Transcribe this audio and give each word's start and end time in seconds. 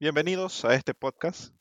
Bienvenidos 0.00 0.64
a 0.64 0.74
este 0.74 0.94
podcast. 0.94 1.54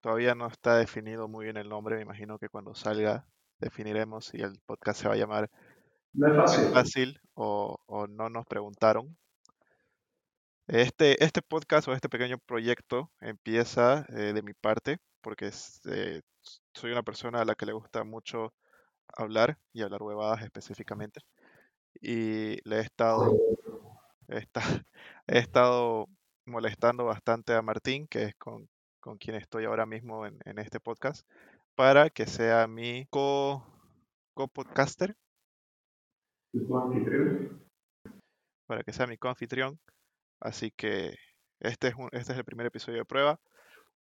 Todavía 0.00 0.34
no 0.34 0.46
está 0.48 0.76
definido 0.76 1.28
muy 1.28 1.44
bien 1.44 1.56
el 1.56 1.68
nombre, 1.68 1.96
me 1.96 2.02
imagino 2.02 2.38
que 2.38 2.48
cuando 2.48 2.74
salga 2.74 3.26
definiremos 3.58 4.26
si 4.26 4.38
el 4.40 4.58
podcast 4.66 5.00
se 5.00 5.08
va 5.08 5.14
a 5.14 5.16
llamar 5.16 5.50
No 6.12 6.28
es 6.28 6.36
fácil. 6.36 6.72
fácil 6.72 7.20
o, 7.34 7.78
o 7.86 8.06
no 8.06 8.28
nos 8.30 8.46
preguntaron. 8.46 9.16
Este, 10.66 11.22
este 11.24 11.40
podcast 11.40 11.88
o 11.88 11.92
este 11.94 12.08
pequeño 12.08 12.38
proyecto 12.38 13.10
empieza 13.20 14.04
eh, 14.10 14.32
de 14.32 14.42
mi 14.42 14.52
parte 14.54 14.98
porque 15.20 15.46
es, 15.46 15.80
eh, 15.86 16.20
soy 16.74 16.90
una 16.92 17.02
persona 17.02 17.40
a 17.40 17.44
la 17.44 17.54
que 17.54 17.66
le 17.66 17.72
gusta 17.72 18.04
mucho 18.04 18.52
hablar 19.16 19.56
y 19.72 19.82
hablar 19.82 20.02
huevadas 20.02 20.42
específicamente. 20.42 21.20
Y 22.00 22.58
le 22.68 22.78
he 22.78 22.80
estado, 22.80 23.36
he 24.28 24.38
esta- 24.38 24.60
he 25.26 25.38
estado 25.38 26.06
molestando 26.48 27.04
bastante 27.04 27.54
a 27.54 27.62
Martín, 27.62 28.06
que 28.08 28.24
es 28.24 28.34
con, 28.36 28.68
con 29.00 29.18
quien 29.18 29.36
estoy 29.36 29.64
ahora 29.64 29.86
mismo 29.86 30.26
en, 30.26 30.38
en 30.44 30.58
este 30.58 30.80
podcast, 30.80 31.26
para 31.74 32.10
que 32.10 32.26
sea 32.26 32.66
mi 32.66 33.06
co, 33.10 33.64
co-podcaster, 34.34 35.16
Tu 36.52 36.76
anfitrión. 36.78 37.62
para 38.66 38.82
que 38.82 38.92
sea 38.92 39.06
mi 39.06 39.16
coanfitrión. 39.18 39.78
Así 40.40 40.70
que 40.70 41.14
este 41.60 41.88
es, 41.88 41.94
un- 41.94 42.08
este 42.12 42.32
es 42.32 42.38
el 42.38 42.44
primer 42.44 42.66
episodio 42.66 42.98
de 42.98 43.04
prueba. 43.04 43.40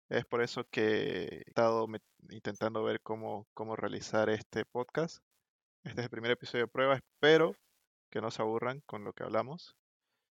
Es 0.10 0.26
por 0.26 0.42
eso 0.42 0.66
que 0.70 0.82
he 1.26 1.44
estado 1.48 1.88
intentando 2.30 2.84
ver 2.84 3.02
cómo, 3.02 3.48
cómo 3.54 3.76
realizar 3.76 4.30
este 4.30 4.66
podcast. 4.66 5.24
Este 5.84 6.02
es 6.02 6.06
el 6.06 6.10
primer 6.10 6.32
episodio 6.32 6.66
de 6.66 6.72
prueba. 6.72 6.96
Espero 6.96 7.56
que 8.12 8.22
no 8.22 8.30
se 8.32 8.42
aburran 8.42 8.82
con 8.86 9.04
lo 9.04 9.14
que 9.14 9.24
hablamos. 9.24 9.76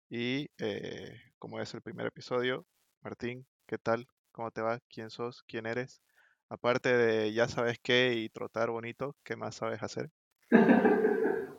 Y 0.09 0.49
eh, 0.59 1.19
como 1.37 1.59
es 1.59 1.73
el 1.73 1.81
primer 1.81 2.07
episodio, 2.07 2.65
Martín, 3.01 3.45
¿qué 3.67 3.77
tal? 3.77 4.07
¿Cómo 4.31 4.51
te 4.51 4.61
va? 4.61 4.79
¿Quién 4.89 5.09
sos? 5.09 5.43
¿Quién 5.47 5.65
eres? 5.65 6.01
Aparte 6.49 6.95
de 6.95 7.33
ya 7.33 7.47
sabes 7.49 7.77
qué 7.83 8.13
y 8.15 8.29
trotar 8.29 8.69
bonito, 8.69 9.15
¿qué 9.23 9.35
más 9.35 9.55
sabes 9.55 9.83
hacer? 9.83 10.09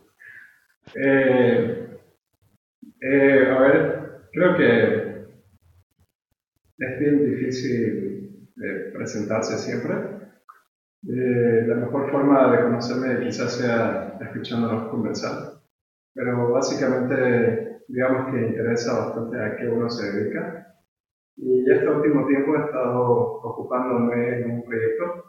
Eh, 0.95 2.01
eh, 3.03 3.47
a 3.51 3.59
ver, 3.61 4.29
creo 4.33 4.57
que 4.57 5.19
es 6.79 6.99
bien 6.99 7.29
difícil 7.29 8.49
eh, 8.63 8.91
presentarse 8.95 9.59
siempre. 9.59 9.95
Eh, 11.07 11.65
la 11.67 11.75
mejor 11.75 12.11
forma 12.11 12.51
de 12.57 12.63
conocerme 12.63 13.21
quizás 13.21 13.53
sea 13.59 14.19
escuchándonos 14.19 14.89
conversar, 14.89 15.61
pero 16.15 16.51
básicamente 16.53 17.68
digamos 17.89 18.31
que 18.31 18.47
interesa 18.47 19.07
bastante 19.07 19.43
a 19.43 19.57
qué 19.57 19.69
uno 19.69 19.89
se 19.89 20.13
dedica. 20.13 20.77
Y 21.37 21.71
este 21.71 21.89
último 21.89 22.27
tiempo 22.27 22.55
he 22.55 22.65
estado 22.65 23.41
ocupándome 23.43 24.41
en 24.41 24.51
un 24.51 24.65
proyecto 24.65 25.25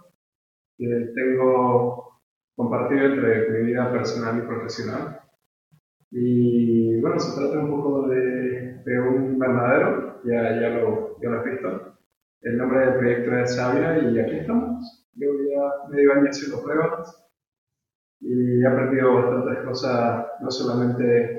que 0.78 1.12
tengo 1.16 2.22
compartido 2.56 3.06
entre 3.06 3.50
mi 3.50 3.68
vida 3.68 3.92
personal 3.92 4.38
y 4.38 4.48
profesional. 4.48 5.22
Y 6.12 7.00
bueno, 7.00 7.20
se 7.20 7.40
trata 7.40 7.60
un 7.60 7.70
poco 7.70 8.08
de, 8.08 8.82
de 8.84 9.00
un 9.00 9.34
invernadero, 9.34 10.22
ya, 10.26 10.60
ya, 10.60 10.70
lo, 10.70 11.20
ya 11.22 11.30
lo 11.30 11.40
has 11.40 11.46
visto. 11.46 11.98
El 12.42 12.58
nombre 12.58 12.80
del 12.80 12.98
proyecto 12.98 13.38
es 13.38 13.56
Sabia 13.56 14.00
y 14.00 14.20
aquí 14.20 14.38
estamos. 14.38 15.08
Llevo 15.14 15.34
ya 15.40 15.90
medio 15.90 16.14
año 16.14 16.30
haciendo 16.30 16.64
pruebas 16.64 17.30
y 18.22 18.62
he 18.62 18.68
aprendido 18.68 19.14
bastantes 19.14 19.66
cosas, 19.66 20.28
no 20.42 20.52
solamente 20.52 21.39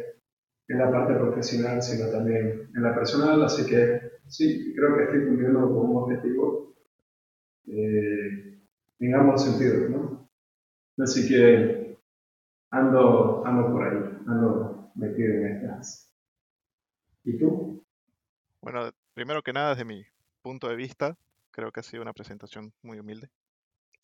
en 0.70 0.78
la 0.78 0.88
parte 0.88 1.14
profesional, 1.14 1.82
sino 1.82 2.10
también 2.10 2.70
en 2.74 2.82
la 2.82 2.94
personal, 2.94 3.42
así 3.42 3.66
que 3.66 4.20
sí, 4.28 4.72
creo 4.76 4.96
que 4.96 5.02
estoy 5.02 5.26
cumpliendo 5.26 5.62
con 5.62 5.90
un 5.90 5.96
objetivo 5.96 6.76
eh, 7.66 8.62
en 9.00 9.14
ambos 9.16 9.44
sentidos, 9.44 9.90
¿no? 9.90 10.30
Así 10.98 11.28
que 11.28 11.98
ando, 12.70 13.44
ando 13.44 13.72
por 13.72 13.82
ahí, 13.82 13.98
ando 14.28 14.92
metido 14.94 15.34
en 15.34 15.46
estas. 15.46 16.14
¿Y 17.24 17.36
tú? 17.36 17.84
Bueno, 18.62 18.92
primero 19.12 19.42
que 19.42 19.52
nada, 19.52 19.70
desde 19.70 19.84
mi 19.84 20.04
punto 20.40 20.68
de 20.68 20.76
vista, 20.76 21.16
creo 21.50 21.72
que 21.72 21.80
ha 21.80 21.82
sido 21.82 22.02
una 22.02 22.12
presentación 22.12 22.72
muy 22.82 23.00
humilde 23.00 23.28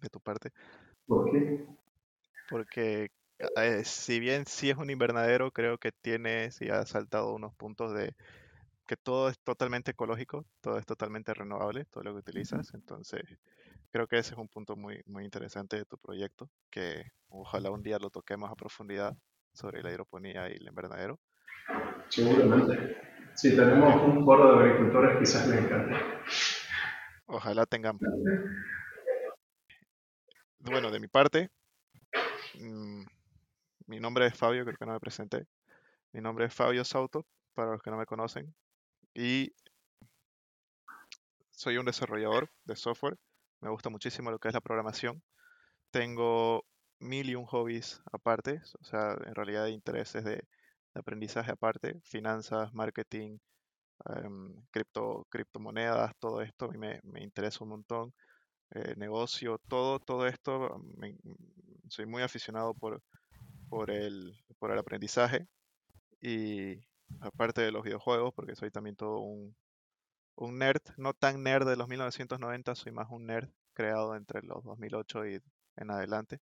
de 0.01 0.09
tu 0.09 0.19
parte, 0.19 0.51
¿Por 1.07 1.31
qué? 1.31 1.65
porque 2.51 3.11
eh, 3.39 3.83
si 3.85 4.21
bien 4.21 4.47
sí 4.47 4.71
es 4.71 4.77
un 4.77 4.91
invernadero, 4.91 5.51
creo 5.51 5.79
que 5.79 5.93
tienes 5.93 6.61
y 6.61 6.71
has 6.71 6.91
saltado 6.91 7.35
unos 7.35 7.55
puntos 7.55 7.95
de 7.95 8.15
que 8.87 8.97
todo 8.97 9.29
es 9.29 9.39
totalmente 9.41 9.91
ecológico, 9.91 10.47
todo 10.61 10.79
es 10.79 10.87
totalmente 10.87 11.35
renovable, 11.35 11.85
todo 11.87 12.05
lo 12.05 12.13
que 12.13 12.21
utilizas, 12.21 12.73
entonces 12.75 13.23
creo 13.91 14.07
que 14.07 14.19
ese 14.19 14.35
es 14.35 14.39
un 14.39 14.49
punto 14.49 14.77
muy, 14.77 15.03
muy 15.07 15.25
interesante 15.25 15.77
de 15.77 15.85
tu 15.85 15.99
proyecto, 15.99 16.49
que 16.71 17.11
ojalá 17.29 17.71
un 17.71 17.83
día 17.83 17.99
lo 17.99 18.11
toquemos 18.11 18.51
a 18.51 18.55
profundidad 18.55 19.17
sobre 19.53 19.83
la 19.83 19.91
hidroponía 19.91 20.49
y 20.51 20.57
el 20.57 20.69
invernadero. 20.69 21.19
Seguramente. 22.09 22.97
Si 23.35 23.55
tenemos 23.55 24.03
un 24.03 24.25
foro 24.25 24.59
de 24.59 24.65
agricultores, 24.65 25.19
quizás 25.19 25.47
les 25.49 25.59
encante. 25.59 25.95
Ojalá 27.27 27.67
tengan, 27.67 27.99
bueno, 30.61 30.91
de 30.91 31.01
mi 31.01 31.09
parte, 31.09 31.51
mm, 32.55 33.03
mi 33.87 34.01
nombre 34.01 34.27
es 34.27 34.37
Fabio, 34.37 34.65
creo 34.65 34.77
que 34.79 34.87
no 34.87 34.93
me 34.93 35.01
presenté. 35.01 35.47
Mi 36.13 36.21
nombre 36.23 36.47
es 36.47 36.55
Fabio 36.55 36.85
Sauto, 36.85 37.27
para 37.55 37.73
los 37.73 37.83
que 37.83 37.91
no 37.91 37.99
me 37.99 38.07
conocen, 38.07 38.55
y 39.15 39.53
soy 41.51 41.79
un 41.79 41.87
desarrollador 41.87 42.51
de 42.65 42.77
software. 42.77 43.17
Me 43.61 43.71
gusta 43.71 43.91
muchísimo 43.91 44.31
lo 44.31 44.39
que 44.39 44.49
es 44.49 44.55
la 44.55 44.61
programación. 44.61 45.23
Tengo 45.93 46.65
mil 47.01 47.31
y 47.31 47.37
un 47.37 47.47
hobbies 47.47 48.03
aparte, 48.13 48.63
o 48.81 48.85
sea, 48.85 49.13
en 49.27 49.35
realidad 49.35 49.67
intereses 49.69 50.25
de, 50.25 50.37
de 50.37 51.01
aprendizaje 51.01 51.53
aparte, 51.53 52.01
finanzas, 52.05 52.73
marketing, 52.75 53.39
em, 54.07 54.55
cripto, 54.73 55.27
criptomonedas, 55.31 56.15
todo 56.19 56.43
esto 56.43 56.67
a 56.67 56.69
mí 56.71 56.79
me, 56.79 57.01
me 57.05 57.23
interesa 57.23 57.65
un 57.65 57.71
montón. 57.71 58.15
eh, 58.73 58.95
negocio, 58.97 59.59
todo, 59.69 60.01
todo 60.01 60.27
esto, 60.29 60.81
soy 61.89 62.07
muy 62.07 62.23
aficionado 62.23 62.75
por, 62.75 63.03
por 63.69 63.91
el, 63.91 64.37
por 64.59 64.71
el 64.72 64.78
aprendizaje 64.78 65.49
y 66.21 66.81
aparte 67.21 67.62
de 67.62 67.72
los 67.72 67.84
videojuegos, 67.84 68.34
porque 68.34 68.56
soy 68.56 68.71
también 68.71 68.97
todo 68.97 69.21
un, 69.21 69.56
un 70.37 70.59
nerd, 70.59 70.82
no 70.97 71.15
tan 71.15 71.43
nerd 71.43 71.69
de 71.69 71.77
los 71.77 71.88
1990, 71.88 72.75
soy 72.75 72.93
más 72.93 73.09
un 73.10 73.27
nerd 73.27 73.50
creado 73.75 74.16
entre 74.16 74.43
los 74.43 74.65
2008 74.65 75.27
y 75.27 75.43
en 75.77 75.91
adelante, 75.91 76.41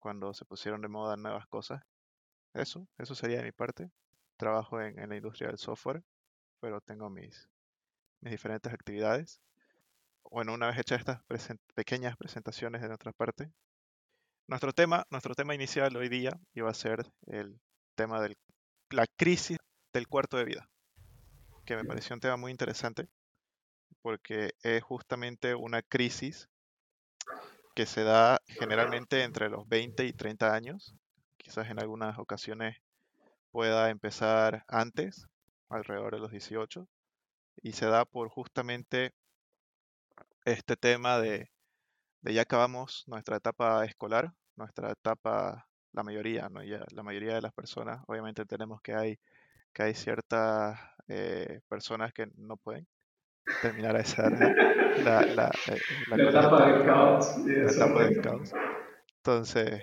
cuando 0.00 0.34
se 0.34 0.44
pusieron 0.44 0.82
de 0.82 0.88
moda 0.88 1.16
nuevas 1.16 1.46
cosas. 1.48 1.82
Eso, 2.54 2.88
eso 2.98 3.14
sería 3.14 3.38
de 3.38 3.44
mi 3.44 3.52
parte. 3.52 3.90
Trabajo 4.36 4.80
en, 4.80 4.98
en 4.98 5.10
la 5.10 5.16
industria 5.16 5.48
del 5.48 5.58
software, 5.58 6.02
pero 6.60 6.80
tengo 6.80 7.10
mis, 7.10 7.48
mis 8.20 8.32
diferentes 8.32 8.72
actividades. 8.72 9.40
Bueno, 10.30 10.54
una 10.54 10.68
vez 10.68 10.78
hechas 10.78 11.00
estas 11.00 11.22
pequeñas 11.74 12.16
presentaciones 12.16 12.82
de 12.82 12.88
nuestra 12.88 13.12
parte, 13.12 13.52
nuestro 14.46 14.72
tema, 14.72 15.06
nuestro 15.10 15.34
tema 15.34 15.54
inicial 15.54 15.96
hoy 15.96 16.08
día 16.08 16.38
iba 16.54 16.70
a 16.70 16.74
ser 16.74 17.06
el 17.26 17.60
tema 17.94 18.20
de 18.20 18.36
la 18.90 19.06
crisis 19.06 19.58
del 19.92 20.08
cuarto 20.08 20.36
de 20.36 20.44
vida, 20.44 20.68
que 21.64 21.76
me 21.76 21.84
pareció 21.84 22.14
un 22.14 22.20
tema 22.20 22.36
muy 22.36 22.50
interesante 22.50 23.08
porque 24.02 24.52
es 24.62 24.82
justamente 24.82 25.54
una 25.54 25.80
crisis 25.80 26.48
que 27.74 27.86
se 27.86 28.04
da 28.04 28.38
generalmente 28.46 29.22
entre 29.22 29.48
los 29.48 29.66
20 29.66 30.04
y 30.04 30.12
30 30.12 30.52
años. 30.52 30.94
Quizás 31.38 31.70
en 31.70 31.80
algunas 31.80 32.18
ocasiones 32.18 32.76
pueda 33.50 33.88
empezar 33.88 34.64
antes, 34.68 35.26
alrededor 35.70 36.14
de 36.14 36.20
los 36.20 36.30
18, 36.30 36.86
y 37.62 37.72
se 37.72 37.86
da 37.86 38.04
por 38.04 38.28
justamente 38.28 39.12
este 40.44 40.76
tema 40.76 41.18
de, 41.18 41.50
de 42.24 42.32
ya 42.32 42.42
acabamos 42.42 43.04
nuestra 43.06 43.36
etapa 43.36 43.84
escolar, 43.84 44.32
nuestra 44.56 44.90
etapa, 44.92 45.68
la 45.92 46.02
mayoría, 46.02 46.48
¿no? 46.48 46.62
Ya 46.64 46.82
la 46.92 47.02
mayoría 47.02 47.34
de 47.34 47.42
las 47.42 47.52
personas, 47.52 48.02
obviamente 48.06 48.40
entendemos 48.42 48.80
que 48.80 48.94
hay, 48.94 49.18
que 49.74 49.82
hay 49.82 49.94
ciertas 49.94 50.80
eh, 51.06 51.60
personas 51.68 52.14
que 52.14 52.28
no 52.36 52.56
pueden 52.56 52.86
terminar 53.60 53.94
a 53.94 54.00
esa 54.00 54.28
edad, 54.28 54.54
la, 55.04 55.20
la, 55.34 55.50
eh, 55.68 55.78
la 56.08 56.16
La 56.16 56.30
etapa 56.30 56.66
del 56.66 56.86
caos. 56.86 57.38
la 57.46 57.70
etapa 57.70 58.04
del 58.04 58.22
caos. 58.22 58.52
Entonces, 59.18 59.82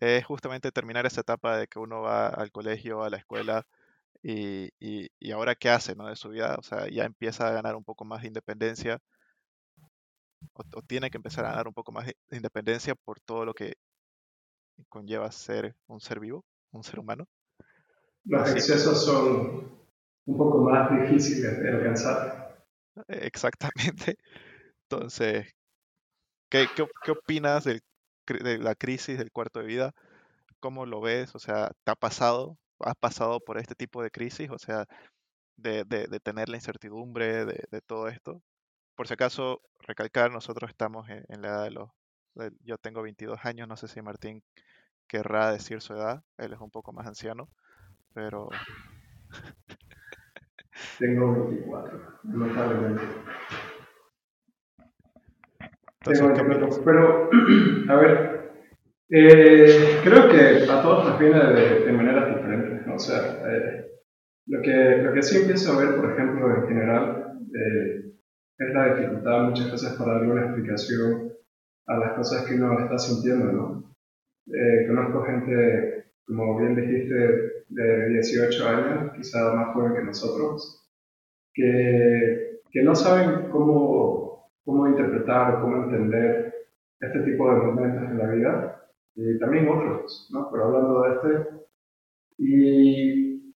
es 0.00 0.24
justamente 0.24 0.72
terminar 0.72 1.06
esa 1.06 1.20
etapa 1.20 1.56
de 1.58 1.68
que 1.68 1.78
uno 1.78 2.02
va 2.02 2.26
al 2.26 2.50
colegio, 2.50 3.04
a 3.04 3.10
la 3.10 3.18
escuela, 3.18 3.66
y, 4.22 4.70
y, 4.80 5.10
y 5.20 5.30
ahora 5.30 5.54
qué 5.54 5.70
hace, 5.70 5.94
¿no? 5.94 6.08
De 6.08 6.16
su 6.16 6.30
vida, 6.30 6.56
o 6.58 6.62
sea, 6.62 6.88
ya 6.88 7.04
empieza 7.04 7.46
a 7.46 7.52
ganar 7.52 7.76
un 7.76 7.84
poco 7.84 8.04
más 8.04 8.22
de 8.22 8.28
independencia, 8.28 9.00
o, 10.54 10.62
o 10.74 10.82
tiene 10.82 11.10
que 11.10 11.18
empezar 11.18 11.44
a 11.44 11.50
ganar 11.50 11.68
un 11.68 11.74
poco 11.74 11.92
más 11.92 12.06
de 12.06 12.16
de 12.28 12.36
independencia 12.36 12.94
por 12.94 13.20
todo 13.20 13.44
lo 13.44 13.54
que 13.54 13.74
conlleva 14.88 15.30
ser 15.30 15.74
un 15.86 16.00
ser 16.00 16.20
vivo, 16.20 16.44
un 16.72 16.82
ser 16.82 17.00
humano. 17.00 17.26
Los 18.24 18.42
Así 18.42 18.52
que- 18.52 18.58
excesos 18.60 19.04
son 19.04 19.78
un 20.26 20.38
poco 20.38 20.58
más 20.58 20.90
difíciles 20.90 21.60
de 21.60 21.68
alcanzar. 21.68 22.64
Exactamente. 23.08 24.16
Entonces, 24.82 25.52
¿qué, 26.48 26.66
qué, 26.76 27.10
opinas 27.10 27.64
de 27.64 27.80
la 28.58 28.74
crisis 28.74 29.18
del 29.18 29.32
cuarto 29.32 29.60
de 29.60 29.66
vida? 29.66 29.92
¿Cómo 30.60 30.86
lo 30.86 31.00
ves? 31.00 31.34
O 31.34 31.38
sea, 31.38 31.70
¿te 31.84 31.92
ha 31.92 31.96
pasado? 31.96 32.58
¿Has 32.80 32.96
pasado 32.96 33.40
por 33.40 33.58
este 33.58 33.74
tipo 33.74 34.02
de 34.02 34.10
crisis? 34.10 34.50
O 34.50 34.58
sea, 34.58 34.86
de, 35.56 35.84
tener 36.22 36.48
la 36.48 36.56
incertidumbre 36.56 37.44
de, 37.44 37.80
todo 37.82 38.08
esto. 38.08 38.42
Por 38.96 39.06
si 39.08 39.14
acaso, 39.14 39.60
recalcar, 39.90 40.30
nosotros 40.30 40.70
estamos 40.70 41.08
en, 41.08 41.42
la 41.42 41.48
edad 41.48 41.64
de 41.64 41.70
los... 41.72 41.90
yo 42.62 42.78
tengo 42.78 43.02
22 43.02 43.44
años, 43.44 43.68
no 43.68 43.76
sé 43.76 43.88
si 43.88 44.00
Martín 44.00 44.42
querrá 45.06 45.52
decir 45.52 45.80
su 45.80 45.94
edad, 45.94 46.22
él 46.38 46.52
es 46.52 46.60
un 46.60 46.70
poco 46.70 46.92
más 46.92 47.06
anciano, 47.06 47.48
pero... 48.14 48.48
Tengo 50.98 51.48
24, 51.48 52.20
notablemente. 52.22 53.02
Entonces, 56.02 56.80
pero, 56.84 57.28
a 57.88 57.94
ver, 57.96 58.52
eh, 59.10 60.00
creo 60.02 60.28
que 60.28 60.70
a 60.70 60.82
todos 60.82 61.08
nos 61.08 61.18
viene 61.18 61.38
de, 61.38 61.92
maneras 61.92 62.36
diferentes, 62.36 62.86
¿no? 62.86 62.94
O 62.94 62.98
sea, 62.98 63.18
eh, 63.46 63.86
lo, 64.46 64.62
que, 64.62 65.02
lo 65.02 65.12
que 65.12 65.22
sí 65.22 65.38
empiezo 65.38 65.72
a 65.72 65.84
ver, 65.84 65.96
por 65.96 66.12
ejemplo, 66.12 66.56
en 66.56 66.68
general, 66.68 67.38
eh, 67.54 68.09
es 68.60 68.74
la 68.74 68.94
dificultad 68.94 69.44
muchas 69.44 69.72
veces 69.72 69.92
para 69.94 70.14
dar 70.14 70.28
una 70.28 70.44
explicación 70.44 71.32
a 71.86 71.96
las 71.96 72.12
cosas 72.12 72.44
que 72.44 72.54
uno 72.54 72.78
está 72.78 72.98
sintiendo, 72.98 73.52
¿no? 73.52 73.94
conozco 74.86 75.22
gente, 75.22 76.12
como 76.26 76.58
bien 76.58 76.76
dijiste, 76.76 77.64
de 77.68 78.08
18 78.10 78.68
años, 78.68 79.12
quizá 79.16 79.54
más 79.54 79.72
joven 79.72 79.94
que 79.94 80.02
nosotros, 80.02 80.86
que, 81.54 82.60
que 82.70 82.82
no 82.82 82.94
saben 82.94 83.48
cómo, 83.50 84.50
cómo 84.64 84.88
interpretar 84.88 85.54
o 85.54 85.60
cómo 85.62 85.84
entender 85.84 86.54
este 87.00 87.20
tipo 87.20 87.50
de 87.50 87.60
momentos 87.60 88.10
en 88.10 88.18
la 88.18 88.26
vida, 88.26 88.86
y 89.14 89.38
también 89.38 89.68
otros, 89.68 90.28
¿no? 90.32 90.50
pero 90.50 90.64
hablando 90.64 91.02
de 91.02 91.14
este, 91.14 91.48
y 92.38 93.54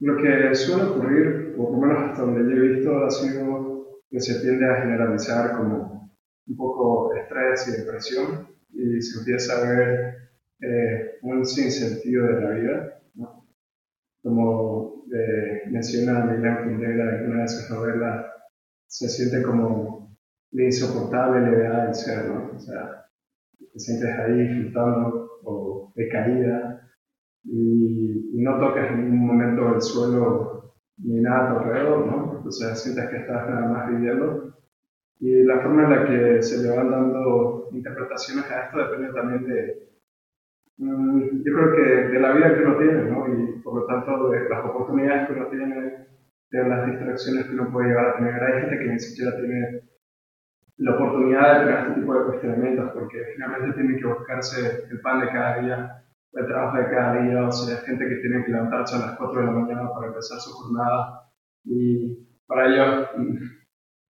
lo 0.00 0.16
que 0.16 0.54
suele 0.54 0.90
ocurrir, 0.90 1.54
por 1.56 1.70
lo 1.70 1.78
menos 1.78 2.02
hasta 2.02 2.22
donde 2.22 2.52
yo 2.52 2.62
he 2.62 2.68
visto, 2.68 3.04
ha 3.04 3.10
sido 3.10 3.69
que 4.10 4.20
se 4.20 4.40
tiende 4.40 4.66
a 4.66 4.82
generalizar 4.82 5.56
como 5.56 6.10
un 6.46 6.56
poco 6.56 7.14
estrés 7.14 7.68
y 7.68 7.80
depresión, 7.80 8.48
y 8.72 9.00
se 9.00 9.20
empieza 9.20 9.56
a 9.56 9.70
ver 9.70 10.14
eh, 10.60 11.18
un 11.22 11.44
sinsentido 11.44 12.26
de 12.26 12.40
la 12.40 12.50
vida, 12.50 13.02
¿no? 13.14 13.46
como 14.22 15.04
eh, 15.12 15.62
menciona 15.70 16.24
Milán 16.24 16.64
Kundera 16.64 17.18
en 17.18 17.30
una 17.30 17.42
de 17.42 17.48
sus 17.48 17.70
novelas, 17.70 18.26
se 18.86 19.08
siente 19.08 19.42
como 19.42 20.16
la 20.52 20.64
insoportable 20.64 21.40
levedad 21.40 21.86
del 21.86 21.94
ser, 21.94 22.26
¿no? 22.26 22.50
O 22.56 22.58
sea, 22.58 23.06
te 23.72 23.78
sientes 23.78 24.10
ahí 24.10 24.48
flotando 24.48 25.30
o 25.44 25.92
de 25.94 26.08
caída 26.08 26.90
y, 27.44 28.42
no 28.42 28.58
tocas 28.58 28.90
en 28.90 29.02
ningún 29.02 29.26
momento 29.26 29.74
el 29.74 29.82
suelo 29.82 30.74
ni 30.96 31.20
nada 31.20 31.60
alrededor, 31.60 32.06
¿no? 32.06 32.29
O 32.44 32.50
sea, 32.50 32.74
sientes 32.74 33.08
que 33.10 33.16
estás 33.16 33.48
nada 33.48 33.68
más 33.68 33.88
viviendo. 33.90 34.56
Y 35.18 35.42
la 35.42 35.60
forma 35.60 35.84
en 35.84 35.90
la 35.90 36.06
que 36.06 36.42
se 36.42 36.62
le 36.62 36.76
van 36.76 36.90
dando 36.90 37.68
interpretaciones 37.72 38.50
a 38.50 38.64
esto 38.64 38.78
depende 38.78 39.12
también 39.12 39.46
de, 39.46 39.90
Mm, 40.80 41.42
yo 41.44 41.52
creo 41.52 41.72
que 41.76 41.82
de 42.08 42.20
la 42.20 42.32
vida 42.32 42.54
que 42.54 42.62
uno 42.62 42.78
tiene, 42.78 43.04
¿no? 43.04 43.28
Y 43.28 43.60
por 43.60 43.74
lo 43.80 43.86
tanto 43.86 44.30
de 44.30 44.48
las 44.48 44.64
oportunidades 44.64 45.28
que 45.28 45.34
uno 45.34 45.46
tiene, 45.48 46.06
de 46.50 46.68
las 46.68 46.86
distracciones 46.86 47.44
que 47.46 47.52
uno 47.52 47.70
puede 47.70 47.88
llegar 47.88 48.06
a 48.06 48.16
tener. 48.16 48.42
Hay 48.42 48.62
gente 48.62 48.78
que 48.78 48.92
ni 48.92 48.98
siquiera 48.98 49.36
tiene 49.36 49.82
la 50.78 50.94
oportunidad 50.94 51.52
de 51.52 51.66
tener 51.66 51.80
este 51.80 52.00
tipo 52.00 52.14
de 52.14 52.24
cuestionamientos 52.24 52.90
porque 52.94 53.18
finalmente 53.34 53.78
tiene 53.78 53.98
que 53.98 54.06
buscarse 54.06 54.86
el 54.90 55.00
pan 55.02 55.20
de 55.20 55.26
cada 55.28 55.58
día, 55.60 56.04
el 56.32 56.46
trabajo 56.46 56.78
de 56.78 56.90
cada 56.90 57.22
día, 57.22 57.46
o 57.46 57.52
sea, 57.52 57.76
hay 57.78 57.84
gente 57.84 58.08
que 58.08 58.16
tiene 58.16 58.44
que 58.44 58.52
levantarse 58.52 58.96
a 58.96 59.00
las 59.00 59.18
4 59.18 59.38
de 59.40 59.46
la 59.46 59.52
mañana 59.52 59.92
para 59.92 60.06
empezar 60.06 60.38
su 60.40 60.50
jornada 60.50 61.30
y 61.64 62.26
para 62.50 62.66
ellos 62.66 63.08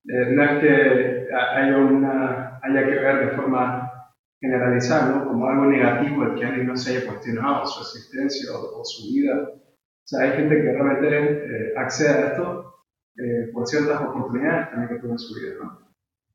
eh, 0.08 0.32
no 0.32 0.42
es 0.42 0.60
que 0.60 1.28
haya, 1.30 1.76
una, 1.76 2.58
haya 2.62 2.86
que 2.86 2.98
ver 2.98 3.26
de 3.26 3.36
forma 3.36 3.92
generalizarlo 4.40 5.26
como 5.26 5.46
algo 5.46 5.66
negativo 5.66 6.24
el 6.24 6.34
que 6.36 6.46
alguien 6.46 6.68
no 6.68 6.76
se 6.76 6.96
haya 6.96 7.06
cuestionado 7.06 7.66
su 7.66 7.82
existencia 7.82 8.50
o, 8.56 8.82
su 8.82 9.12
vida. 9.12 9.50
O 9.52 10.06
sea, 10.06 10.22
hay 10.22 10.38
gente 10.38 10.56
que 10.56 10.72
realmente 10.72 11.08
eh, 11.08 11.74
accede 11.76 12.08
a 12.08 12.26
esto 12.28 12.86
eh, 13.18 13.50
por 13.52 13.66
ciertas 13.66 14.00
oportunidades 14.00 14.70
también 14.70 14.88
que 14.88 15.02
tuvo 15.02 15.12
en 15.12 15.18
su 15.18 15.34
vida, 15.38 15.54
¿no? 15.62 15.78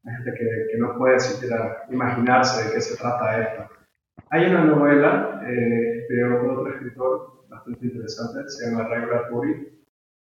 Hay 0.06 0.16
gente 0.18 0.31
que, 0.38 0.68
que, 0.72 0.78
no 0.78 0.96
puede 1.00 1.19
siquiera 1.19 1.84
imaginarse 1.90 2.66
de 2.66 2.75
qué 2.75 2.81
se 2.81 2.96
trata 2.96 3.42
esto. 3.42 3.68
Hay 4.30 4.46
una 4.46 4.63
novela 4.63 5.42
eh, 5.48 6.06
de 6.07 6.24
otro 6.24 6.68
escritor 6.72 7.48
bastante 7.50 7.88
interesante, 7.88 8.48
se 8.48 8.69
llama 8.69 8.88
Ray 8.88 9.07
Bradbury, 9.07 9.75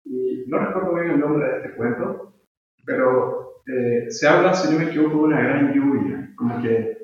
y 0.05 0.45
no 0.47 0.59
recuerdo 0.59 0.93
bien 0.93 1.11
el 1.11 1.19
nombre 1.19 1.47
de 1.47 1.57
este 1.57 1.75
cuento, 1.75 2.33
pero 2.85 3.63
se 4.09 4.27
habla, 4.27 4.53
si 4.53 4.71
no 4.71 4.79
me 4.79 4.85
equivoco, 4.85 5.17
de 5.17 5.23
una 5.23 5.41
gran 5.41 5.73
lluvia, 5.73 6.31
como 6.35 6.61
que 6.61 6.95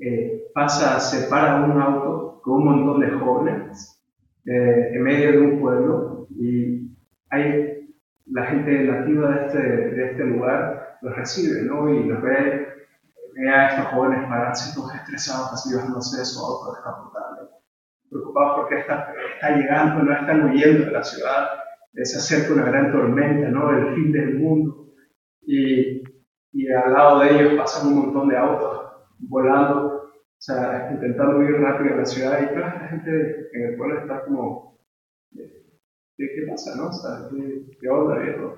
eh, 0.00 0.50
pasa, 0.54 0.98
se 0.98 1.28
para 1.28 1.62
un 1.62 1.80
auto 1.80 2.40
con 2.42 2.54
un 2.54 2.64
montón 2.64 3.00
de 3.00 3.10
jóvenes 3.10 4.02
eh, 4.46 4.92
en 4.94 5.02
medio 5.02 5.32
de 5.32 5.38
un 5.38 5.60
pueblo 5.60 6.26
y 6.30 6.96
hay 7.28 7.86
la 8.24 8.46
gente 8.46 8.84
nativa 8.84 9.30
de 9.30 9.46
este, 9.46 9.58
de 9.58 10.10
este 10.10 10.24
lugar 10.24 10.98
los 11.02 11.14
recibe, 11.14 11.62
¿no? 11.62 11.92
Y 11.92 12.04
los 12.04 12.22
ve, 12.22 12.66
ve 13.34 13.48
a 13.50 13.68
estos 13.68 13.86
jóvenes 13.92 14.26
pararse 14.26 14.74
todos 14.74 14.94
estresados, 14.94 15.52
así 15.52 15.74
bajándose 15.74 16.18
de 16.18 16.24
su 16.24 16.40
auto 16.40 16.72
descapotable, 16.72 17.48
preocupados 18.08 18.60
porque 18.60 18.78
está, 18.78 19.12
está 19.34 19.50
llegando, 19.56 20.02
no 20.02 20.12
están 20.12 20.44
huyendo 20.44 20.86
de 20.86 20.92
la 20.92 21.02
ciudad, 21.02 21.46
se 21.94 22.18
acerca 22.18 22.54
una 22.54 22.64
gran 22.64 22.92
tormenta, 22.92 23.48
¿no? 23.48 23.70
El 23.70 23.94
fin 23.94 24.12
del 24.12 24.38
mundo. 24.38 24.92
Y, 25.42 26.02
y 26.52 26.68
al 26.68 26.92
lado 26.92 27.20
de 27.20 27.30
ellos 27.30 27.54
pasan 27.54 27.88
un 27.88 28.06
montón 28.06 28.28
de 28.28 28.36
autos 28.36 28.86
volando 29.18 30.00
o 30.40 30.42
sea, 30.42 30.88
intentando 30.90 31.42
ir 31.42 31.60
rápido 31.60 31.92
a 31.94 31.98
la 31.98 32.06
ciudad 32.06 32.40
y 32.42 32.46
toda 32.46 32.60
la 32.60 32.88
gente 32.88 33.50
en 33.52 33.62
el 33.62 33.76
pueblo 33.76 34.00
está 34.00 34.24
como, 34.24 34.78
¿qué, 35.30 35.44
qué 36.16 36.46
pasa, 36.48 36.74
no? 36.76 36.88
O 36.88 36.92
sea, 36.92 37.28
¿qué, 37.30 37.66
qué 37.78 37.88
onda, 37.90 38.20
viejo? 38.20 38.56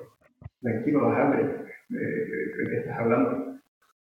Tranquilo, 0.60 1.08
bajame, 1.08 1.42
¿de, 1.88 1.98
de, 1.98 2.70
qué 2.70 2.76
estás 2.78 3.00
hablando? 3.00 3.58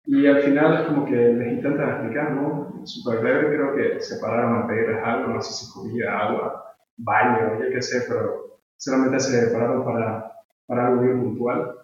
Y 0.07 0.27
al 0.27 0.41
final 0.41 0.73
es 0.73 0.87
como 0.87 1.05
que 1.05 1.17
les 1.17 1.53
intentan 1.53 1.91
explicar, 1.91 2.33
¿no? 2.33 2.81
Súper 2.87 3.19
breve, 3.21 3.55
creo 3.55 3.75
que 3.75 4.01
se 4.01 4.21
pararon 4.23 4.63
a 4.63 4.67
pedirles 4.67 5.05
algo, 5.05 5.35
no 5.35 5.43
sé 5.43 5.53
si 5.53 5.71
comida, 5.71 6.19
agua, 6.19 6.77
baño, 6.97 7.59
qué 7.71 7.83
sé, 7.83 8.07
pero 8.09 8.56
solamente 8.77 9.21
se 9.21 9.49
pararon 9.49 9.85
para, 9.85 10.33
para 10.67 10.89
algo 10.89 11.03
bien 11.03 11.23
puntual. 11.23 11.77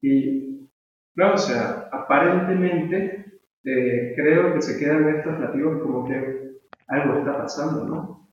Y, 0.00 0.68
claro, 1.14 1.34
o 1.34 1.38
sea, 1.38 1.88
aparentemente 1.92 3.40
eh, 3.64 4.12
creo 4.16 4.54
que 4.54 4.62
se 4.62 4.78
quedan 4.78 5.08
estos 5.08 5.38
nativos 5.38 5.82
como 5.82 6.06
que 6.06 6.58
algo 6.88 7.18
está 7.18 7.38
pasando, 7.38 7.84
¿no? 7.84 8.30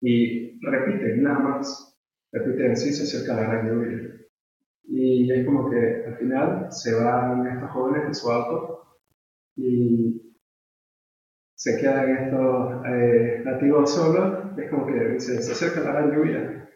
Y 0.00 0.58
repiten 0.60 1.22
nada 1.22 1.38
más, 1.40 1.98
repiten, 2.32 2.76
sí, 2.76 2.92
se 2.92 3.02
acerca 3.04 3.40
la 3.40 3.48
gran 3.48 3.68
lluvia. 3.68 4.18
Y 4.84 5.30
es 5.32 5.44
como 5.44 5.70
que 5.70 6.04
al 6.06 6.16
final 6.16 6.66
se 6.70 6.94
van 6.94 7.46
estos 7.46 7.70
jóvenes 7.70 8.06
en 8.06 8.14
su 8.14 8.30
auto 8.30 8.98
y 9.56 10.34
se 11.54 11.78
quedan 11.80 12.10
estos 12.10 12.86
eh, 12.86 13.42
nativos 13.44 13.92
solos, 13.92 14.56
es 14.56 14.70
como 14.70 14.86
que 14.86 15.08
dice, 15.08 15.42
se 15.42 15.52
acerca 15.52 15.80
la 15.80 15.92
gran 15.92 16.12
lluvia. 16.12 16.67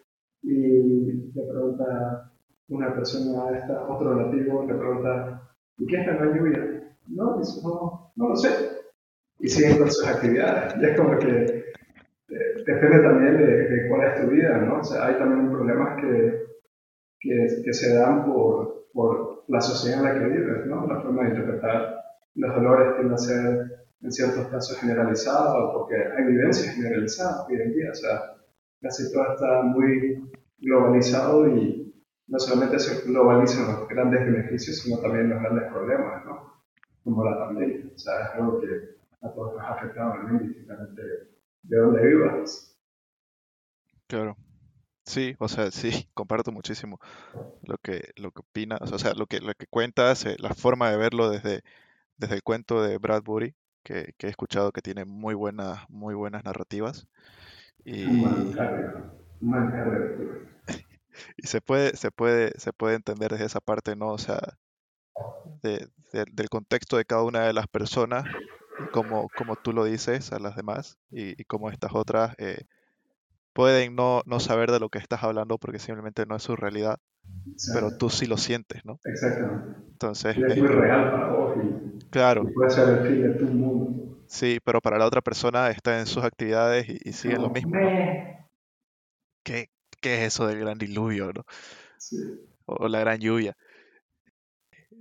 Y 0.42 1.32
le 1.34 1.42
pregunta 1.42 2.32
una 2.68 2.94
persona 2.94 3.44
a 3.44 3.58
esta, 3.58 3.86
otro 3.88 4.14
nativo, 4.14 4.64
le 4.66 4.74
pregunta, 4.74 5.50
¿y 5.78 5.86
qué 5.86 6.00
es 6.00 6.06
la 6.06 6.24
lluvia? 6.24 6.94
No, 7.08 7.40
no, 7.62 8.12
no 8.16 8.28
lo 8.28 8.36
sé. 8.36 8.48
Y 9.38 9.48
siguen 9.48 9.78
con 9.78 9.90
sus 9.90 10.06
actividades. 10.06 10.74
Y 10.80 10.84
es 10.84 10.98
como 10.98 11.18
que 11.18 11.62
eh, 12.28 12.64
depende 12.66 13.00
también 13.00 13.36
de, 13.38 13.88
cuál 13.88 14.08
es 14.08 14.20
tu 14.20 14.30
vida, 14.30 14.58
¿no? 14.58 14.80
O 14.80 14.84
sea, 14.84 15.06
hay 15.06 15.16
también 15.16 15.50
problemas 15.50 16.00
que, 16.00 16.44
que, 17.20 17.62
que, 17.64 17.72
se 17.72 17.94
dan 17.94 18.24
por, 18.24 18.86
por 18.92 19.44
la 19.48 19.60
sociedad 19.60 19.98
en 19.98 20.04
la 20.04 20.14
que 20.14 20.38
vives, 20.38 20.66
¿no? 20.66 20.86
La 20.86 21.00
forma 21.00 21.24
de 21.24 21.30
interpretar 21.30 22.02
los 22.34 22.54
dolores 22.54 22.96
tiende 22.96 23.14
a 23.14 23.18
ser 23.18 23.84
en 24.00 24.12
ciertos 24.12 24.48
casos 24.48 24.78
generalizados 24.78 25.72
porque 25.74 25.94
hay 25.96 26.24
vivencias 26.24 26.74
generalizadas 26.74 27.46
hoy 27.48 27.60
en 27.60 27.72
día. 27.72 27.90
O 27.90 27.94
sea, 27.94 28.20
casi 28.82 29.12
todo 29.12 29.32
está 29.32 29.62
muy 29.62 30.30
globalizado 30.58 31.48
y 31.48 31.94
no 32.26 32.38
solamente 32.38 32.78
se 32.78 33.06
globalizan 33.06 33.72
los 33.72 33.88
grandes 33.88 34.24
beneficios, 34.24 34.78
sino 34.78 34.98
también 34.98 35.30
los 35.30 35.40
grandes 35.40 35.70
problemas, 35.70 36.24
¿no? 36.24 36.52
como 37.04 37.24
la 37.24 37.38
pandemia. 37.38 37.90
O 37.94 37.98
sea, 37.98 38.22
es 38.22 38.34
algo 38.34 38.60
que 38.60 38.66
a 39.22 39.32
todos 39.32 39.54
nos 39.54 39.62
ha 39.62 39.74
afectado, 39.74 40.14
¿no? 40.14 40.40
indistintamente 40.40 41.02
de 41.62 41.76
dónde 41.76 42.06
vivas. 42.06 42.78
Claro. 44.06 44.36
Sí, 45.04 45.34
o 45.38 45.48
sea, 45.48 45.70
sí, 45.70 45.90
comparto 46.14 46.52
muchísimo 46.52 47.00
lo 47.62 47.76
que, 47.78 48.12
lo 48.16 48.30
que 48.30 48.40
opinas, 48.40 48.92
o 48.92 48.98
sea, 48.98 49.14
lo 49.14 49.26
que, 49.26 49.40
lo 49.40 49.52
que 49.54 49.66
cuentas, 49.66 50.24
eh, 50.26 50.36
la 50.38 50.54
forma 50.54 50.90
de 50.90 50.96
verlo 50.96 51.28
desde, 51.28 51.62
desde 52.16 52.36
el 52.36 52.42
cuento 52.42 52.82
de 52.82 52.98
Bradbury, 52.98 53.54
que, 53.82 54.14
que 54.16 54.28
he 54.28 54.30
escuchado 54.30 54.70
que 54.72 54.80
tiene 54.80 55.04
muy 55.04 55.34
buenas, 55.34 55.80
muy 55.88 56.14
buenas 56.14 56.44
narrativas. 56.44 57.08
Y, 57.84 58.54
y 61.36 61.46
se 61.46 61.60
puede, 61.60 61.96
se 61.96 62.10
puede, 62.10 62.52
se 62.58 62.72
puede 62.72 62.96
entender 62.96 63.30
desde 63.32 63.46
esa 63.46 63.60
parte, 63.60 63.96
¿no? 63.96 64.12
O 64.12 64.18
sea, 64.18 64.38
de- 65.44 65.88
de- 66.12 66.24
del 66.32 66.48
contexto 66.48 66.96
de 66.96 67.04
cada 67.04 67.22
una 67.24 67.42
de 67.46 67.52
las 67.52 67.68
personas 67.68 68.36
y 68.76 68.88
cómo, 68.88 69.30
cómo 69.30 69.56
tú 69.56 69.72
lo 69.72 69.84
dices 69.84 70.32
a 70.32 70.38
las 70.38 70.56
demás 70.56 70.98
y, 71.10 71.40
y 71.40 71.44
cómo 71.44 71.70
estas 71.70 71.92
otras 71.94 72.34
eh, 72.38 72.66
pueden 73.54 73.96
no, 73.96 74.22
no 74.26 74.40
saber 74.40 74.70
de 74.72 74.80
lo 74.80 74.90
que 74.90 74.98
estás 75.00 75.24
hablando 75.24 75.58
porque 75.58 75.78
simplemente 75.80 76.26
no 76.26 76.36
es 76.36 76.42
su 76.44 76.56
realidad, 76.56 76.98
pero 77.70 77.90
Exacto, 77.90 77.92
tú 77.92 78.10
sí 78.10 78.26
lo 78.26 78.38
sientes, 78.38 78.84
¿no? 78.84 79.00
exactamente. 79.04 79.80
Entonces, 79.94 80.36
Y 80.36 80.44
es 80.44 80.56
muy 80.56 80.68
como, 80.68 80.68
real 80.68 81.10
para 81.10 81.28
vos 81.30 81.54
y, 81.56 82.08
claro, 82.10 82.44
y 82.46 82.52
puede 82.52 82.70
ser 82.70 82.88
el 82.88 83.06
fin 83.06 83.22
de 83.22 83.34
tu 83.36 83.46
mundo. 83.46 84.01
Sí, 84.32 84.58
pero 84.64 84.80
para 84.80 84.98
la 84.98 85.06
otra 85.06 85.20
persona 85.22 85.70
está 85.70 85.98
en 86.00 86.06
sus 86.06 86.24
actividades 86.24 86.88
y, 86.88 86.98
y 87.10 87.12
sigue 87.12 87.36
lo 87.38 87.50
mismo. 87.50 87.74
¿Qué, 89.44 89.70
qué 90.00 90.14
es 90.16 90.34
eso 90.34 90.46
del 90.46 90.60
gran 90.60 90.78
diluvio, 90.78 91.32
¿no? 91.32 91.44
Sí. 91.98 92.16
O 92.66 92.88
la 92.88 93.00
gran 93.00 93.18
lluvia. 93.20 93.56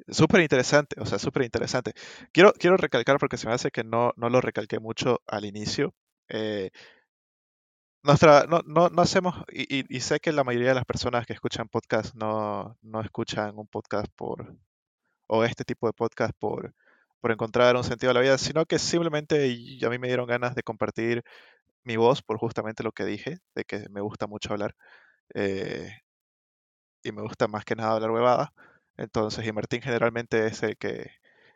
Súper 0.07 0.41
interesante, 0.41 0.95
o 0.99 1.05
sea, 1.05 1.19
súper 1.19 1.43
interesante. 1.43 1.93
Quiero, 2.31 2.53
quiero 2.53 2.77
recalcar 2.77 3.17
porque 3.19 3.37
se 3.37 3.47
me 3.47 3.53
hace 3.53 3.71
que 3.71 3.83
no, 3.83 4.13
no 4.15 4.29
lo 4.29 4.41
recalqué 4.41 4.79
mucho 4.79 5.21
al 5.27 5.45
inicio. 5.45 5.93
eh, 6.29 6.71
nuestra, 8.03 8.45
no, 8.47 8.61
no, 8.65 8.89
no 8.89 9.01
hacemos, 9.01 9.35
y, 9.51 9.79
y- 9.81 9.85
y 9.89 9.99
sé 10.01 10.19
que 10.19 10.31
la 10.31 10.43
mayoría 10.43 10.69
de 10.69 10.75
las 10.75 10.85
personas 10.85 11.25
que 11.27 11.33
escuchan 11.33 11.67
podcast 11.69 12.15
no, 12.15 12.77
no 12.81 13.01
escuchan 13.01 13.57
un 13.57 13.67
podcast 13.67 14.07
por, 14.15 14.55
o 15.27 15.43
este 15.45 15.63
tipo 15.65 15.87
de 15.87 15.93
podcast 15.93 16.33
por, 16.39 16.73
por 17.21 17.31
encontrar 17.31 17.75
un 17.75 17.83
sentido 17.83 18.11
a 18.11 18.13
la 18.15 18.21
vida, 18.21 18.37
sino 18.37 18.65
que 18.65 18.79
simplemente 18.79 19.57
a 19.85 19.89
mí 19.89 19.99
me 19.99 20.07
dieron 20.07 20.27
ganas 20.27 20.55
de 20.55 20.63
compartir 20.63 21.23
mi 21.83 21.97
voz 21.97 22.21
por 22.21 22.37
justamente 22.37 22.83
lo 22.83 22.91
que 22.91 23.05
dije, 23.05 23.39
de 23.55 23.63
que 23.65 23.87
me 23.89 24.01
gusta 24.01 24.27
mucho 24.27 24.53
hablar. 24.53 24.75
eh, 25.35 25.91
y 27.03 27.11
me 27.11 27.21
gusta 27.21 27.47
más 27.47 27.65
que 27.65 27.75
nada 27.75 27.93
hablar 27.93 28.11
huevada. 28.11 28.53
Entonces, 28.97 29.45
y 29.45 29.51
Martín 29.51 29.81
generalmente 29.81 30.45
es 30.47 30.61
el 30.63 30.77
que, 30.77 31.11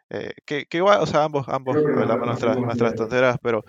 eh, 0.09 0.33
que, 0.45 0.65
que 0.65 0.77
igual, 0.77 0.99
o 1.01 1.05
sea, 1.05 1.23
ambos, 1.23 1.47
ambos 1.49 1.75
hablamos 1.75 2.27
nuestras, 2.27 2.57
nuestras 2.57 2.95
tonteras, 2.95 3.37
pero, 3.41 3.63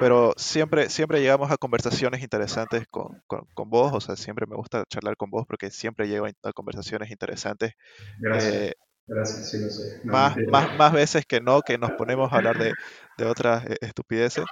pero 0.00 0.32
siempre, 0.36 0.88
siempre 0.88 1.20
llegamos 1.20 1.50
a 1.50 1.56
conversaciones 1.58 2.22
interesantes 2.22 2.86
con, 2.90 3.20
con, 3.26 3.46
con 3.54 3.68
vos, 3.70 3.92
o 3.92 4.00
sea, 4.00 4.16
siempre 4.16 4.46
me 4.46 4.56
gusta 4.56 4.84
charlar 4.88 5.16
con 5.16 5.30
vos 5.30 5.44
porque 5.46 5.70
siempre 5.70 6.08
llego 6.08 6.26
a, 6.26 6.52
conversaciones 6.52 7.10
interesantes, 7.10 7.72
Gracias. 8.18 8.54
eh, 8.54 8.74
Gracias, 9.08 9.48
sí 9.48 9.58
lo 9.58 9.70
sé. 9.70 9.82
No, 10.02 10.16
más, 10.16 10.38
más, 10.44 10.70
más 10.70 10.92
veces 10.92 11.24
que 11.26 11.40
no, 11.40 11.62
que 11.62 11.78
nos 11.78 11.90
ponemos 11.92 12.32
a 12.32 12.36
hablar 12.36 12.58
de, 12.58 12.74
de 13.16 13.24
otras 13.26 13.64
eh, 13.66 13.76
estupideces, 13.80 14.48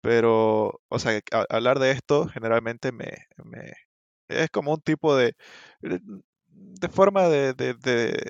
pero, 0.00 0.80
o 0.88 0.98
sea, 0.98 1.20
a- 1.32 1.46
hablar 1.56 1.78
de 1.80 1.92
esto 1.92 2.28
generalmente 2.28 2.92
me, 2.92 3.26
me, 3.44 3.72
es 4.28 4.50
como 4.50 4.74
un 4.74 4.80
tipo 4.82 5.16
de, 5.16 5.34
de 5.80 6.88
forma 6.88 7.28
de, 7.28 7.54
de, 7.54 7.74
de- 7.74 8.26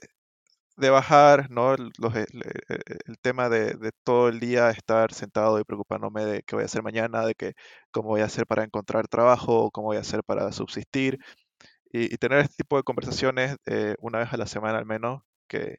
de 0.76 0.90
bajar, 0.90 1.50
¿no? 1.50 1.76
los- 1.76 2.14
el, 2.16 2.26
el- 2.68 2.82
el 3.06 3.18
tema 3.20 3.48
de, 3.50 3.74
de 3.74 3.92
todo 4.04 4.28
el 4.28 4.40
día 4.40 4.70
estar 4.70 5.12
sentado 5.14 5.60
y 5.60 5.64
preocupándome 5.64 6.24
de 6.26 6.42
qué 6.44 6.56
voy 6.56 6.62
a 6.64 6.66
hacer 6.66 6.82
mañana, 6.82 7.26
de 7.26 7.34
que 7.34 7.54
cómo 7.92 8.10
voy 8.10 8.20
a 8.22 8.26
hacer 8.26 8.46
para 8.46 8.64
encontrar 8.64 9.08
trabajo, 9.08 9.70
cómo 9.72 9.88
voy 9.88 9.96
a 9.98 10.00
hacer 10.00 10.22
para 10.24 10.52
subsistir, 10.52 11.18
y, 11.92 12.12
y 12.14 12.18
tener 12.18 12.40
este 12.40 12.56
tipo 12.64 12.76
de 12.76 12.82
conversaciones 12.84 13.56
eh, 13.66 13.96
una 14.00 14.18
vez 14.20 14.32
a 14.32 14.36
la 14.38 14.46
semana 14.46 14.78
al 14.78 14.86
menos, 14.86 15.22
que, 15.46 15.78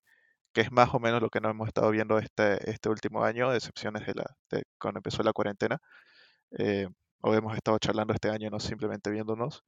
que 0.54 0.62
es 0.62 0.72
más 0.72 0.94
o 0.94 1.00
menos 1.00 1.22
lo 1.22 1.30
que 1.30 1.40
nos 1.40 1.52
hemos 1.52 1.68
estado 1.68 1.92
viendo 1.92 2.18
este, 2.18 2.70
este 2.70 2.90
último 2.90 3.24
año, 3.24 3.52
de 3.52 3.58
excepciones 3.58 4.06
de, 4.06 4.14
la, 4.16 4.26
de 4.50 4.64
cuando 4.80 5.00
empezó 5.00 5.24
la 5.24 5.34
cuarentena, 5.34 5.80
eh, 6.58 6.88
o 7.22 7.34
hemos 7.34 7.56
estado 7.56 7.78
charlando 7.80 8.14
este 8.14 8.30
año, 8.30 8.50
no 8.50 8.60
simplemente 8.60 9.10
viéndonos. 9.10 9.64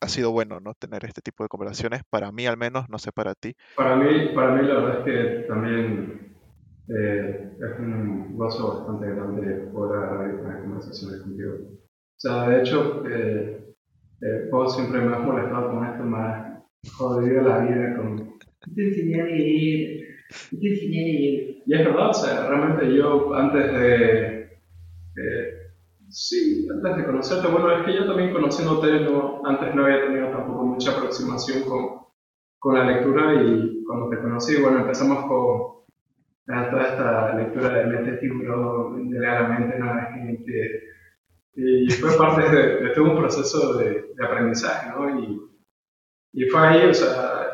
Ha 0.00 0.08
sido 0.08 0.30
bueno, 0.30 0.60
¿no? 0.60 0.74
Tener 0.74 1.04
este 1.04 1.20
tipo 1.20 1.42
de 1.42 1.48
conversaciones, 1.48 2.02
para 2.08 2.30
mí 2.30 2.46
al 2.46 2.56
menos, 2.56 2.88
no 2.88 2.98
sé 2.98 3.10
para 3.10 3.34
ti. 3.34 3.56
Para 3.74 3.96
mí, 3.96 4.28
para 4.34 4.54
mí 4.54 4.66
la 4.66 4.74
verdad 4.74 4.98
es 5.00 5.04
que 5.04 5.48
también 5.48 6.36
eh, 6.88 7.56
es 7.58 7.78
un 7.80 8.36
gozo 8.36 8.78
bastante 8.78 9.14
grande 9.14 9.70
poder 9.72 10.40
tener 10.40 10.62
conversaciones 10.62 11.22
contigo. 11.22 11.54
O 11.70 12.20
sea, 12.20 12.48
de 12.48 12.60
hecho, 12.60 13.04
eh, 13.06 13.74
eh, 14.20 14.48
vos 14.50 14.74
siempre 14.74 15.00
me 15.00 15.14
has 15.14 15.22
molestado 15.22 15.70
con 15.70 15.84
esto, 15.84 16.16
has 16.16 16.47
jodido 16.96 17.42
la 17.42 17.58
vida 17.60 17.96
con... 17.96 18.38
Te 18.74 18.82
enseñé 18.88 19.20
a 19.20 19.24
leer, 19.24 20.06
te 20.50 20.68
enseñé 20.68 21.00
a 21.00 21.06
leer. 21.06 21.56
Y 21.66 21.74
es 21.74 21.84
verdad, 21.84 22.10
o 22.10 22.14
sea, 22.14 22.48
realmente 22.48 22.94
yo 22.96 23.34
antes 23.34 23.72
de... 23.72 24.58
eh, 25.16 25.54
sí, 26.08 26.66
antes 26.70 26.96
de 26.96 27.04
conocerte, 27.04 27.48
bueno, 27.48 27.70
es 27.72 27.86
que 27.86 27.94
yo 27.94 28.06
también 28.06 28.32
conociéndote, 28.32 29.00
no, 29.00 29.42
antes 29.44 29.74
no 29.74 29.84
había 29.84 30.06
tenido 30.06 30.30
tampoco 30.30 30.64
mucha 30.64 30.92
aproximación 30.92 31.62
con, 31.68 32.06
con 32.58 32.74
la 32.74 32.84
lectura 32.84 33.42
y 33.42 33.84
cuando 33.84 34.08
te 34.10 34.18
conocí, 34.18 34.60
bueno, 34.60 34.80
empezamos 34.80 35.26
con 35.26 35.78
a 36.50 36.70
toda 36.70 36.88
esta 36.88 37.34
lectura 37.36 37.68
de 37.74 37.86
Mente 37.86 38.12
Tiburón, 38.18 39.10
de 39.10 39.20
la 39.20 39.48
mente, 39.48 39.78
no 39.78 39.94
la 39.94 40.12
gente, 40.14 40.82
y 41.54 41.90
fue 41.90 42.16
parte 42.16 42.48
de, 42.50 42.84
de 42.84 42.90
todo 42.94 43.10
un 43.12 43.18
proceso 43.18 43.76
de, 43.76 44.14
de 44.16 44.26
aprendizaje, 44.26 44.90
¿no? 44.90 45.20
Y, 45.20 45.40
y 46.32 46.44
fue 46.48 46.66
ahí, 46.66 46.88
o 46.88 46.94
sea, 46.94 47.48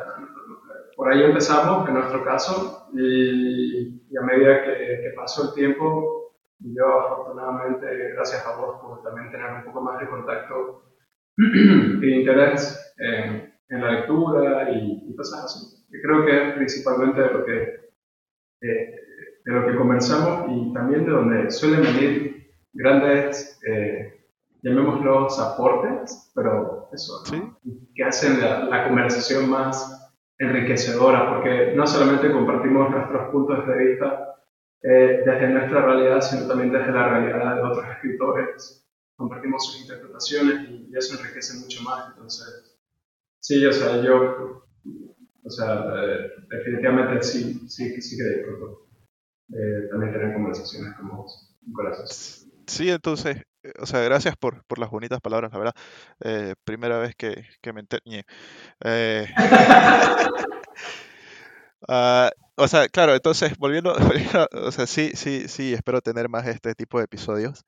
por 0.97 1.13
ahí 1.13 1.23
empezamos, 1.23 1.89
en 1.89 1.95
nuestro 1.95 2.25
caso, 2.25 2.89
y, 2.95 4.03
y 4.11 4.17
a 4.17 4.23
medida 4.23 4.63
que, 4.65 5.01
que 5.03 5.13
pasó 5.17 5.49
el 5.49 5.55
tiempo, 5.55 6.25
yo 6.61 7.01
afortunadamente, 7.01 8.13
gracias 8.15 8.47
a 8.47 8.57
vos 8.57 8.81
por 8.81 9.03
también 9.03 9.31
tener 9.31 9.53
un 9.53 9.65
poco 9.65 9.81
más 9.81 10.01
de 10.01 10.09
contacto 10.09 10.85
y 11.37 12.11
interés 12.21 12.95
en, 12.99 13.53
en 13.69 13.81
la 13.83 13.93
lectura 13.93 14.71
y, 14.71 15.05
y 15.09 15.17
cosas 15.17 15.45
así. 15.45 15.85
Yo 15.91 16.01
creo 16.03 16.25
que 16.25 16.49
es 16.49 16.55
principalmente 16.55 17.21
de 17.21 17.31
lo 17.31 17.45
que, 17.45 17.63
eh, 18.63 18.95
de 19.45 19.53
lo 19.53 19.67
que 19.67 19.77
conversamos 19.77 20.47
y 20.51 20.73
también 20.73 21.05
de 21.05 21.11
donde 21.11 21.51
suelen 21.51 21.83
venir 21.83 22.53
grandes, 22.73 23.61
eh, 23.67 24.14
llamémoslos 24.65 25.39
aportes, 25.39 26.33
pero 26.35 26.89
eso, 26.93 27.25
Sí, 27.27 27.37
¿no? 27.37 27.59
que 27.95 28.05
hacen 28.05 28.41
la, 28.41 28.65
la 28.65 28.89
conversación 28.89 29.51
más 29.51 30.11
enriquecedora, 30.39 31.35
porque 31.35 31.75
no 31.77 31.87
solamente 31.87 32.33
compartimos 32.33 32.91
nuestros 32.91 33.31
puntos 33.31 33.67
de 33.67 33.77
vista 33.77 34.35
eh, 34.83 35.23
desde 35.25 35.49
nuestra 35.49 35.85
realidad, 35.85 36.21
sino 36.21 36.49
también 36.49 36.73
desde 36.73 36.93
la 36.93 37.09
realidad 37.09 37.57
de 37.57 37.63
otros 37.63 37.87
escritores. 37.95 38.81
Compartimos 39.17 39.65
sus 39.67 39.83
interpretaciones 39.83 40.69
y, 40.69 40.89
y 40.91 40.97
eso 40.97 41.19
enriquece 41.19 41.59
mucho 41.61 41.83
más. 41.85 42.09
Entonces, 42.11 42.77
sí, 43.39 43.65
o 43.65 43.73
sea, 43.73 44.03
yo, 44.03 44.65
o 45.45 45.51
sea, 45.51 45.85
eh, 45.95 46.31
definitivamente 46.51 47.23
sí, 47.23 47.69
sí, 47.69 48.01
sí 48.03 48.17
que 48.17 48.39
disfruto 48.39 48.89
eh, 49.53 49.89
también 49.91 50.13
tener 50.13 50.33
conversaciones 50.35 50.95
como 50.97 51.23
vos, 51.23 51.57
Nicolás. 51.67 52.51
Sí, 52.67 52.91
entonces, 52.91 53.39
eh, 53.63 53.73
o 53.81 53.87
sea, 53.87 54.01
gracias 54.01 54.37
por, 54.37 54.65
por 54.67 54.79
las 54.79 54.91
bonitas 54.91 55.21
palabras, 55.21 55.53
la 55.53 55.59
verdad. 55.59 55.75
Eh, 56.25 56.55
primera 56.65 56.99
vez 56.99 57.15
que, 57.17 57.45
que 57.63 57.73
me 57.73 57.81
enter- 57.83 58.01
ñe. 58.05 58.25
Eh, 58.85 59.27
ah, 61.89 62.31
o 62.57 62.69
sea, 62.69 62.89
claro, 62.89 63.15
entonces, 63.15 63.57
volviendo, 63.59 63.95
volviendo, 64.01 64.49
o 64.53 64.73
sea, 64.73 64.87
sí, 64.87 65.11
sí, 65.15 65.49
sí, 65.49 65.75
espero 65.75 66.01
tener 66.01 66.29
más 66.29 66.47
este 66.47 66.75
tipo 66.75 66.99
de 66.99 67.05
episodios, 67.05 67.65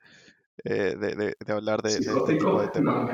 eh, 0.65 0.97
de, 0.99 1.17
de- 1.17 1.37
de 1.39 1.53
hablar 1.53 1.83
de, 1.83 1.91
de 1.93 1.99
este 1.99 2.37
tipo 2.37 2.61
de 2.61 2.69
temas. 2.69 3.11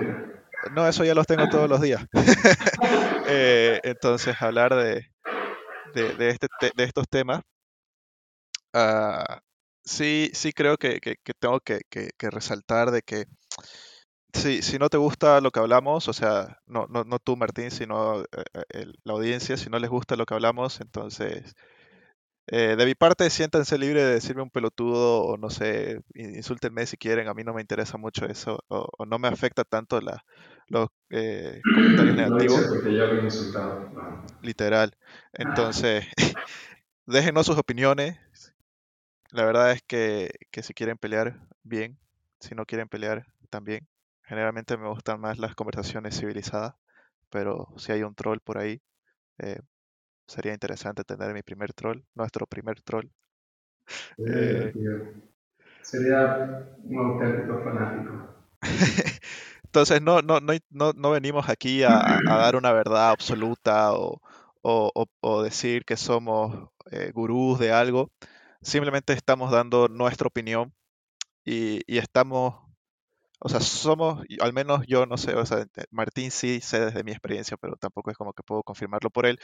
No, 0.73 0.87
eso 0.89 1.05
ya 1.05 1.15
los 1.15 1.27
tengo 1.27 1.49
todos 1.49 1.69
los 1.69 1.81
días. 1.81 2.05
Eh, 3.25 3.81
entonces, 3.85 4.35
hablar 4.43 4.75
de, 4.75 5.07
de, 5.95 6.15
de 6.17 6.31
este, 6.31 6.49
te- 6.61 6.73
de 6.77 6.85
estos 6.85 7.09
temas, 7.09 7.43
ah, 8.73 9.41
sí, 9.85 10.31
sí 10.35 10.53
creo 10.53 10.77
que, 10.79 11.01
que- 11.01 11.17
que 11.23 11.35
tengo 11.35 11.61
que, 11.61 11.81
que- 11.91 12.11
resaltar 12.31 12.91
de 12.91 13.03
que 13.03 13.27
si, 14.33 14.62
si 14.62 14.79
no 14.79 14.89
te 14.89 14.97
gusta 14.99 15.41
lo 15.41 15.51
que 15.51 15.61
hablamos, 15.61 16.09
o 16.09 16.12
sea, 16.12 16.59
no, 16.67 16.87
no, 16.89 17.05
no 17.05 17.19
tú, 17.19 17.37
Martín, 17.37 17.71
sino 17.71 18.23
eh, 18.23 18.27
eh, 18.55 18.62
el- 18.71 18.99
la 19.05 19.12
audiencia, 19.15 19.57
si 19.57 19.69
no 19.71 19.79
les 19.79 19.91
gusta 19.91 20.17
lo 20.17 20.25
que 20.27 20.35
hablamos, 20.35 20.81
entonces, 20.81 21.55
eh, 22.49 22.77
de 22.77 22.87
mi 22.87 22.95
parte, 22.95 23.31
siéntanse 23.31 23.79
libre 23.79 24.05
de 24.05 24.15
decirme 24.15 24.43
un 24.43 24.51
pelotudo 24.51 25.23
o 25.25 25.37
no 25.39 25.51
sé, 25.51 26.01
in- 26.15 26.37
insúltenme 26.37 26.87
si 26.87 26.97
quieren, 26.97 27.29
a 27.29 27.35
mí 27.35 27.45
no 27.45 27.55
me 27.55 27.61
interesa 27.62 27.99
mucho 27.99 28.27
eso, 28.27 28.61
o, 28.69 28.89
o 28.99 29.07
no 29.07 29.19
me 29.19 29.29
afecta 29.29 29.65
tanto 29.65 30.01
la, 30.01 30.25
los 30.69 30.89
eh, 31.11 31.65
comentarios 31.73 32.17
negativos, 32.17 32.65
porque 32.67 32.95
ya 32.95 33.07
lo 33.07 33.17
he 33.19 33.23
insultado. 33.23 33.81
Literal. 34.41 34.97
Entonces, 35.33 36.07
déjenos 37.07 37.47
sus 37.47 37.59
opiniones. 37.59 38.19
La 39.33 39.45
verdad 39.47 39.73
es 39.73 39.83
que, 39.83 40.31
que 40.51 40.62
si 40.62 40.75
quieren 40.75 40.99
pelear, 40.99 41.41
bien. 41.62 41.99
Si 42.39 42.55
no 42.55 42.67
quieren 42.67 42.89
pelear, 42.89 43.27
también. 43.49 43.89
Generalmente 44.25 44.77
me 44.77 44.89
gustan 44.89 45.21
más 45.21 45.39
las 45.39 45.55
conversaciones 45.55 46.19
civilizadas, 46.19 46.75
pero 47.31 47.69
si 47.79 47.93
hay 47.93 48.03
un 48.03 48.15
troll 48.15 48.41
por 48.41 48.59
ahí, 48.59 48.81
eh, 49.39 49.61
sería 50.27 50.53
interesante 50.53 51.05
tener 51.05 51.33
mi 51.35 51.43
primer 51.43 51.73
troll, 51.73 52.03
nuestro 52.15 52.47
primer 52.47 52.83
troll. 52.83 53.09
Eh, 54.19 54.73
sería 55.83 56.77
un 56.85 56.99
auténtico 56.99 57.59
fanático. 57.65 58.35
Entonces 59.65 60.03
no, 60.03 60.21
no, 60.21 60.41
no, 60.41 60.93
no, 60.95 61.11
venimos 61.11 61.49
aquí 61.49 61.83
a, 61.83 62.21
dar 62.27 62.57
una 62.57 62.73
verdad 62.73 63.11
absoluta 63.11 63.95
o, 63.95 64.21
o, 64.62 65.43
decir 65.43 65.85
que 65.85 65.97
somos 65.97 66.69
eh, 66.91 67.11
gurús 67.15 67.59
de 67.59 67.73
algo. 67.73 68.11
Simplemente 68.62 69.12
estamos 69.12 69.50
dando 69.50 69.88
nuestra 69.88 70.28
opinión 70.28 70.73
y, 71.45 71.83
estamos, 71.99 72.54
o 73.40 73.49
sea, 73.49 73.61
somos, 73.61 74.25
al 74.40 74.52
menos 74.52 74.85
yo 74.87 75.07
no 75.07 75.16
sé, 75.19 75.35
o 75.35 75.47
sea, 75.47 75.66
Martín 75.90 76.31
sí 76.31 76.61
sé 76.61 76.81
desde 76.87 77.04
mi 77.04 77.12
experiencia, 77.12 77.57
pero 77.57 77.76
tampoco 77.76 78.11
es 78.11 78.16
como 78.16 78.33
que 78.33 78.42
puedo 78.45 78.62
confirmarlo 78.62 79.11
por 79.11 79.26
él, 79.26 79.38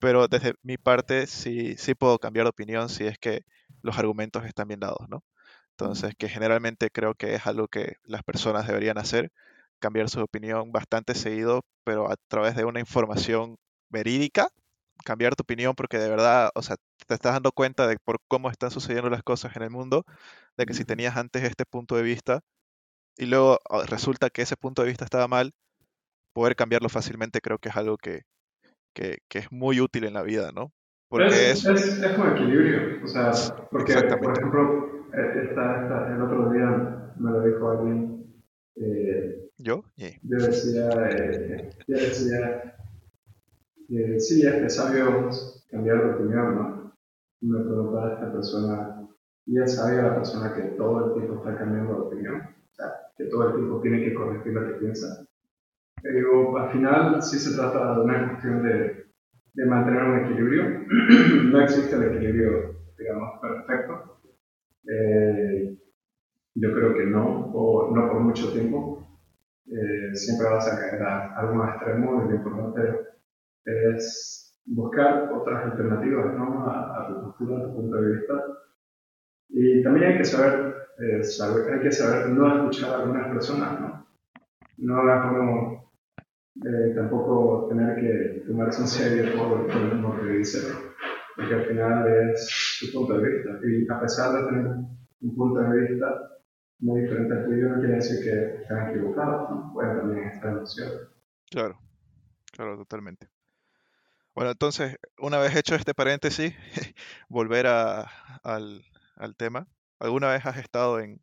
pero 0.00 0.28
desde 0.28 0.54
mi 0.62 0.78
parte 0.78 1.26
sí, 1.28 1.76
sí 1.78 1.94
puedo 1.94 2.18
cambiar 2.18 2.46
de 2.46 2.50
opinión 2.50 2.88
si 2.88 3.06
es 3.06 3.18
que 3.18 3.44
los 3.82 3.98
argumentos 3.98 4.44
están 4.46 4.68
bien 4.68 4.80
dados, 4.80 5.08
¿no? 5.08 5.24
Entonces, 5.72 6.14
que 6.18 6.28
generalmente 6.28 6.90
creo 6.90 7.14
que 7.14 7.34
es 7.34 7.46
algo 7.46 7.68
que 7.68 7.96
las 8.04 8.22
personas 8.24 8.66
deberían 8.66 8.98
hacer, 8.98 9.32
cambiar 9.80 10.10
su 10.10 10.20
opinión 10.20 10.72
bastante 10.72 11.14
seguido, 11.14 11.64
pero 11.84 12.10
a 12.10 12.16
través 12.28 12.56
de 12.56 12.64
una 12.64 12.80
información 12.80 13.56
verídica, 13.90 14.48
cambiar 15.04 15.34
tu 15.36 15.42
opinión 15.42 15.74
porque 15.74 15.98
de 15.98 16.08
verdad, 16.08 16.50
o 16.54 16.62
sea, 16.62 16.76
te 17.06 17.14
estás 17.14 17.34
dando 17.34 17.52
cuenta 17.52 17.86
de 17.86 17.96
por 18.04 18.18
cómo 18.28 18.50
están 18.50 18.70
sucediendo 18.70 19.10
las 19.10 19.22
cosas 19.22 19.54
en 19.56 19.62
el 19.62 19.70
mundo, 19.70 20.04
de 20.56 20.66
que 20.66 20.74
si 20.74 20.84
tenías 20.84 21.16
antes 21.16 21.42
este 21.44 21.64
punto 21.64 21.96
de 21.96 22.02
vista 22.02 22.40
y 23.16 23.26
luego 23.26 23.58
ah, 23.70 23.84
resulta 23.88 24.30
que 24.30 24.42
ese 24.42 24.56
punto 24.56 24.82
de 24.82 24.88
vista 24.88 25.04
estaba 25.04 25.28
mal, 25.28 25.52
poder 26.34 26.56
cambiarlo 26.56 26.88
fácilmente 26.88 27.40
creo 27.40 27.58
que 27.58 27.70
es 27.70 27.76
algo 27.76 27.96
que, 27.96 28.22
que, 28.94 29.18
es 29.34 29.50
muy 29.50 29.80
útil 29.80 30.04
en 30.04 30.14
la 30.14 30.22
vida, 30.22 30.52
¿no? 30.52 30.72
Porque 31.08 31.50
es, 31.50 31.64
es, 31.64 32.00
es, 32.02 32.18
un 32.18 32.32
equilibrio, 32.32 33.04
o 33.04 33.06
sea, 33.06 33.30
porque, 33.70 33.94
por 33.94 34.36
ejemplo, 34.36 35.08
eh, 35.14 35.48
esta, 35.48 36.14
el 36.14 36.20
otro 36.20 36.50
día 36.50 37.12
me 37.16 37.30
lo 37.30 37.40
dijo 37.42 37.70
alguien, 37.70 38.42
eh, 38.76 39.46
¿Yo? 39.58 39.84
Yo 39.96 40.36
decía, 40.38 40.88
eh, 41.10 41.70
yo 41.86 41.96
decía 41.96 42.75
eh, 43.88 44.20
sí, 44.20 44.46
es 44.46 44.54
necesario 44.54 45.30
cambiar 45.70 46.04
de 46.04 46.14
opinión, 46.14 46.54
¿no? 46.54 46.92
Me 47.40 47.60
preguntaba 47.60 48.08
a 48.08 48.14
esta 48.14 48.32
persona, 48.32 49.08
y 49.46 49.60
es 49.60 49.76
sabia 49.76 50.02
la 50.02 50.14
persona 50.16 50.54
que 50.54 50.62
todo 50.76 51.06
el 51.06 51.12
tiempo 51.14 51.36
está 51.36 51.58
cambiando 51.58 51.94
de 51.94 52.00
opinión, 52.00 52.36
o 52.36 52.74
sea, 52.74 52.86
que 53.16 53.24
todo 53.26 53.48
el 53.48 53.54
tiempo 53.54 53.80
tiene 53.80 54.02
que 54.02 54.14
corregir 54.14 54.52
lo 54.52 54.66
que 54.66 54.80
piensa. 54.80 55.26
Pero 56.02 56.56
al 56.58 56.70
final 56.72 57.22
sí 57.22 57.38
se 57.38 57.56
trata 57.56 57.94
de 57.94 58.00
una 58.00 58.28
cuestión 58.30 58.62
de, 58.62 59.06
de 59.54 59.66
mantener 59.66 60.02
un 60.02 60.18
equilibrio. 60.24 60.84
no 61.50 61.60
existe 61.60 61.94
el 61.96 62.14
equilibrio, 62.14 62.76
digamos, 62.98 63.40
perfecto. 63.40 64.18
Eh, 64.88 65.76
yo 66.54 66.72
creo 66.72 66.94
que 66.94 67.06
no, 67.06 67.50
o 67.52 67.94
no 67.94 68.10
por 68.10 68.20
mucho 68.20 68.52
tiempo. 68.52 69.06
Eh, 69.66 70.14
siempre 70.14 70.48
vas 70.48 70.72
a 70.72 70.78
caer 70.78 71.02
a 71.02 71.36
algún 71.36 71.68
extremo 71.68 72.24
y 72.24 72.28
lo 72.28 72.34
importante 72.36 73.15
es 73.66 74.46
buscar 74.66 75.32
otras 75.32 75.72
alternativas 75.72 76.34
¿no? 76.34 76.66
a, 76.68 77.06
tu 77.08 77.22
postura, 77.22 77.58
a 77.58 77.62
tu 77.64 77.74
punto 77.74 77.96
de 77.96 78.16
vista. 78.16 78.34
Y 79.48 79.82
también 79.82 80.12
hay 80.12 80.18
que 80.18 80.24
saber, 80.24 80.74
eh, 80.98 81.22
saber, 81.22 81.74
hay 81.74 81.80
que 81.80 81.92
saber 81.92 82.28
no 82.30 82.56
escuchar 82.56 82.90
a 82.90 83.02
algunas 83.02 83.28
personas, 83.28 83.80
¿no? 83.80 84.06
No 84.78 85.14
es 85.14 85.20
como 85.22 85.92
eh, 86.64 86.92
tampoco 86.94 87.68
tener 87.68 87.96
que 87.96 88.44
tomarse 88.46 88.82
en 88.82 88.88
serio 88.88 89.32
todo 89.32 89.66
lo 89.66 90.20
que 90.20 90.32
dice, 90.32 90.74
porque 91.34 91.54
al 91.54 91.64
final 91.64 92.08
es 92.08 92.78
tu 92.80 92.98
punto 92.98 93.18
de 93.18 93.30
vista. 93.30 93.50
Y 93.64 93.90
a 93.90 94.00
pesar 94.00 94.32
de 94.32 94.48
tener 94.48 94.66
un 94.66 95.36
punto 95.36 95.60
de 95.60 95.80
vista 95.80 96.38
muy 96.80 97.02
diferente 97.02 97.34
al 97.34 97.44
tuyo, 97.46 97.68
no 97.68 97.78
quiere 97.78 97.94
decir 97.94 98.22
que 98.22 98.62
estén 98.62 98.88
equivocados, 98.88 99.50
¿no? 99.50 99.72
Pueden 99.72 99.96
también 99.96 100.28
estar 100.28 100.66
cierto. 100.66 101.08
Claro, 101.50 101.78
claro, 102.52 102.76
totalmente. 102.76 103.28
Bueno, 104.36 104.50
entonces, 104.50 104.96
una 105.18 105.38
vez 105.38 105.56
hecho 105.56 105.74
este 105.74 105.94
paréntesis, 105.94 106.54
volver 107.30 107.66
a, 107.66 108.02
al, 108.44 108.82
al, 109.16 109.34
tema. 109.34 109.66
¿Alguna 109.98 110.30
vez 110.30 110.44
has 110.44 110.58
estado 110.58 111.00
en, 111.00 111.22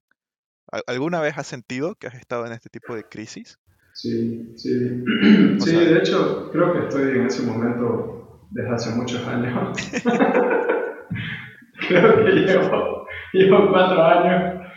alguna 0.88 1.21
vez 1.21 1.38
has 1.38 1.45
sentido 1.45 1.93
que 1.93 2.08
has 2.08 2.15
estado 2.15 2.47
en 2.47 2.54
este 2.54 2.69
tipo 2.71 2.95
de 2.95 3.04
crisis? 3.04 3.60
Sí, 3.93 4.52
sí. 4.58 5.04
sí, 5.60 5.76
de 5.76 5.99
hecho, 5.99 6.49
creo 6.52 6.73
que 6.73 6.88
estoy 6.88 7.19
en 7.19 7.28
ese 7.28 7.43
momento 7.43 8.47
desde 8.49 8.73
hace 8.73 8.95
muchos 8.95 9.28
años. 9.28 9.78
creo 11.88 12.26
que 12.26 12.32
llevo, 12.32 13.06
llevo 13.34 13.69
cuatro 13.69 14.04
años 14.04 14.71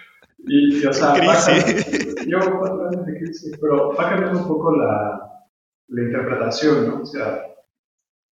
y, 0.46 0.84
o 0.84 0.92
sea, 0.92 1.14
crisis. 1.14 2.26
llevo 2.26 2.58
cuatro 2.58 2.88
años 2.88 3.06
de 3.06 3.16
crisis, 3.18 3.56
pero 3.58 3.94
va 3.94 4.10
cambiando 4.10 4.40
un 4.40 4.46
poco 4.46 4.76
la, 4.76 5.22
la 5.88 6.02
interpretación, 6.02 6.86
¿no? 6.86 7.00
O 7.00 7.06
sea, 7.06 7.40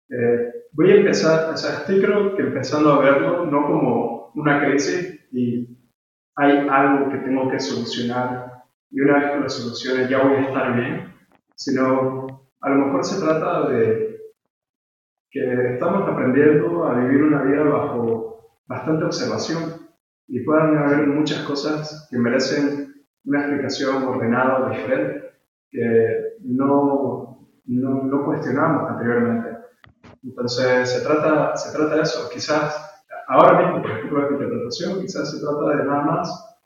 eh, 0.09 0.65
voy 0.71 0.91
a 0.91 0.95
empezar, 0.95 1.53
o 1.53 1.57
sea, 1.57 1.79
estoy 1.79 2.01
creo 2.01 2.35
que 2.35 2.43
empezando 2.43 2.93
a 2.93 2.99
verlo 2.99 3.45
no 3.45 3.65
como 3.67 4.31
una 4.35 4.65
crisis 4.65 5.19
y 5.31 5.77
hay 6.35 6.67
algo 6.69 7.11
que 7.11 7.17
tengo 7.19 7.49
que 7.49 7.59
solucionar 7.59 8.63
y 8.91 9.01
una 9.01 9.19
vez 9.19 9.31
que 9.31 9.39
lo 9.39 9.49
solucione 9.49 10.09
ya 10.09 10.23
voy 10.23 10.37
a 10.37 10.47
estar 10.47 10.75
bien, 10.75 11.13
sino 11.55 12.47
a 12.61 12.69
lo 12.69 12.85
mejor 12.85 13.03
se 13.03 13.21
trata 13.23 13.69
de 13.69 14.19
que 15.31 15.73
estamos 15.73 16.09
aprendiendo 16.09 16.85
a 16.85 16.95
vivir 16.95 17.23
una 17.23 17.43
vida 17.43 17.63
bajo 17.63 18.59
bastante 18.67 19.05
observación 19.05 19.89
y 20.27 20.39
puedan 20.41 20.77
haber 20.77 21.07
muchas 21.07 21.43
cosas 21.43 22.07
que 22.09 22.17
merecen 22.17 22.93
una 23.25 23.41
explicación 23.41 24.03
ordenada 24.03 24.65
o 24.65 24.69
diferente 24.69 25.29
que 25.71 26.35
no, 26.41 27.47
no, 27.65 28.03
no 28.03 28.25
cuestionamos 28.25 28.89
anteriormente. 28.89 29.48
Entonces, 30.23 30.89
se 30.89 31.01
trata, 31.01 31.55
se 31.55 31.75
trata 31.75 31.95
de 31.95 32.01
eso. 32.01 32.29
Quizás, 32.31 33.03
ahora 33.27 33.61
mismo, 33.61 33.81
por 33.81 33.91
ejemplo, 33.91 34.21
la 34.21 34.31
interpretación, 34.31 35.01
quizás 35.01 35.31
se 35.31 35.39
trata 35.39 35.77
de 35.77 35.85
nada 35.85 36.01
más 36.03 36.57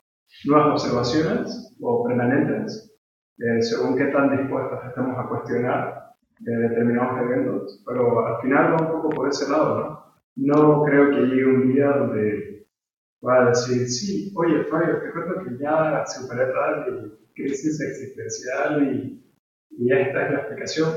nuevas 0.44 0.72
observaciones 0.72 1.76
o 1.80 2.04
permanentes, 2.04 2.92
eh, 3.38 3.62
según 3.62 3.96
qué 3.96 4.06
tan 4.06 4.36
dispuestos 4.36 4.80
estamos 4.86 5.18
a 5.18 5.28
cuestionar 5.28 6.14
eh, 6.46 6.50
determinados 6.50 7.20
eventos. 7.22 7.82
Pero 7.86 8.26
al 8.26 8.40
final 8.42 8.74
va 8.74 8.86
un 8.86 8.92
poco 8.92 9.10
por 9.10 9.28
ese 9.28 9.50
lado, 9.50 9.80
¿no? 9.80 10.04
No 10.36 10.82
creo 10.82 11.10
que 11.10 11.26
llegue 11.26 11.46
un 11.46 11.72
día 11.72 11.86
donde 11.92 12.66
va 13.24 13.42
a 13.42 13.48
decir, 13.50 13.88
sí, 13.88 14.32
oye, 14.36 14.64
Fabio, 14.64 15.00
te 15.00 15.12
cuento 15.12 15.44
que 15.44 15.58
ya 15.58 16.04
superé 16.06 16.46
tal 16.52 17.18
crisis 17.34 17.80
existencial 17.80 18.82
y, 18.82 19.24
y 19.78 19.92
esta 19.92 20.26
es 20.26 20.32
la 20.32 20.38
explicación. 20.38 20.88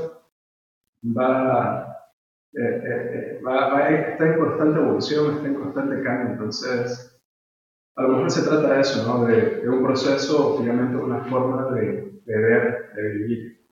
Va 1.04 1.87
eh, 2.54 2.60
eh, 2.62 3.10
eh, 3.12 3.40
va, 3.46 3.90
está 3.90 4.26
en 4.26 4.38
constante 4.38 4.80
evolución, 4.80 5.36
está 5.36 5.48
en 5.48 5.54
constante 5.54 6.02
cambio, 6.02 6.32
entonces 6.32 7.20
a 7.94 8.02
lo 8.02 8.08
mejor 8.08 8.30
se 8.30 8.48
trata 8.48 8.74
de 8.74 8.80
eso, 8.80 9.06
¿no? 9.06 9.26
de, 9.26 9.68
un 9.68 9.82
proceso, 9.84 10.56
finalmente 10.58 10.96
una 10.96 11.24
forma 11.24 11.70
de, 11.74 12.20
de 12.24 12.38
ver, 12.38 12.92
de 12.94 13.02
vivir. 13.02 13.68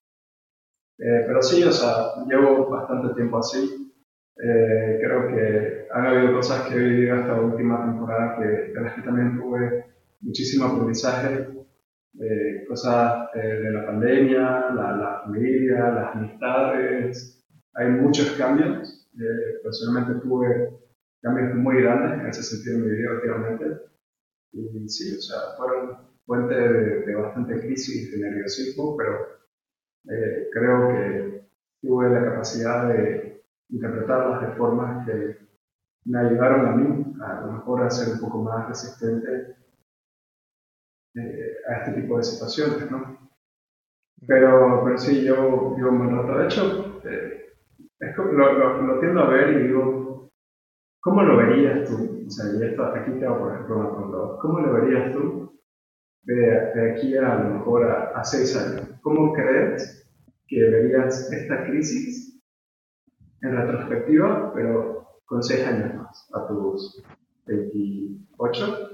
pero 0.99 1.43
sí, 1.43 1.63
o 1.65 1.73
sea, 1.73 2.25
llevo 2.29 2.69
bastante 2.69 3.15
tiempo 3.15 3.39
así. 3.39 3.95
creo 4.37 5.29
que 5.29 5.89
han 5.93 6.07
habido 6.07 6.35
cosas 6.35 6.69
que 6.69 6.75
he 6.75 6.79
vivido 6.79 7.17
esta 7.17 7.41
última 7.41 7.85
temporada 7.87 8.37
que, 8.39 8.73
de 8.73 8.81
las 8.81 8.95
que 8.95 9.03
también 9.03 9.39
tuve 9.39 9.87
muchísimo 10.21 10.67
aprendizaje, 10.67 11.49
cosas 12.69 13.31
de 13.35 13.71
la 13.71 13.87
pandemia, 13.87 14.41
la, 14.75 14.97
la 14.97 15.21
familia, 15.25 15.91
las 15.91 16.17
amistades, 16.17 17.36
hay 17.77 17.89
muchos 17.91 18.31
cambios. 18.33 19.09
Eh, 19.19 19.61
personalmente 19.63 20.21
tuve 20.21 20.79
cambios 21.23 21.55
muy 21.55 21.83
grandes 21.83 22.21
en 22.21 22.27
ese 22.27 22.43
sentido 22.43 22.77
en 22.77 22.85
mi 22.85 22.97
vida 22.97 23.13
últimamente. 23.13 23.83
Y 24.53 24.89
sí, 24.89 25.17
o 25.17 25.21
sea, 25.21 25.57
fueron 25.57 25.99
fuente 26.25 26.55
de, 26.55 27.15
bastante 27.15 27.61
crisis, 27.61 28.11
de 28.13 28.19
nerviosismo, 28.19 28.97
pero 28.97 29.29
eh, 30.09 30.49
creo 30.53 30.89
que 30.89 31.49
tuve 31.83 32.11
la 32.11 32.25
capacidad 32.25 32.89
de 32.89 33.45
interpretarlas 33.69 34.41
de 34.43 34.57
formas 34.57 35.07
que 35.07 35.39
me 36.07 36.19
ayudaron 36.19 36.67
a 36.67 36.73
mí 36.73 37.15
a, 37.21 37.63
lo 37.67 37.77
a 37.77 37.91
ser 37.91 38.15
un 38.15 38.21
poco 38.21 38.43
más 38.43 38.69
resistente 38.69 39.57
eh, 41.15 41.57
a 41.69 41.79
este 41.79 42.01
tipo 42.01 42.17
de 42.17 42.25
situaciones, 42.25 42.91
¿no? 42.91 43.31
Pero, 44.27 44.83
pero 44.85 44.99
sí, 44.99 45.25
yo, 45.25 45.77
yo 45.79 45.93
me 45.93 46.11
rato. 46.11 46.39
De 46.39 46.45
hecho, 46.47 47.01
es 48.01 48.17
lo, 48.17 48.53
lo, 48.83 49.01
tiendo 49.01 49.23
a 49.23 49.29
ver 49.29 49.51
y 49.51 49.69
digo, 49.69 50.31
¿cómo 51.01 51.23
lo 51.23 51.37
verías 51.37 51.89
tú? 51.89 52.25
O 52.27 52.31
sea, 52.31 52.53
y 52.53 52.63
esto, 52.63 52.85
aquí 52.85 53.13
te 53.13 53.27
hago, 53.27 53.39
por 53.39 53.53
ejemplo, 53.53 53.77
una 53.77 53.91
pregunta. 53.91 54.39
¿Cómo 54.41 54.61
lo 54.61 54.73
verías 54.75 55.13
tú 55.13 55.47
de, 56.25 56.91
aquí 56.91 57.17
a, 57.17 57.37
lo 57.37 57.59
mejor 57.59 57.85
a, 57.85 58.25
seis 58.25 58.57
años, 58.57 58.89
¿cómo 59.01 59.33
crees 59.33 60.09
que 60.49 60.61
verías 60.61 61.33
esta 61.33 61.65
crisis 61.65 62.43
en 63.43 63.57
retrospectiva, 63.57 64.53
pero 64.53 65.21
con 65.25 65.43
seis 65.43 65.67
años 65.67 65.95
más, 65.95 66.29
a 66.35 66.47
tus 66.49 67.03
28? 67.47 68.91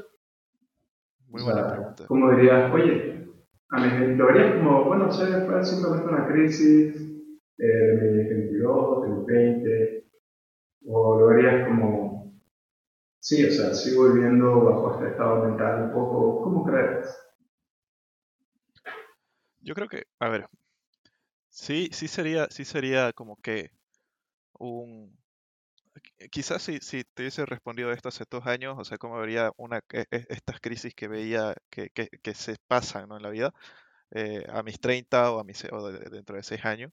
Muy 1.28 1.42
buena 1.42 1.68
pregunta. 1.68 2.04
¿Cómo 2.06 2.30
dirías, 2.32 2.72
oye, 2.72 3.26
a 3.70 3.80
mí 3.80 4.14
lo 4.14 4.26
verías 4.26 4.56
como, 4.56 4.84
bueno, 4.84 5.10
sé, 5.10 5.46
fue 5.46 5.64
simplemente 5.64 6.08
una 6.08 6.28
crisis 6.28 7.11
mi 7.66 8.24
22, 8.24 9.02
de 9.02 9.08
mi 9.08 9.24
20, 9.24 10.04
o 10.86 11.20
lo 11.20 11.26
verías 11.28 11.68
como 11.68 12.12
Sí, 13.22 13.44
o 13.44 13.52
sea, 13.52 13.72
sigo 13.72 14.12
viviendo 14.12 14.64
bajo 14.64 14.94
este 14.94 15.12
estado 15.12 15.44
mental 15.46 15.84
un 15.84 15.92
poco. 15.92 16.42
¿Cómo 16.42 16.64
crees? 16.64 17.06
Yo 19.60 19.74
creo 19.76 19.88
que, 19.88 20.06
a 20.18 20.28
ver, 20.28 20.48
sí, 21.48 21.88
sí 21.92 22.08
sería, 22.08 22.48
sí 22.50 22.64
sería 22.64 23.12
como 23.12 23.36
que 23.36 23.70
un, 24.54 25.16
quizás 26.32 26.62
si, 26.62 26.78
si 26.80 27.04
te 27.04 27.22
hubiese 27.22 27.46
respondido 27.46 27.92
esto 27.92 28.08
hace 28.08 28.24
dos 28.28 28.44
años, 28.46 28.74
o 28.76 28.84
sea, 28.84 28.98
cómo 28.98 29.18
vería 29.20 29.52
una, 29.56 29.78
e, 29.92 30.04
e, 30.10 30.26
estas 30.28 30.60
crisis 30.60 30.92
que 30.92 31.06
veía 31.06 31.54
que, 31.70 31.90
que, 31.90 32.08
que 32.08 32.34
se 32.34 32.56
pasan 32.66 33.08
¿no? 33.08 33.16
en 33.16 33.22
la 33.22 33.30
vida, 33.30 33.54
eh, 34.10 34.44
a 34.48 34.64
mis 34.64 34.80
30 34.80 35.30
o, 35.32 35.40
a 35.40 35.44
mis, 35.44 35.64
o 35.72 35.92
dentro 35.92 36.36
de 36.36 36.42
seis 36.42 36.64
años, 36.64 36.92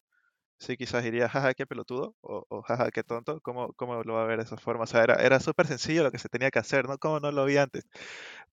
sí, 0.59 0.77
quizás 0.77 1.03
diría, 1.03 1.29
jaja, 1.29 1.53
qué 1.53 1.65
pelotudo, 1.65 2.15
o, 2.21 2.45
o 2.49 2.61
jaja, 2.61 2.91
qué 2.91 3.03
tonto, 3.03 3.41
¿cómo, 3.41 3.73
¿cómo, 3.73 4.03
lo 4.03 4.13
va 4.15 4.23
a 4.23 4.25
ver 4.25 4.37
de 4.39 4.45
esa 4.45 4.57
forma? 4.57 4.83
O 4.83 4.87
sea, 4.87 5.03
era, 5.03 5.15
era 5.15 5.39
súper 5.39 5.67
sencillo 5.67 6.03
lo 6.03 6.11
que 6.11 6.19
se 6.19 6.29
tenía 6.29 6.51
que 6.51 6.59
hacer, 6.59 6.87
¿no? 6.87 6.97
¿Cómo 6.97 7.19
no 7.19 7.31
lo 7.31 7.45
vi 7.45 7.57
antes? 7.57 7.85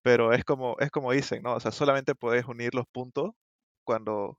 Pero 0.03 0.33
es 0.33 0.45
como, 0.45 0.77
es 0.81 0.91
como 0.91 1.13
dicen, 1.13 1.43
¿no? 1.43 1.55
O 1.55 1.61
sea, 1.61 1.73
solamente 1.73 2.15
puedes 2.15 2.47
unir 2.47 2.75
los 2.75 2.87
puntos 2.89 3.33
cuando, 3.85 4.39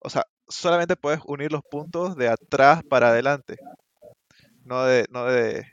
o 0.00 0.10
sea, 0.10 0.26
solamente 0.48 0.96
puedes 0.96 1.20
unir 1.26 1.52
los 1.52 1.62
puntos 1.62 2.16
de 2.16 2.28
atrás 2.28 2.82
para 2.88 3.10
adelante, 3.10 3.58
no 4.64 4.84
de, 4.84 5.06
no 5.10 5.26
de, 5.26 5.66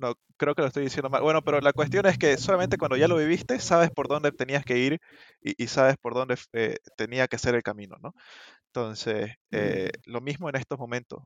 no, 0.00 0.14
creo 0.36 0.54
que 0.54 0.62
lo 0.62 0.68
estoy 0.68 0.84
diciendo 0.84 1.10
mal. 1.10 1.22
Bueno, 1.22 1.42
pero 1.42 1.60
la 1.60 1.72
cuestión 1.72 2.06
es 2.06 2.18
que 2.18 2.36
solamente 2.36 2.78
cuando 2.78 2.96
ya 2.96 3.08
lo 3.08 3.16
viviste, 3.16 3.58
sabes 3.60 3.90
por 3.90 4.08
dónde 4.08 4.32
tenías 4.32 4.64
que 4.64 4.78
ir 4.78 5.00
y, 5.40 5.62
y 5.62 5.66
sabes 5.68 5.96
por 5.96 6.14
dónde 6.14 6.36
eh, 6.52 6.76
tenía 6.96 7.28
que 7.28 7.38
ser 7.38 7.54
el 7.54 7.62
camino, 7.62 7.96
¿no? 8.00 8.14
Entonces, 8.76 9.32
eh, 9.52 9.90
lo 10.04 10.20
mismo 10.20 10.48
en 10.50 10.56
estos 10.56 10.78
momentos. 10.78 11.22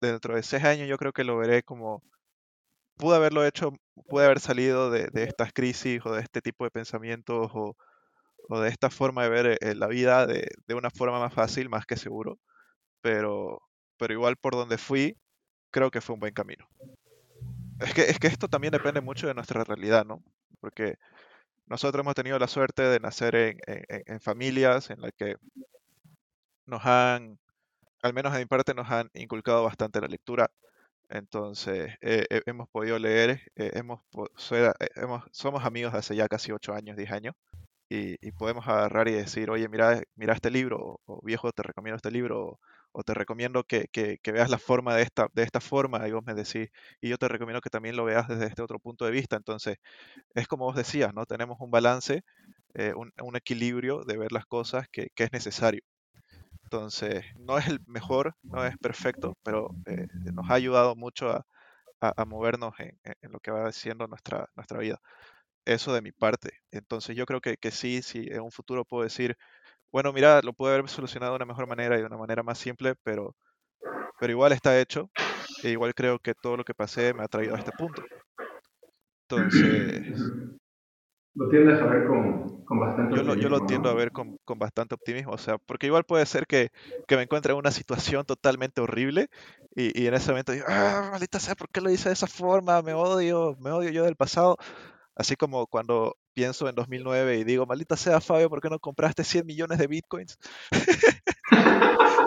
dentro 0.00 0.36
de 0.36 0.42
seis 0.42 0.64
años 0.64 0.88
yo 0.88 0.96
creo 0.98 1.12
que 1.12 1.24
lo 1.24 1.36
veré 1.36 1.62
como, 1.62 2.02
pude 2.96 3.16
haberlo 3.16 3.44
hecho, 3.44 3.72
pude 4.08 4.24
haber 4.26 4.40
salido 4.40 4.90
de, 4.90 5.10
estas 5.14 5.52
crisis 5.52 6.00
o 6.04 6.12
de 6.12 6.22
este 6.22 6.40
tipo 6.42 6.64
de 6.64 6.70
pensamientos 6.70 7.50
o, 7.54 7.76
de 8.60 8.68
esta 8.68 8.90
forma 8.90 9.24
de 9.24 9.30
ver 9.30 9.58
eh, 9.60 9.74
la 9.74 9.86
vida 9.86 10.26
de, 10.26 10.48
una 10.74 10.90
forma 10.90 11.18
más 11.20 11.34
fácil, 11.34 11.68
más 11.68 11.86
que 11.86 11.96
seguro. 11.96 12.38
Pero, 13.00 13.60
pero 13.98 14.14
igual 14.14 14.36
por 14.36 14.54
donde 14.54 14.78
fui, 14.78 15.16
creo 15.70 15.90
que 15.90 16.00
fue 16.00 16.14
un 16.14 16.20
buen 16.20 16.34
camino. 16.34 16.68
Es 17.80 17.94
que, 17.94 18.02
es 18.02 18.18
que 18.18 18.26
esto 18.26 18.48
también 18.48 18.72
depende 18.72 19.00
mucho 19.00 19.26
de 19.26 19.34
nuestra 19.34 19.64
realidad, 19.64 20.04
¿no? 20.04 20.22
Porque 20.60 20.96
nosotros 21.66 22.02
hemos 22.02 22.14
tenido 22.14 22.38
la 22.38 22.48
suerte 22.48 22.82
de 22.82 23.00
nacer 23.00 23.34
en, 23.34 23.58
en 23.66 24.20
familias 24.20 24.90
en 24.90 25.00
las 25.00 25.12
que 25.16 25.36
nos 26.66 26.86
han, 26.86 27.38
al 28.02 28.14
menos 28.14 28.32
a 28.32 28.38
mi 28.38 28.46
parte, 28.46 28.74
nos 28.74 28.90
han 28.90 29.10
inculcado 29.14 29.64
bastante 29.64 30.00
la 30.00 30.08
lectura. 30.08 30.50
Entonces, 31.10 31.94
eh, 32.02 32.26
eh, 32.30 32.42
hemos 32.46 32.68
podido 32.70 32.98
leer, 32.98 33.42
eh, 33.56 33.72
hemos, 33.74 34.00
hemos, 34.94 35.24
somos 35.32 35.64
amigos 35.64 35.94
hace 35.94 36.16
ya 36.16 36.28
casi 36.28 36.52
8 36.52 36.72
años, 36.74 36.96
10 36.96 37.10
años, 37.12 37.34
y, 37.88 38.16
podemos 38.32 38.68
agarrar 38.68 39.08
y 39.08 39.12
decir, 39.12 39.50
oye, 39.50 39.68
mira, 39.68 40.02
mira 40.14 40.34
este 40.34 40.50
libro, 40.50 41.00
o, 41.06 41.20
viejo, 41.24 41.52
te 41.52 41.64
recomiendo 41.64 41.96
este 41.96 42.12
libro, 42.12 42.60
o, 42.92 43.02
te 43.04 43.14
recomiendo 43.14 43.64
que, 43.64 43.88
que, 43.92 44.32
veas 44.32 44.50
la 44.50 44.58
forma 44.58 44.94
de 44.96 45.02
esta, 45.02 45.28
de 45.32 45.42
esta 45.42 45.60
forma, 45.60 46.06
y 46.08 46.12
vos 46.12 46.24
me 46.24 46.34
decís, 46.34 46.70
y 47.00 47.08
yo 47.08 47.18
te 47.18 47.28
recomiendo 47.28 47.60
que 47.60 47.70
también 47.70 47.96
lo 47.96 48.04
veas 48.04 48.28
desde 48.28 48.46
este 48.46 48.62
otro 48.62 48.78
punto 48.78 49.04
de 49.04 49.12
vista. 49.12 49.36
Entonces, 49.36 49.78
es 50.34 50.48
como 50.48 50.66
vos 50.66 50.76
decías, 50.76 51.14
¿no? 51.14 51.26
Tenemos 51.26 51.58
un 51.60 51.70
balance, 51.70 52.22
un, 52.96 53.12
un, 53.22 53.36
equilibrio 53.36 54.04
de 54.04 54.16
ver 54.18 54.32
las 54.32 54.46
cosas 54.46 54.88
que, 54.90 55.08
que 55.14 55.24
es 55.24 55.32
necesario. 55.32 55.82
Entonces, 56.70 57.24
no 57.36 57.58
es 57.58 57.66
el 57.66 57.80
mejor, 57.86 58.36
no 58.42 58.64
es 58.64 58.78
perfecto, 58.78 59.36
pero 59.42 59.70
eh, 59.86 60.06
nos 60.32 60.48
ha 60.50 60.54
ayudado 60.54 60.94
mucho 60.94 61.28
a, 61.30 61.44
movernos 62.26 62.74
en, 62.78 62.96
lo 63.22 63.40
que 63.40 63.50
va 63.50 63.72
siendo 63.72 64.06
nuestra, 64.06 64.48
nuestra 64.54 64.78
vida. 64.78 65.00
Eso 65.64 65.92
de 65.94 66.02
mi 66.02 66.12
parte. 66.12 66.52
Entonces, 66.70 67.16
yo 67.16 67.26
creo 67.26 67.40
que, 67.40 67.56
que 67.56 67.72
sí, 67.72 68.02
sí, 68.02 68.26
en 68.30 68.42
un 68.42 68.52
futuro 68.52 68.84
puedo 68.84 69.04
decir, 69.04 69.36
bueno, 69.92 70.12
mira, 70.12 70.40
lo 70.42 70.52
puedo 70.52 70.72
haber 70.72 70.88
solucionado 70.88 71.32
de 71.32 71.36
una 71.36 71.46
mejor 71.46 71.66
manera 71.66 71.96
y 71.96 72.00
de 72.00 72.06
una 72.06 72.16
manera 72.16 72.42
más 72.42 72.58
simple, 72.58 72.94
pero, 73.02 73.34
pero 74.18 74.32
igual 74.32 74.52
está 74.52 74.78
hecho. 74.80 75.10
E 75.62 75.70
igual 75.70 75.94
creo 75.94 76.18
que 76.18 76.34
todo 76.34 76.56
lo 76.56 76.64
que 76.64 76.74
pasé 76.74 77.12
me 77.12 77.22
ha 77.22 77.28
traído 77.28 77.54
a 77.54 77.58
este 77.58 77.72
punto. 77.72 78.02
Entonces, 79.28 80.18
lo 81.34 81.48
tiendes 81.48 81.80
a 81.80 81.86
ver 81.86 82.06
con, 82.06 82.64
con 82.64 82.80
bastante 82.80 83.14
yo 83.14 83.20
optimismo. 83.20 83.34
Lo, 83.34 83.40
yo 83.40 83.48
lo 83.48 83.66
tiendo 83.66 83.88
a 83.88 83.94
ver 83.94 84.10
con, 84.10 84.36
con, 84.44 84.58
bastante 84.58 84.94
optimismo, 84.94 85.32
o 85.32 85.38
sea, 85.38 85.58
porque 85.58 85.86
igual 85.86 86.04
puede 86.04 86.26
ser 86.26 86.46
que, 86.46 86.70
que 87.06 87.16
me 87.16 87.22
encuentre 87.22 87.52
en 87.52 87.58
una 87.58 87.70
situación 87.70 88.24
totalmente 88.24 88.80
horrible 88.80 89.28
y, 89.74 90.00
y, 90.00 90.06
en 90.06 90.14
ese 90.14 90.30
momento 90.30 90.52
digo, 90.52 90.66
ah, 90.68 91.10
maldita 91.12 91.38
sea, 91.38 91.54
¿por 91.54 91.68
qué 91.68 91.80
lo 91.80 91.90
hice 91.90 92.08
de 92.08 92.14
esa 92.14 92.26
forma? 92.26 92.82
Me 92.82 92.94
odio, 92.94 93.56
me 93.60 93.70
odio 93.70 93.90
yo 93.90 94.04
del 94.04 94.16
pasado. 94.16 94.56
Así 95.16 95.36
como 95.36 95.66
cuando 95.66 96.16
pienso 96.34 96.68
en 96.68 96.74
2009 96.74 97.38
y 97.38 97.44
digo, 97.44 97.66
maldita 97.66 97.96
sea 97.96 98.20
Fabio, 98.20 98.48
¿por 98.48 98.60
qué 98.60 98.70
no 98.70 98.78
compraste 98.78 99.24
100 99.24 99.46
millones 99.46 99.78
de 99.78 99.86
bitcoins? 99.86 100.38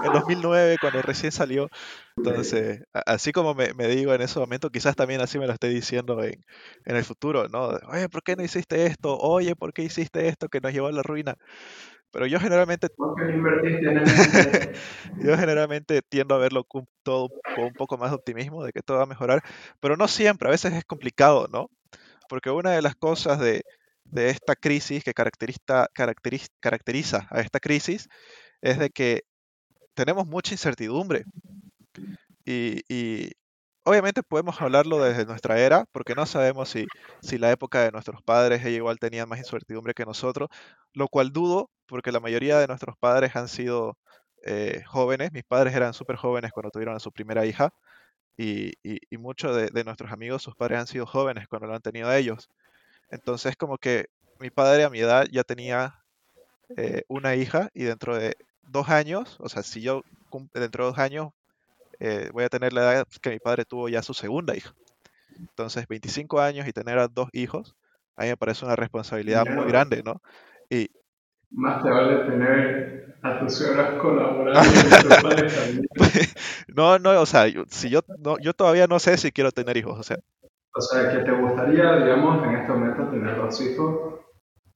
en 0.03 0.11
2009, 0.11 0.77
cuando 0.79 1.01
recién 1.01 1.31
salió. 1.31 1.69
Entonces, 2.17 2.83
así 2.93 3.31
como 3.31 3.53
me, 3.55 3.73
digo 3.87 4.13
en 4.13 4.21
ese 4.21 4.39
momento, 4.39 4.69
quizás 4.69 4.95
también 4.95 5.21
así 5.21 5.39
me 5.39 5.47
lo 5.47 5.53
estoy 5.53 5.73
diciendo 5.73 6.21
en, 6.23 6.43
en, 6.85 6.95
el 6.95 7.03
futuro, 7.03 7.47
¿no? 7.47 7.69
Oye, 7.89 8.09
¿por 8.09 8.21
qué 8.23 8.35
no 8.35 8.43
hiciste 8.43 8.85
esto? 8.85 9.17
Oye, 9.17 9.55
¿por 9.55 9.73
qué 9.73 9.83
hiciste 9.83 10.27
esto 10.27 10.49
que 10.49 10.59
nos 10.59 10.73
llevó 10.73 10.87
a 10.87 10.91
la 10.91 11.03
ruina? 11.03 11.35
Pero 12.11 12.27
yo 12.27 12.39
generalmente... 12.39 12.89
yo 15.19 15.37
generalmente 15.37 16.01
tiendo 16.07 16.35
a 16.35 16.37
verlo 16.37 16.63
con, 16.63 16.87
todo, 17.01 17.29
con 17.55 17.65
un 17.65 17.73
poco 17.73 17.97
más 17.97 18.11
de 18.11 18.15
optimismo, 18.15 18.63
de 18.63 18.71
que 18.71 18.81
todo 18.83 18.97
va 18.97 19.03
a 19.03 19.07
mejorar, 19.07 19.41
pero 19.79 19.97
no 19.97 20.07
siempre, 20.07 20.47
a 20.47 20.51
veces 20.51 20.73
es 20.73 20.85
complicado, 20.85 21.47
¿no? 21.51 21.71
Porque 22.33 22.49
una 22.49 22.71
de 22.71 22.81
las 22.81 22.95
cosas 22.95 23.37
de, 23.37 23.61
esta 24.15 24.55
crisis 24.55 25.03
que 25.03 25.13
caracteriza, 25.13 27.27
a 27.29 27.41
esta 27.41 27.59
crisis 27.59 28.09
es 28.59 28.79
de 28.79 28.89
que 28.89 29.21
tenemos 29.93 30.25
mucha 30.25 30.55
incertidumbre. 30.55 31.25
Y, 32.43 33.29
obviamente 33.83 34.23
podemos 34.23 34.59
hablarlo 34.59 35.03
desde 35.03 35.27
nuestra 35.27 35.59
era, 35.59 35.85
porque 35.91 36.15
no 36.15 36.25
sabemos 36.25 36.75
si, 37.21 37.37
la 37.37 37.51
época 37.51 37.83
de 37.83 37.91
nuestros 37.91 38.23
padres 38.23 38.65
igual 38.65 38.97
tenían 38.97 39.29
más 39.29 39.37
incertidumbre 39.37 39.93
que 39.93 40.03
nosotros, 40.03 40.49
lo 40.93 41.09
cual 41.09 41.31
dudo, 41.31 41.69
porque 41.85 42.11
la 42.11 42.19
mayoría 42.19 42.57
de 42.57 42.65
nuestros 42.65 42.97
padres 42.97 43.35
han 43.35 43.47
sido 43.47 43.95
eh, 44.43 44.81
jóvenes. 44.87 45.31
Mis 45.33 45.43
padres 45.43 45.75
eran 45.75 45.93
súper 45.93 46.15
jóvenes 46.15 46.51
cuando 46.51 46.71
tuvieron 46.71 46.95
a 46.95 46.99
su 46.99 47.11
primera 47.11 47.45
hija. 47.45 47.69
Y, 48.37 48.73
y, 48.83 49.17
muchos 49.17 49.55
de, 49.55 49.83
nuestros 49.83 50.11
amigos, 50.11 50.41
sus 50.41 50.55
padres 50.55 50.79
han 50.79 50.87
sido 50.87 51.05
jóvenes 51.05 51.47
cuando 51.47 51.67
lo 51.67 51.75
han 51.75 51.81
tenido 51.81 52.09
a 52.09 52.17
ellos. 52.17 52.49
Entonces, 53.11 53.55
como 53.55 53.77
que 53.77 54.07
mi 54.39 54.49
padre 54.49 54.83
a 54.83 54.89
mi 54.89 54.99
edad 54.99 55.27
ya 55.31 55.43
tenía 55.43 56.03
eh, 56.75 57.03
una 57.07 57.35
hija 57.35 57.69
y 57.73 57.83
dentro 57.83 58.17
de 58.17 58.35
dos 58.63 58.89
años, 58.89 59.37
o 59.39 59.49
sea, 59.49 59.61
si 59.61 59.81
yo 59.81 60.03
dentro 60.53 60.85
de 60.85 60.89
dos 60.89 60.99
años 60.99 61.31
eh, 61.99 62.29
voy 62.33 62.43
a 62.43 62.49
tener 62.49 62.73
la 62.73 62.93
edad 62.93 63.07
que 63.21 63.29
mi 63.29 63.39
padre 63.39 63.65
tuvo 63.65 63.87
ya 63.87 64.01
su 64.01 64.13
segunda 64.15 64.55
hija. 64.55 64.73
Entonces, 65.37 65.87
25 65.87 66.39
años 66.39 66.67
y 66.67 66.73
tener 66.73 66.97
a 66.97 67.07
dos 67.07 67.29
hijos, 67.33 67.75
a 68.15 68.23
mí 68.23 68.29
me 68.29 68.37
parece 68.37 68.65
una 68.65 68.75
responsabilidad 68.75 69.45
muy 69.45 69.65
grande, 69.65 70.01
¿no? 70.03 70.21
Y, 70.69 70.89
más 71.53 71.83
te 71.83 71.89
vale 71.89 72.29
tener 72.29 73.17
a 73.21 73.39
tus 73.39 73.55
suegras 73.55 73.93
colaborando 74.01 74.61
No, 76.75 76.99
no, 76.99 77.21
o 77.21 77.25
sea, 77.25 77.45
si 77.69 77.89
yo, 77.89 78.01
no, 78.19 78.37
yo 78.39 78.53
todavía 78.53 78.87
no 78.87 78.99
sé 78.99 79.17
si 79.17 79.31
quiero 79.31 79.51
tener 79.51 79.77
hijos, 79.77 79.99
o 79.99 80.03
sea. 80.03 80.17
O 80.75 80.81
sea, 80.81 81.11
que 81.11 81.19
te 81.19 81.31
gustaría, 81.31 81.97
digamos, 81.97 82.45
en 82.47 82.55
este 82.55 82.71
momento 82.71 83.07
tener 83.09 83.37
dos 83.37 83.61
hijos 83.61 84.23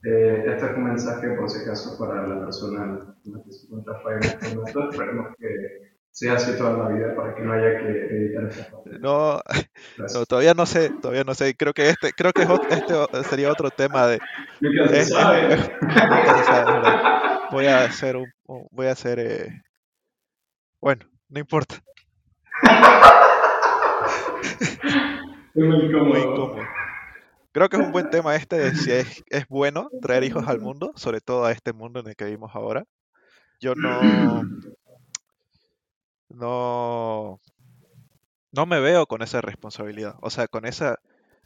eh, 0.04 0.44
este 0.46 0.66
es 0.66 0.78
un 0.78 0.84
mensaje, 0.84 1.30
por 1.32 1.50
si 1.50 1.64
acaso, 1.64 1.98
para 1.98 2.28
la 2.28 2.40
persona 2.40 3.16
que 3.24 3.52
se 3.52 3.66
encuentra 3.66 4.00
en 4.12 4.24
este 4.24 4.56
momento. 4.56 4.90
Esperemos 4.90 5.36
que 5.38 5.48
sea 6.18 6.34
así 6.34 6.58
toda 6.58 6.76
la 6.76 6.90
vida 6.90 7.16
para 7.16 7.36
que 7.36 7.44
no 7.44 7.54
haya 7.54 7.78
que 7.78 7.90
editar 7.90 8.50
parte. 8.72 8.98
No, 9.00 9.40
no, 10.00 10.26
todavía 10.26 10.56
no 10.56 10.66
sé, 10.66 10.90
todavía 11.00 11.24
no 11.24 11.36
sé. 11.36 11.56
Creo 11.56 11.76
que 11.76 11.90
este, 11.90 12.12
creo 12.12 12.34
que 12.34 12.42
este 12.42 13.24
sería 13.26 13.52
otro 13.52 13.70
tema 13.70 14.08
de. 14.08 14.16
Eh, 14.16 15.04
sabe. 15.04 15.58
voy 17.52 17.68
a 17.68 17.84
hacer 17.84 18.18
un, 18.18 18.26
voy 18.72 18.88
a 18.88 18.94
hacer, 18.94 19.20
eh, 19.20 19.62
bueno, 20.82 21.06
no 21.30 21.40
importa. 21.40 21.76
es 25.54 25.64
muy 25.64 25.78
incómodo. 25.86 26.06
Muy 26.06 26.20
incómodo. 26.20 26.64
creo 27.52 27.70
que 27.70 27.78
es 27.78 27.84
un 27.84 27.92
buen 27.92 28.10
tema 28.10 28.36
este 28.36 28.58
de 28.58 28.74
si 28.74 28.92
es, 28.92 29.24
es 29.30 29.48
bueno 29.48 29.92
traer 30.02 30.24
hijos 30.24 30.48
al 30.48 30.62
mundo, 30.62 30.94
sobre 30.96 31.22
todo 31.22 31.46
a 31.46 31.52
este 31.52 31.74
mundo 31.74 32.00
en 32.00 32.08
el 32.08 32.16
que 32.16 32.26
vivimos 32.26 32.56
ahora. 32.56 32.86
Yo 33.60 33.76
no, 33.76 34.00
no, 36.30 37.40
no 38.52 38.66
me 38.66 38.80
veo 38.80 39.06
con 39.08 39.22
esa 39.22 39.42
responsabilidad, 39.42 40.16
o 40.22 40.30
sea, 40.30 40.48
con 40.48 40.66
esa, 40.66 41.00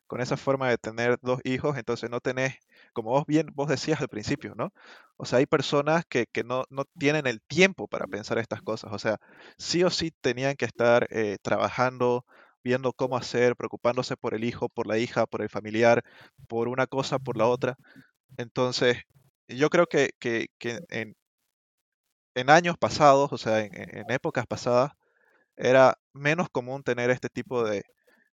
con 0.07 0.21
esa 0.21 0.37
forma 0.37 0.69
de 0.69 0.77
tener 0.77 1.17
dos 1.21 1.39
hijos, 1.43 1.77
entonces 1.77 2.09
no 2.09 2.19
tenés, 2.21 2.55
como 2.93 3.11
vos 3.11 3.25
bien 3.27 3.47
vos 3.55 3.69
decías 3.69 4.01
al 4.01 4.09
principio, 4.09 4.55
¿no? 4.55 4.73
O 5.17 5.25
sea, 5.25 5.39
hay 5.39 5.45
personas 5.45 6.05
que, 6.09 6.27
que 6.27 6.43
no, 6.43 6.65
no, 6.69 6.85
tienen 6.97 7.27
el 7.27 7.41
tiempo 7.41 7.87
para 7.87 8.07
pensar 8.07 8.37
estas 8.39 8.61
cosas, 8.61 8.91
o 8.93 8.99
sea, 8.99 9.17
sí 9.57 9.83
o 9.83 9.89
sí 9.89 10.11
tenían 10.21 10.55
que 10.55 10.65
estar 10.65 11.07
eh, 11.11 11.37
trabajando, 11.41 12.25
viendo 12.63 12.93
cómo 12.93 13.17
hacer, 13.17 13.55
preocupándose 13.55 14.17
por 14.17 14.33
el 14.33 14.43
hijo, 14.43 14.69
por 14.69 14.87
la 14.87 14.97
hija, 14.97 15.25
por 15.27 15.41
el 15.41 15.49
familiar, 15.49 16.03
por 16.47 16.67
una 16.67 16.87
cosa, 16.87 17.19
por 17.19 17.37
la 17.37 17.47
otra. 17.47 17.77
Entonces, 18.37 18.97
yo 19.47 19.69
creo 19.69 19.87
que, 19.87 20.11
que, 20.19 20.47
que 20.59 20.81
en, 20.89 21.15
en 22.35 22.49
años 22.49 22.77
pasados, 22.77 23.31
o 23.31 23.37
sea, 23.37 23.61
en, 23.61 24.09
épocas 24.11 24.45
pasadas, 24.47 24.93
era 25.57 25.97
menos 26.13 26.49
común 26.49 26.83
tener 26.83 27.09
este 27.11 27.29
tipo 27.29 27.63
de, 27.63 27.83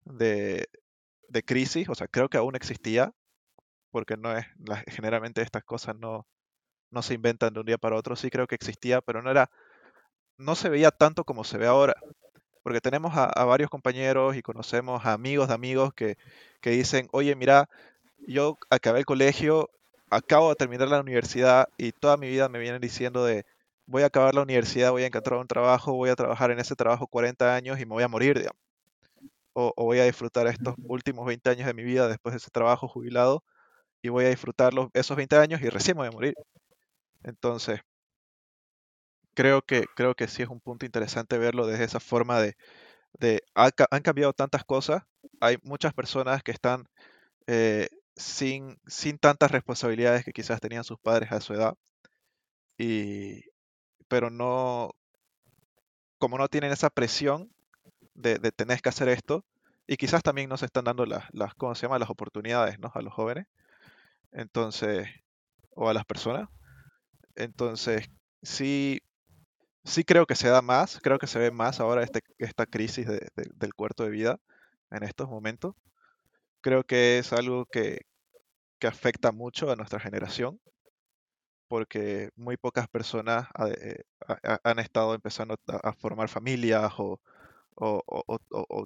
de, 0.06 1.44
crisis, 1.46 1.90
o 1.90 1.96
sea, 1.96 2.08
creo 2.08 2.30
que 2.30 2.38
aún 2.38 2.56
existía, 2.56 3.14
porque 3.92 4.18
no 4.18 4.38
es, 4.38 4.46
generalmente 4.88 5.42
estas 5.42 5.64
cosas 5.64 5.96
no, 5.98 6.28
no 6.92 7.02
se 7.02 7.14
inventan 7.16 7.54
de 7.54 7.62
un 7.62 7.66
día 7.66 7.78
para 7.78 7.96
otro, 7.98 8.16
sí 8.16 8.30
creo 8.30 8.48
que 8.48 8.56
existía, 8.56 9.02
pero 9.02 9.22
no 9.22 9.32
era, 9.32 9.50
no 10.38 10.56
se 10.56 10.70
veía 10.70 10.92
tanto 10.92 11.24
como 11.26 11.44
se 11.44 11.58
ve 11.58 11.68
ahora, 11.68 11.96
porque 12.64 12.82
tenemos 12.82 13.14
a, 13.16 13.46
varios 13.46 13.70
compañeros 13.70 14.36
y 14.36 14.42
conocemos 14.42 15.06
a 15.06 15.14
amigos 15.14 15.50
de 15.50 15.54
amigos 15.56 15.94
que, 15.94 16.18
que 16.62 16.72
dicen, 16.72 17.08
oye, 17.12 17.36
mira, 17.36 17.70
yo 18.28 18.58
acabé 18.70 19.00
el 19.00 19.06
colegio, 19.06 19.70
acabo 20.10 20.50
de 20.50 20.56
terminar 20.56 20.88
la 20.90 21.02
universidad 21.02 21.68
y 21.78 21.92
toda 21.92 22.18
mi 22.18 22.28
vida 22.30 22.50
me 22.50 22.60
vienen 22.60 22.82
diciendo 22.82 23.24
de, 23.26 23.46
voy 23.88 24.04
a 24.04 24.08
acabar 24.08 24.36
la 24.36 24.42
universidad, 24.42 24.92
voy 24.92 25.04
a 25.04 25.08
encontrar 25.08 25.40
un 25.40 25.48
trabajo, 25.48 25.94
voy 25.94 26.10
a 26.10 26.16
trabajar 26.16 26.52
en 26.52 26.60
ese 26.60 26.76
trabajo 26.76 27.08
40 27.08 27.56
años 27.56 27.80
y 27.80 27.86
me 27.86 27.94
voy 27.94 28.04
a 28.04 28.08
morir, 28.08 28.38
digamos. 28.38 28.60
O, 29.54 29.74
voy 29.78 30.00
a 30.00 30.06
disfrutar 30.06 30.48
estos 30.48 30.76
últimos 30.84 31.26
20 31.26 31.50
años 31.50 31.68
de 31.68 31.74
mi 31.74 31.84
vida 31.84 32.08
después 32.10 32.34
de 32.34 32.38
ese 32.38 32.52
trabajo 32.52 32.88
jubilado 32.88 33.44
y 34.02 34.10
voy 34.10 34.26
a 34.26 34.30
disfrutar 34.30 34.74
esos 34.94 35.18
20 35.18 35.38
años 35.38 35.62
y 35.62 35.70
recién 35.70 35.98
me 35.98 36.02
voy 36.04 36.10
a 36.10 36.12
morir. 36.12 36.34
Entonces, 37.24 37.82
creo 39.34 39.62
que, 39.62 39.86
creo 39.96 40.16
que 40.16 40.28
sí 40.28 40.44
es 40.44 40.50
un 40.50 40.60
punto 40.62 40.86
interesante 40.86 41.38
verlo 41.38 41.68
desde 41.68 41.86
esa 41.86 42.00
forma 42.00 42.40
de, 42.42 42.56
de 43.20 43.44
han 43.56 44.02
cambiado 44.04 44.34
tantas 44.34 44.66
cosas, 44.66 45.04
hay 45.42 45.58
muchas 45.64 45.94
personas 45.94 46.44
que 46.44 46.52
están 46.52 46.88
eh, 47.48 47.90
sin, 48.16 48.80
sin 48.88 49.20
tantas 49.20 49.52
responsabilidades 49.52 50.26
que 50.26 50.34
quizás 50.34 50.62
tenían 50.62 50.84
sus 50.84 51.00
padres 51.00 51.32
a 51.32 51.42
su 51.42 51.54
edad. 51.54 51.76
Y, 52.78 53.44
pero 54.08 54.30
no, 54.30 54.92
como 56.18 56.38
no 56.38 56.48
tienen 56.48 56.72
esa 56.72 56.90
presión 56.90 57.52
de, 58.14 58.40
de 58.40 58.52
tener 58.52 58.82
que 58.82 58.90
hacer 58.90 59.10
esto, 59.10 59.46
y 59.88 59.98
quizás 59.98 60.24
también 60.24 60.50
no 60.50 60.58
se 60.58 60.66
están 60.66 60.86
dando 60.86 61.06
las, 61.06 61.26
las 61.32 61.54
¿cómo 61.56 61.76
se 61.76 61.84
llama? 61.84 62.00
Las 62.00 62.10
oportunidades, 62.10 62.80
¿no? 62.80 62.92
A 62.94 63.02
los 63.02 63.14
jóvenes, 63.14 63.48
entonces, 64.32 65.08
o 65.76 65.90
a 65.90 65.94
las 65.94 66.06
personas. 66.06 66.50
Entonces, 67.36 68.10
sí, 68.42 69.02
sí 69.84 70.04
creo 70.04 70.26
que 70.26 70.36
se 70.36 70.50
da 70.50 70.62
más, 70.62 71.00
creo 71.02 71.20
que 71.20 71.28
se 71.28 71.40
ve 71.40 71.52
más 71.52 71.80
ahora 71.80 72.04
este, 72.04 72.22
esta 72.40 72.66
crisis 72.66 73.08
del 73.08 73.74
cuarto 73.76 74.04
de 74.04 74.10
vida 74.10 74.40
en 74.92 75.04
estos 75.04 75.30
momentos. 75.30 75.76
Creo 76.62 76.84
que 76.84 77.20
es 77.20 77.34
algo 77.34 77.66
que, 77.66 78.02
que 78.80 78.88
afecta 78.88 79.32
mucho 79.32 79.72
a 79.72 79.76
nuestra 79.76 80.00
generación 80.00 80.60
porque 81.68 82.30
muy 82.36 82.58
pocas 82.58 82.88
personas 82.88 83.48
eh, 83.84 84.04
han 84.64 84.80
estado 84.80 85.14
empezando 85.16 85.58
a, 85.68 85.94
formar 85.94 86.30
familias 86.30 86.94
o, 86.98 87.20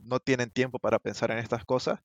no 0.03 0.19
tienen 0.19 0.51
tiempo 0.51 0.79
para 0.79 0.99
pensar 0.99 1.31
en 1.31 1.39
estas 1.39 1.65
cosas. 1.65 1.99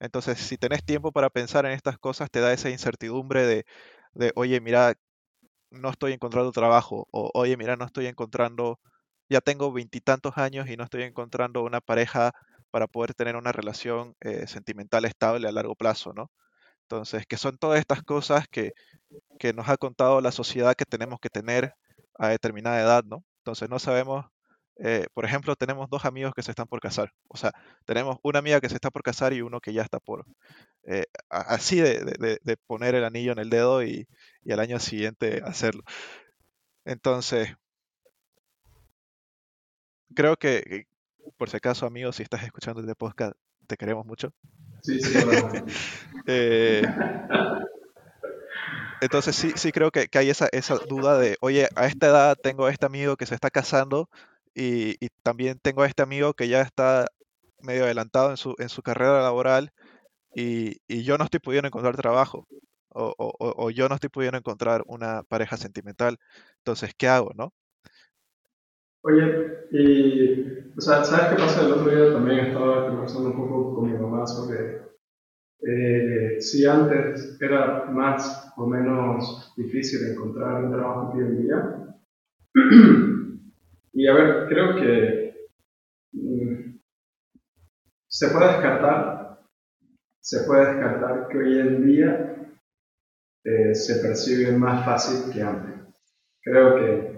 Entonces, 0.00 0.38
si 0.38 0.58
tenés 0.58 0.84
tiempo 0.84 1.12
para 1.12 1.30
pensar 1.30 1.66
en 1.66 1.72
estas 1.72 1.98
cosas, 1.98 2.30
te 2.30 2.40
da 2.40 2.52
esa 2.52 2.70
incertidumbre 2.70 3.46
de, 3.46 3.66
de 4.14 4.32
oye, 4.36 4.60
mira, 4.60 4.94
no 5.70 5.90
estoy 5.90 6.12
encontrando 6.12 6.52
trabajo, 6.52 7.08
o 7.10 7.30
oye, 7.34 7.56
mira, 7.56 7.76
no 7.76 7.84
estoy 7.86 8.06
encontrando, 8.06 8.80
ya 9.28 9.40
tengo 9.40 9.72
veintitantos 9.72 10.38
años 10.38 10.68
y 10.68 10.76
no 10.76 10.84
estoy 10.84 11.02
encontrando 11.04 11.62
una 11.62 11.80
pareja 11.80 12.32
para 12.70 12.86
poder 12.88 13.14
tener 13.14 13.36
una 13.36 13.52
relación 13.52 14.16
eh, 14.20 14.46
sentimental 14.46 15.04
estable 15.04 15.48
a 15.48 15.52
largo 15.52 15.74
plazo, 15.76 16.12
¿no? 16.14 16.30
Entonces, 16.84 17.26
que 17.26 17.36
son 17.36 17.58
todas 17.58 17.80
estas 17.80 18.02
cosas 18.02 18.46
que, 18.48 18.72
que 19.38 19.52
nos 19.52 19.68
ha 19.68 19.76
contado 19.76 20.20
la 20.20 20.32
sociedad 20.32 20.74
que 20.74 20.84
tenemos 20.84 21.20
que 21.20 21.30
tener 21.30 21.74
a 22.18 22.28
determinada 22.28 22.80
edad, 22.80 23.04
¿no? 23.04 23.24
Entonces 23.38 23.68
no 23.70 23.78
sabemos, 23.78 24.26
eh, 24.76 25.06
por 25.14 25.24
ejemplo, 25.24 25.56
tenemos 25.56 25.88
dos 25.90 26.04
amigos 26.04 26.34
que 26.34 26.42
se 26.42 26.50
están 26.52 26.66
por 26.66 26.80
casar, 26.80 27.12
o 27.28 27.36
sea, 27.36 27.52
tenemos 27.86 28.18
una 28.22 28.38
amiga 28.40 28.60
que 28.60 28.68
se 28.68 28.74
está 28.76 28.90
por 28.90 29.02
casar 29.02 29.32
y 29.32 29.42
uno 29.42 29.60
que 29.60 29.72
ya 29.72 29.82
está 29.82 30.00
por, 30.00 30.26
eh, 30.84 31.04
así 31.28 31.80
de, 31.80 32.38
de, 32.42 32.56
poner 32.66 32.94
el 32.94 33.04
anillo 33.04 33.32
en 33.32 33.38
el 33.38 33.50
dedo 33.50 33.82
y, 33.82 34.06
y 34.44 34.52
al 34.52 34.60
año 34.60 34.78
siguiente 34.80 35.42
hacerlo. 35.44 35.82
Entonces, 36.84 37.54
creo 40.14 40.36
que, 40.36 40.86
por 41.36 41.50
si 41.50 41.56
acaso, 41.56 41.86
amigos, 41.86 42.16
si 42.16 42.22
estás 42.22 42.42
escuchando 42.44 42.80
este 42.80 42.94
podcast, 42.94 43.34
te 43.66 43.76
queremos 43.76 44.06
mucho. 44.06 44.32
Eh, 46.26 46.82
entonces 49.00 49.36
sí, 49.36 49.52
sí 49.56 49.72
creo 49.72 49.90
que, 49.90 50.08
hay 50.14 50.30
esa, 50.30 50.48
esa 50.52 50.76
duda 50.76 51.18
de, 51.18 51.36
oye, 51.40 51.68
a 51.76 51.86
esta 51.86 52.06
edad 52.06 52.36
tengo 52.42 52.64
a 52.64 52.72
este 52.72 52.86
amigo 52.86 53.16
que 53.16 53.26
se 53.26 53.34
está 53.34 53.50
casando 53.50 54.08
y, 54.54 54.96
también 55.22 55.58
tengo 55.60 55.82
a 55.82 55.86
este 55.86 56.02
amigo 56.02 56.32
que 56.32 56.48
ya 56.48 56.62
está 56.62 57.06
medio 57.60 57.84
adelantado 57.84 58.30
en 58.30 58.36
su, 58.36 58.54
en 58.58 58.68
su 58.68 58.82
carrera 58.82 59.22
laboral 59.22 59.72
y, 60.34 60.78
yo 61.02 61.18
no 61.18 61.24
estoy 61.24 61.40
pudiendo 61.40 61.68
encontrar 61.68 61.96
trabajo 61.96 62.46
o, 62.90 63.70
yo 63.70 63.88
no 63.88 63.96
estoy 63.96 64.10
pudiendo 64.10 64.38
encontrar 64.38 64.82
una 64.86 65.24
pareja 65.24 65.56
sentimental. 65.56 66.18
Entonces, 66.58 66.92
¿qué 66.96 67.08
hago, 67.08 67.32
no? 67.34 67.52
Oye, 69.06 69.66
y, 69.70 70.72
o 70.76 70.80
sea, 70.80 71.04
¿sabes 71.04 71.34
qué 71.34 71.42
pasa? 71.42 71.60
El 71.66 71.72
otro 71.72 71.90
día 71.90 72.14
también 72.14 72.46
estaba 72.46 72.88
conversando 72.88 73.28
un 73.30 73.36
poco 73.36 73.74
con 73.74 73.92
mi 73.92 73.98
mamá 73.98 74.26
sobre 74.26 74.80
eh, 75.60 76.40
si 76.40 76.64
antes 76.64 77.36
era 77.38 77.84
más 77.90 78.50
o 78.56 78.66
menos 78.66 79.52
difícil 79.58 80.06
encontrar 80.06 80.64
un 80.64 80.72
trabajo 80.72 81.12
hoy 81.12 81.20
en 81.20 81.42
día. 81.42 81.96
y 83.92 84.06
a 84.06 84.14
ver, 84.14 84.46
creo 84.48 84.74
que 84.74 85.48
mm, 86.12 86.78
se 88.08 88.28
puede 88.28 88.52
descartar, 88.52 89.38
se 90.18 90.44
puede 90.44 90.66
descartar 90.66 91.28
que 91.28 91.38
hoy 91.38 91.58
en 91.58 91.86
día 91.86 92.36
eh, 93.44 93.74
se 93.74 93.96
percibe 93.96 94.52
más 94.52 94.82
fácil 94.82 95.30
que 95.30 95.42
antes. 95.42 95.74
Creo 96.42 96.76
que, 96.76 97.13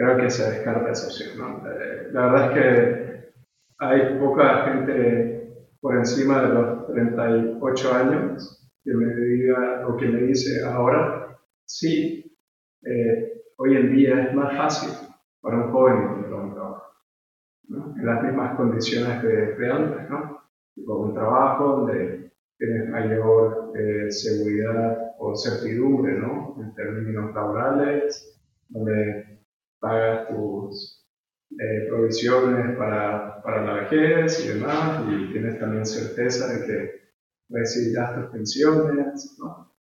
creo 0.00 0.16
que 0.16 0.30
se 0.30 0.50
descarta 0.50 0.92
esa 0.92 1.08
opción. 1.08 1.62
Eh, 1.66 2.08
la 2.12 2.26
verdad 2.26 2.46
es 2.46 2.54
que 2.54 3.32
hay 3.78 4.18
poca 4.18 4.64
gente 4.64 5.66
por 5.78 5.94
encima 5.96 6.42
de 6.42 6.54
los 6.54 6.86
38 6.86 7.94
años 7.94 8.70
que 8.82 8.94
me 8.94 9.14
diga 9.14 9.86
o 9.86 9.96
que 9.98 10.06
me 10.06 10.22
dice 10.22 10.64
ahora, 10.64 11.38
sí, 11.66 12.34
eh, 12.82 13.42
hoy 13.58 13.76
en 13.76 13.94
día 13.94 14.22
es 14.22 14.34
más 14.34 14.56
fácil 14.56 14.90
para 15.42 15.58
un 15.58 15.70
joven 15.70 15.96
encontrar 15.96 16.40
un 16.40 16.54
trabajo, 16.54 16.82
en 17.68 18.06
las 18.06 18.22
mismas 18.22 18.56
condiciones 18.56 19.22
de, 19.22 19.70
antes, 19.70 20.08
¿no? 20.08 20.40
Tipo 20.74 20.98
un 20.98 21.14
trabajo 21.14 21.76
donde 21.76 22.32
tienes 22.56 22.88
mayor 22.88 23.72
eh, 23.76 24.10
seguridad 24.10 25.12
o 25.18 25.36
certidumbre, 25.36 26.18
¿no? 26.18 26.56
En 26.58 26.74
términos 26.74 27.34
laborales, 27.34 28.40
donde 28.70 29.39
pagas 29.80 30.28
tus 30.28 31.06
eh, 31.58 31.86
provisiones 31.88 32.76
para, 32.76 33.42
para, 33.42 33.64
la 33.64 33.72
vejez 33.82 34.44
y 34.44 34.48
demás, 34.48 35.02
y 35.08 35.32
tienes 35.32 35.58
también 35.58 35.84
certeza 35.84 36.52
de 36.52 36.66
que 36.66 37.00
recibirás 37.48 38.14
tus 38.14 38.30
pensiones, 38.30 39.36
¿no? 39.40 39.74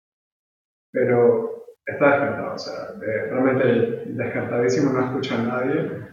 Pero 0.92 1.66
está 1.86 2.12
descartado, 2.12 2.56
o 2.56 2.58
sea, 2.58 2.94
realmente 3.00 4.04
descartadísimo, 4.14 4.94
no 4.94 5.06
escucha 5.06 5.36
a 5.36 5.44
nadie. 5.44 6.08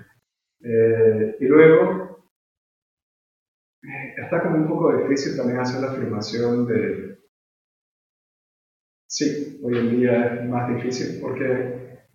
Eh, 0.60 1.36
y 1.40 1.44
luego, 1.44 2.26
eh, 3.82 4.14
está 4.16 4.42
como 4.42 4.56
un 4.56 4.68
poco 4.68 4.96
difícil 4.96 5.36
también 5.36 5.60
hacer 5.60 5.80
la 5.80 5.92
afirmación 5.92 6.66
de, 6.66 7.18
sí, 9.06 9.60
hoy 9.62 9.78
en 9.78 9.90
día 9.90 10.34
es 10.34 10.48
más 10.48 10.74
difícil 10.74 11.20
porque 11.20 11.73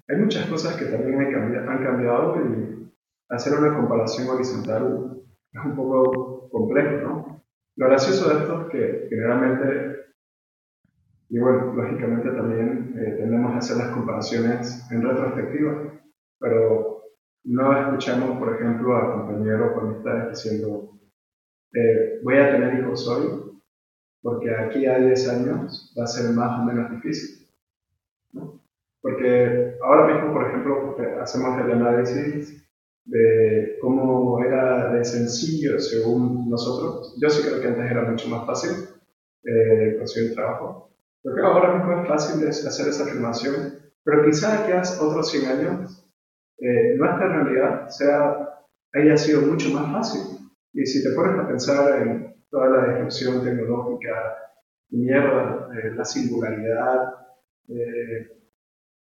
hay 0.09 0.17
muchas 0.17 0.47
cosas 0.47 0.75
que 0.75 0.85
también 0.85 1.21
han 1.35 1.83
cambiado 1.83 2.35
y 2.41 2.91
hacer 3.29 3.59
una 3.59 3.77
comparación 3.77 4.27
horizontal 4.27 5.21
es 5.53 5.65
un 5.65 5.75
poco 5.75 6.49
complejo, 6.49 7.07
¿no? 7.07 7.43
lo 7.75 7.87
gracioso 7.87 8.29
de 8.29 8.41
esto 8.41 8.61
es 8.61 8.67
que 8.71 9.07
generalmente, 9.09 10.07
y 11.29 11.39
bueno, 11.39 11.73
lógicamente 11.75 12.29
también 12.31 12.95
eh, 12.97 13.15
tendemos 13.17 13.53
a 13.53 13.57
hacer 13.57 13.77
las 13.77 13.91
comparaciones 13.91 14.91
en 14.91 15.03
retrospectiva, 15.03 15.93
pero 16.39 17.03
no 17.45 17.79
escuchamos, 17.79 18.37
por 18.37 18.55
ejemplo, 18.55 18.97
a 18.97 19.13
compañeros 19.13 19.71
cuando 19.73 19.97
están 19.97 20.29
diciendo, 20.29 20.99
eh, 21.73 22.19
voy 22.23 22.37
a 22.37 22.51
tener 22.51 22.79
hijos 22.79 23.07
hoy, 23.07 23.61
porque 24.21 24.53
aquí 24.53 24.85
a 24.87 24.99
10 24.99 25.29
años 25.29 25.95
va 25.97 26.03
a 26.03 26.07
ser 26.07 26.33
más 26.33 26.59
o 26.59 26.65
menos 26.65 26.91
difícil. 26.91 27.38
Porque 29.01 29.75
ahora 29.81 30.13
mismo, 30.13 30.33
por 30.33 30.47
ejemplo, 30.47 30.97
hacemos 31.21 31.59
el 31.61 31.71
análisis 31.71 32.67
de 33.05 33.77
cómo 33.81 34.43
era 34.43 34.93
de 34.93 35.03
sencillo 35.03 35.79
según 35.79 36.49
nosotros. 36.49 37.15
Yo 37.21 37.29
sí 37.29 37.47
creo 37.47 37.61
que 37.61 37.67
antes 37.67 37.89
era 37.89 38.03
mucho 38.03 38.27
más 38.29 38.45
fácil 38.45 38.71
eh, 39.43 39.95
conseguir 39.97 40.35
trabajo. 40.35 40.91
Creo 41.23 41.35
que 41.35 41.41
ahora 41.41 41.75
mismo 41.75 42.01
es 42.01 42.07
fácil 42.07 42.47
hacer 42.47 42.87
esa 42.87 43.03
afirmación, 43.03 43.79
pero 44.03 44.25
quizás 44.25 44.61
que 44.61 44.73
hace 44.73 45.03
otros 45.03 45.31
100 45.31 45.45
años 45.45 46.05
eh, 46.59 46.95
nuestra 46.97 47.43
realidad 47.43 47.87
sea, 47.87 48.49
haya 48.93 49.17
sido 49.17 49.41
mucho 49.41 49.69
más 49.69 49.91
fácil. 49.91 50.21
Y 50.73 50.85
si 50.85 51.03
te 51.03 51.15
pones 51.15 51.39
a 51.39 51.47
pensar 51.47 52.01
en 52.01 52.35
toda 52.49 52.69
la 52.69 52.87
disrupción 52.93 53.43
tecnológica, 53.43 54.37
mierda, 54.89 55.69
eh, 55.73 55.91
la 55.95 56.05
singularidad 56.05 57.13
eh, 57.69 58.27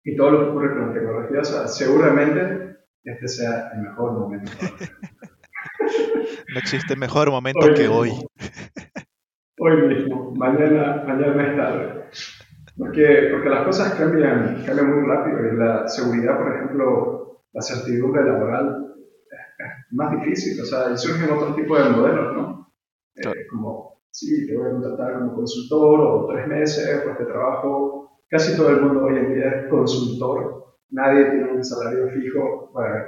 y 0.08 0.16
todo 0.16 0.32
lo 0.32 0.40
que 0.40 0.50
ocurre 0.52 0.70
con 0.70 0.88
la 0.88 0.94
tecnología, 0.94 1.44
seguramente 1.68 2.78
este 3.04 3.28
sea 3.28 3.72
el 3.76 3.82
mejor 3.82 4.14
momento. 4.14 4.52
no 6.54 6.60
existe 6.60 6.96
mejor 6.96 7.30
momento 7.30 7.68
que 7.76 7.90
hoy. 7.90 8.12
Hoy 9.60 9.88
mismo, 9.88 10.34
mañana, 10.38 11.04
mañana 11.06 11.50
es 11.50 11.58
tarde. 11.58 12.04
Porque, 12.78 13.28
porque 13.32 13.50
las 13.50 13.66
cosas 13.66 13.96
cambian, 13.96 14.64
cambian 14.66 14.96
muy 14.96 15.06
rápido 15.10 15.40
y 15.46 15.58
la 15.58 15.86
seguridad, 15.90 16.38
por 16.38 16.56
ejemplo, 16.56 17.44
la 17.52 17.62
certidumbre 17.62 18.24
laboral 18.24 18.96
es 19.60 19.94
más 19.94 20.12
difícil, 20.22 20.62
o 20.62 20.66
sea, 20.66 20.90
y 20.94 20.98
surgen 20.98 21.34
otro 21.34 21.54
tipo 21.54 21.78
de 21.78 21.90
modelos, 21.90 22.34
¿no? 22.34 22.72
Eh, 23.16 23.48
como, 23.50 24.04
sí, 24.10 24.48
te 24.48 24.56
voy 24.56 24.68
a 24.68 24.72
contratar 24.72 25.20
como 25.20 25.36
consultor 25.36 26.00
o 26.00 26.28
tres 26.28 26.48
meses, 26.48 27.02
pues 27.04 27.18
te 27.18 27.26
trabajo. 27.26 28.07
Casi 28.30 28.58
todo 28.58 28.70
el 28.70 28.82
mundo 28.82 29.06
hoy 29.06 29.18
en 29.18 29.34
día 29.36 29.50
es 29.52 29.70
consultor, 29.70 30.76
nadie 30.90 31.26
tiene 31.26 31.52
un 31.52 31.64
salario 31.64 32.10
fijo, 32.10 32.70
bueno, 32.74 33.06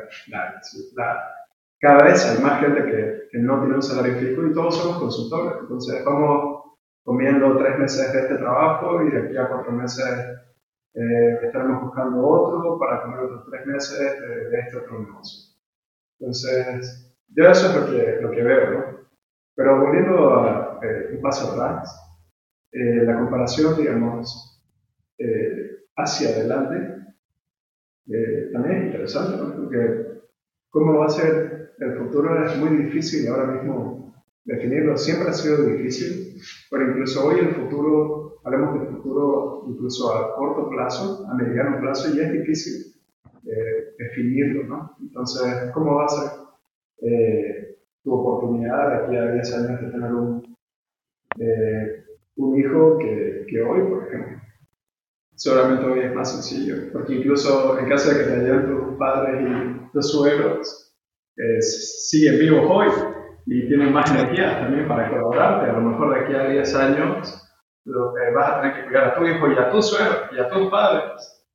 cada 1.82 2.04
vez 2.04 2.26
hay 2.26 2.42
más 2.44 2.62
gente 2.62 2.86
que, 2.86 3.28
que 3.30 3.38
no 3.40 3.60
tiene 3.60 3.76
un 3.76 3.82
salario 3.82 4.16
fijo 4.16 4.48
y 4.48 4.54
todos 4.54 4.78
somos 4.78 5.00
consultores, 5.00 5.60
entonces 5.62 6.04
vamos 6.06 6.64
comiendo 7.04 7.58
tres 7.58 7.78
meses 7.80 8.14
de 8.14 8.20
este 8.20 8.36
trabajo 8.36 9.02
y 9.02 9.12
de 9.12 9.24
aquí 9.24 9.38
a 9.38 9.50
cuatro 9.50 9.72
meses 9.74 10.06
eh, 10.94 11.40
estaremos 11.44 11.84
buscando 11.84 12.26
otro 12.26 12.80
para 12.80 13.02
comer 13.04 13.20
otros 13.20 13.46
tres 13.50 13.66
meses 13.66 14.00
de, 14.00 14.60
este 14.60 14.78
otro 14.78 15.00
negocio. 15.00 15.56
Entonces, 16.20 17.16
yo 17.28 17.50
eso 17.50 17.68
es 17.68 17.76
lo 17.76 17.86
que, 17.86 18.22
lo 18.22 18.32
que 18.32 18.44
veo, 18.44 18.72
¿no? 18.72 19.00
Pero 19.56 19.82
volviendo 19.82 20.34
a, 20.36 20.80
eh, 20.82 21.10
un 21.16 21.22
paso 21.22 21.52
atrás, 21.52 22.00
eh, 22.72 23.04
la 23.04 23.18
comparación, 23.18 23.76
digamos, 23.76 24.49
hacia 25.96 26.30
adelante, 26.30 26.96
también 28.54 28.78
es 28.78 28.86
interesante, 28.86 29.38
¿no? 29.38 29.56
Porque 29.56 30.20
cómo 30.70 31.00
va 31.00 31.06
a 31.06 31.10
ser 31.10 31.74
el 31.80 31.98
futuro 31.98 32.46
es 32.46 32.58
muy 32.58 32.78
difícil 32.78 33.28
ahora 33.28 33.54
mismo 33.54 34.14
definirlo. 34.46 34.98
Siempre 34.98 35.30
ha 35.30 35.34
sido 35.34 35.64
difícil, 35.64 36.42
pero 36.70 36.90
incluso 36.90 37.26
hoy 37.26 37.40
el 37.40 37.56
futuro, 37.56 38.42
hablemos 38.44 38.80
del 38.80 38.88
futuro 38.90 39.66
incluso 39.68 40.14
a 40.14 40.36
corto 40.36 40.70
plazo, 40.70 41.26
a 41.30 41.36
mediano 41.36 41.80
plazo, 41.80 42.14
ya 42.16 42.24
es 42.24 42.34
difícil 42.34 42.96
eh, 43.46 43.96
definirlo, 43.98 44.64
¿no? 44.64 44.96
Entonces, 45.02 45.72
¿cómo 45.74 45.96
va 45.96 46.06
a 46.06 46.10
ser 46.10 46.32
eh, 47.02 47.78
tu 48.04 48.14
oportunidad 48.14 48.90
de 48.90 49.06
aquí 49.06 49.16
a 49.16 49.32
10 49.34 49.54
años 49.54 49.82
de 49.82 49.92
tener 49.92 50.14
un, 50.14 50.58
eh, 51.40 52.06
un 52.38 52.60
hijo 52.60 52.98
que, 52.98 53.46
que, 53.48 53.62
hoy, 53.62 53.82
por 53.90 54.08
ejemplo? 54.08 54.39
Seguramente 55.40 55.86
hoy 55.86 56.00
es 56.02 56.14
más 56.14 56.32
sencillo, 56.34 56.92
porque 56.92 57.16
incluso 57.16 57.80
en 57.80 57.88
caso 57.88 58.10
de 58.10 58.18
que 58.18 58.24
te 58.26 58.34
hayan 58.34 58.68
tus 58.68 58.98
padres 58.98 59.42
y 59.42 59.92
tus 59.94 60.12
suegros, 60.12 60.94
siguen 61.62 62.40
vivos 62.40 62.66
hoy, 62.70 62.90
y 63.52 63.68
tienen 63.68 63.92
más 63.92 64.12
energía 64.12 64.60
también 64.60 64.88
para 64.88 65.10
colaborarte. 65.10 65.72
A 65.72 65.74
lo 65.74 65.82
mejor 65.82 66.14
de 66.14 66.20
aquí 66.24 66.36
a 66.36 66.50
10 66.50 66.76
años 66.76 67.50
lo, 67.86 68.14
vas 68.36 68.50
a 68.50 68.62
tener 68.62 68.76
que 68.76 68.86
cuidar 68.86 69.04
a 69.06 69.16
tu 69.16 69.26
hijo 69.26 69.52
y 69.52 69.58
a 69.58 69.72
tu 69.72 69.82
suegro 69.82 70.18
y 70.32 70.40
a 70.40 70.50
tus 70.50 70.70
padres. 70.70 71.48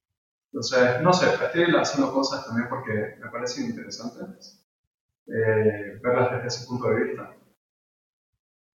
Entonces, 0.53 1.03
no 1.03 1.13
sé, 1.13 1.27
estoy 1.27 1.71
lanzando 1.71 2.13
cosas 2.13 2.47
también 2.47 2.69
porque 2.69 3.17
me 3.21 3.31
parecen 3.31 3.67
interesantes 3.67 4.67
eh, 5.27 6.01
verlas 6.03 6.33
desde 6.33 6.47
ese 6.49 6.67
punto 6.67 6.89
de 6.89 7.05
vista. 7.05 7.37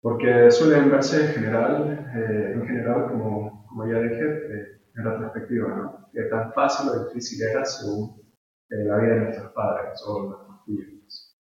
Porque 0.01 0.51
suelen 0.51 0.91
verse 0.91 1.25
en 1.25 1.33
general, 1.33 2.11
eh, 2.15 2.51
en 2.53 2.67
general 2.67 3.07
como, 3.07 3.65
como 3.67 3.87
ya 3.87 3.99
dije, 3.99 4.23
eh, 4.25 4.76
en 4.97 5.05
la 5.05 5.19
perspectiva, 5.19 5.75
¿no? 5.75 6.09
Que 6.11 6.23
tan 6.23 6.51
fácil 6.53 6.89
o 6.89 7.05
difícil 7.05 7.41
era 7.43 7.63
según 7.63 8.21
la 8.69 8.97
vida 8.97 9.13
de 9.13 9.19
nuestros 9.21 9.53
padres 9.53 10.01
o 10.05 10.23
nuestros 10.23 10.67
hijos 10.67 11.37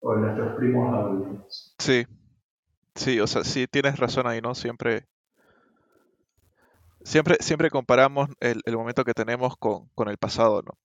o 0.00 0.14
nuestros 0.14 0.56
primos 0.56 0.94
adultos. 0.94 1.74
Sí, 1.78 2.06
sí, 2.94 3.20
o 3.20 3.26
sea, 3.26 3.44
sí 3.44 3.66
tienes 3.66 3.98
razón 3.98 4.26
ahí, 4.26 4.40
¿no? 4.40 4.54
Siempre, 4.54 5.06
siempre, 7.02 7.36
siempre 7.40 7.70
comparamos 7.70 8.28
el, 8.40 8.62
momento 8.72 9.04
que 9.04 9.14
tenemos 9.14 9.56
con, 9.56 10.08
el 10.08 10.18
pasado, 10.18 10.62
¿no? 10.62 10.78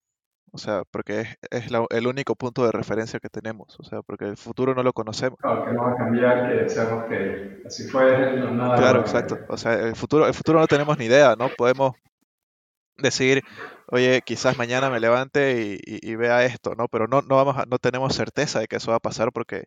O 0.55 0.59
sea, 0.59 0.83
porque 0.91 1.21
es, 1.21 1.37
es 1.49 1.71
el 1.89 2.05
único 2.07 2.35
punto 2.35 2.63
de 2.63 2.71
referencia 2.71 3.19
que 3.19 3.29
tenemos, 3.29 3.75
o 3.79 3.83
sea, 3.83 4.03
porque 4.03 4.25
el 4.25 4.37
futuro 4.37 4.75
no 4.75 4.83
lo 4.83 4.93
conocemos. 4.93 5.39
Claro, 5.39 5.65
que 5.65 5.73
no 5.73 5.83
va 5.83 5.93
a 5.93 5.95
cambiar, 5.97 6.47
que 6.47 6.69
sabemos 6.69 7.05
que 7.05 7.63
así 7.65 7.89
fue, 7.89 8.37
no, 8.37 8.51
nada. 8.51 8.75
Claro, 8.75 8.99
exacto. 8.99 9.39
O 9.49 9.57
sea, 9.57 9.73
el 9.73 9.95
futuro, 9.95 10.27
el 10.27 10.33
futuro 10.35 10.59
no 10.59 10.67
tenemos 10.67 10.95
ni 10.99 11.05
idea, 11.05 11.35
¿no? 11.35 11.49
Podemos 11.49 11.93
decir, 12.97 13.41
oye, 13.87 14.21
quizás 14.23 14.57
mañana 14.57 14.89
me 14.89 14.99
levante 14.99 15.79
y, 15.83 16.15
vea 16.15 16.45
esto, 16.45 16.75
¿no? 16.75 16.87
Pero 16.87 17.07
no, 17.07 17.21
no, 17.21 17.35
vamos 17.35 17.55
no 17.67 17.79
tenemos 17.79 18.15
certeza 18.15 18.59
de 18.59 18.67
que 18.67 18.77
eso 18.77 18.91
va 18.91 18.97
a 18.97 18.99
pasar 18.99 19.31
porque 19.33 19.65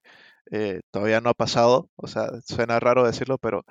eh, 0.53 0.83
todavía 0.91 1.21
no 1.21 1.31
ha 1.31 1.35
pasado. 1.35 1.91
O 1.97 2.07
sea, 2.07 2.29
suena 2.45 2.81
raro 2.81 3.05
decirlo, 3.05 3.39
pero, 3.39 3.65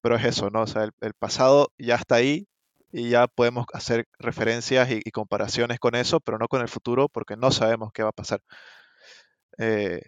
pero 0.00 0.16
es 0.16 0.24
eso, 0.24 0.50
¿no? 0.50 0.62
O 0.62 0.66
sea, 0.66 0.84
el, 1.00 1.14
pasado 1.14 1.72
ya 1.78 1.96
está 1.96 2.16
ahí 2.16 2.46
y 2.92 3.08
ya 3.08 3.26
podemos 3.26 3.66
hacer 3.72 4.06
referencias 4.18 4.90
y, 4.90 5.10
comparaciones 5.10 5.78
con 5.80 5.94
eso, 5.94 6.20
pero 6.20 6.38
no 6.38 6.46
con 6.46 6.60
el 6.60 6.68
futuro 6.68 7.08
porque 7.08 7.36
no 7.36 7.50
sabemos 7.50 7.90
qué 7.92 8.02
va 8.02 8.10
a 8.10 8.12
pasar. 8.12 8.40
Eh, 9.58 10.02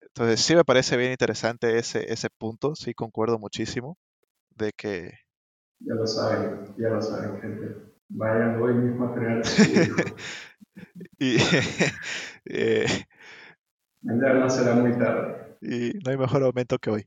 entonces 0.00 0.40
sí 0.40 0.56
me 0.56 0.64
parece 0.64 0.96
bien 0.96 1.12
interesante 1.12 1.78
ese, 1.78 2.12
ese 2.12 2.28
punto, 2.30 2.74
sí 2.74 2.94
concuerdo 2.94 3.38
muchísimo 3.38 3.98
de 4.56 4.72
que... 4.72 5.12
Ya 5.80 5.94
lo 5.94 6.06
saben, 6.06 6.74
ya 6.78 6.88
lo 6.88 7.00
saben, 7.02 7.40
gente. 7.40 7.76
Vayan 8.08 8.60
hoy 8.60 8.74
mismo 8.74 9.06
a 9.06 9.14
crear 9.14 9.42
y, 11.18 11.36
eh, 12.46 12.86
Mañana 14.02 14.48
será 14.48 14.74
muy 14.74 14.98
tarde. 14.98 15.56
Y 15.60 15.92
no 16.04 16.10
hay 16.10 16.16
mejor 16.16 16.40
momento 16.40 16.78
que 16.78 16.90
hoy. 16.90 17.06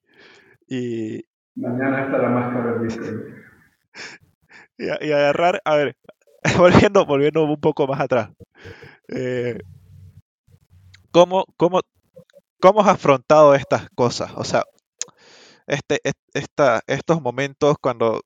Y, 0.68 1.26
Mañana 1.56 2.06
estará 2.06 2.30
más 2.30 2.54
caro 2.54 2.76
el 2.76 2.88
Bitcoin. 2.88 3.44
Y, 4.78 4.90
agarrar, 4.90 5.62
a 5.66 5.76
ver, 5.76 5.98
volviendo, 6.58 7.06
volviendo 7.06 7.44
un 7.44 7.60
poco 7.60 7.88
más 7.88 8.00
atrás. 8.02 8.30
Eh, 9.10 9.60
¿cómo, 11.12 11.46
cómo, 11.58 11.82
¿Cómo 12.62 12.82
has 12.82 12.88
afrontado 12.88 13.56
estas 13.56 13.90
cosas? 13.96 14.32
O 14.38 14.44
sea, 14.46 14.64
este, 15.68 16.00
esta, 16.34 16.82
estos 16.88 17.22
momentos 17.22 17.76
cuando 17.82 18.22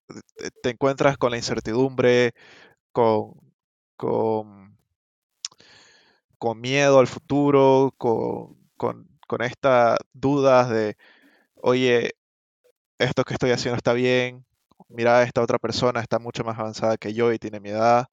te 0.63 0.69
encuentras 0.71 1.17
con 1.17 1.31
la 1.31 1.37
incertidumbre, 1.37 2.33
con, 2.91 3.33
con, 3.97 4.77
con 6.37 6.61
miedo 6.61 6.99
al 6.99 7.07
futuro, 7.07 7.93
con, 7.97 8.57
con, 8.77 9.07
con 9.27 9.41
estas 9.43 9.97
dudas 10.13 10.69
de, 10.69 10.97
oye, 11.55 12.15
esto 12.99 13.23
que 13.25 13.33
estoy 13.35 13.51
haciendo 13.51 13.77
está 13.77 13.93
bien, 13.93 14.46
mira, 14.89 15.23
esta 15.23 15.41
otra 15.41 15.59
persona 15.59 16.01
está 16.01 16.19
mucho 16.19 16.43
más 16.43 16.57
avanzada 16.59 16.97
que 16.97 17.13
yo 17.13 17.31
y 17.33 17.39
tiene 17.39 17.59
mi 17.59 17.69
edad. 17.69 18.07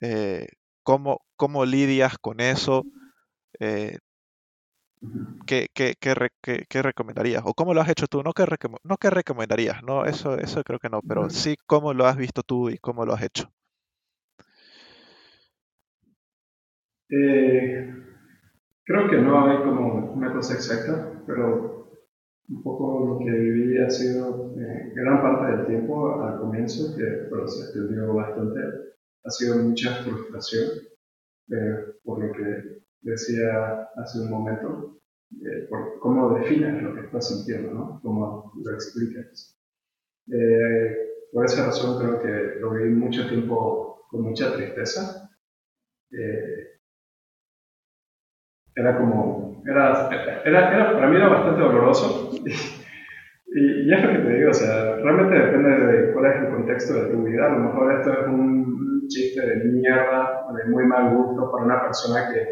Eh, 0.00 0.48
¿cómo, 0.82 1.20
¿cómo, 1.36 1.64
lidias 1.64 2.18
con 2.18 2.40
eso? 2.40 2.84
Eh, 3.60 3.98
¿qué, 5.46 5.68
qué, 5.74 5.94
qué, 6.00 6.64
qué, 6.68 6.82
recomendarías? 6.82 7.42
¿O 7.44 7.54
cómo 7.54 7.74
lo 7.74 7.80
has 7.80 7.88
hecho 7.88 8.06
tú? 8.06 8.22
No 8.22 8.32
qué, 8.32 8.44
no 8.84 8.96
qué 8.96 9.10
recomendarías, 9.10 9.82
no, 9.82 10.04
eso, 10.06 10.38
eso 10.38 10.62
creo 10.64 10.78
que 10.78 10.88
no, 10.88 11.00
pero 11.02 11.30
sí 11.30 11.56
cómo 11.66 11.92
lo 11.94 12.06
has 12.06 12.16
visto 12.16 12.42
tú 12.42 12.70
y 12.70 12.78
cómo 12.78 13.04
lo 13.04 13.14
has 13.14 13.22
hecho. 13.22 13.50
Eh, 17.10 17.92
creo 18.84 19.10
que 19.10 19.16
no 19.16 19.50
hay 19.50 19.58
como 19.58 20.12
una 20.12 20.32
cosa 20.32 20.54
exacta, 20.54 21.12
pero 21.26 21.79
un 22.50 22.62
poco 22.62 23.06
lo 23.06 23.18
que 23.18 23.30
viví 23.30 23.78
ha 23.78 23.88
sido 23.88 24.52
eh, 24.58 24.92
gran 24.94 25.22
parte 25.22 25.56
del 25.56 25.66
tiempo 25.66 26.20
al 26.20 26.40
comienzo, 26.40 26.96
que 26.96 27.04
pero 27.30 27.46
se 27.46 27.64
extendió 27.64 28.12
bastante, 28.12 28.60
ha 29.24 29.30
sido 29.30 29.56
mucha 29.56 30.02
frustración 30.02 30.68
eh, 31.50 31.94
por 32.04 32.24
lo 32.24 32.32
que 32.32 32.82
decía 33.02 33.88
hace 33.96 34.20
un 34.20 34.30
momento, 34.30 35.00
eh, 35.32 35.66
por 35.68 36.00
cómo 36.00 36.38
defines 36.38 36.82
lo 36.82 36.94
que 36.94 37.02
estás 37.02 37.28
sintiendo, 37.28 37.72
¿no? 37.72 38.00
cómo 38.02 38.52
lo 38.62 38.72
explicas. 38.72 39.56
por 41.32 41.44
esa 41.44 41.66
razón 41.66 41.98
creo 41.98 42.20
que 42.20 42.60
lo 42.60 42.72
viví 42.72 42.90
mucho 42.94 43.28
tiempo 43.28 44.06
con 44.10 44.22
mucha 44.22 44.54
tristeza. 44.54 45.30
era 48.74 48.98
como, 48.98 49.49
era, 49.66 50.08
era, 50.44 50.72
era, 50.74 50.92
para 50.92 51.08
mí 51.08 51.16
era 51.16 51.28
bastante 51.28 51.60
doloroso 51.60 52.30
y, 53.52 53.88
y, 53.88 53.92
es 53.92 54.02
lo 54.02 54.12
que 54.12 54.18
te 54.18 54.34
digo, 54.34 54.50
o 54.50 54.54
sea, 54.54 54.96
realmente 54.96 55.34
depende 55.34 55.70
de 55.70 56.12
cuál 56.12 56.26
es 56.26 56.42
el 56.42 56.50
contexto 56.50 56.94
de 56.94 57.10
tu 57.10 57.24
vida. 57.24 57.46
A 57.46 57.50
lo 57.50 57.58
mejor 57.64 57.92
esto 57.94 58.12
es 58.12 58.26
un 58.28 59.06
chiste 59.08 59.44
de 59.44 59.64
mierda, 59.64 60.46
de 60.56 60.70
muy 60.70 60.84
mal 60.86 61.16
gusto 61.16 61.50
para 61.50 61.64
una 61.64 61.82
persona 61.82 62.30
que 62.32 62.46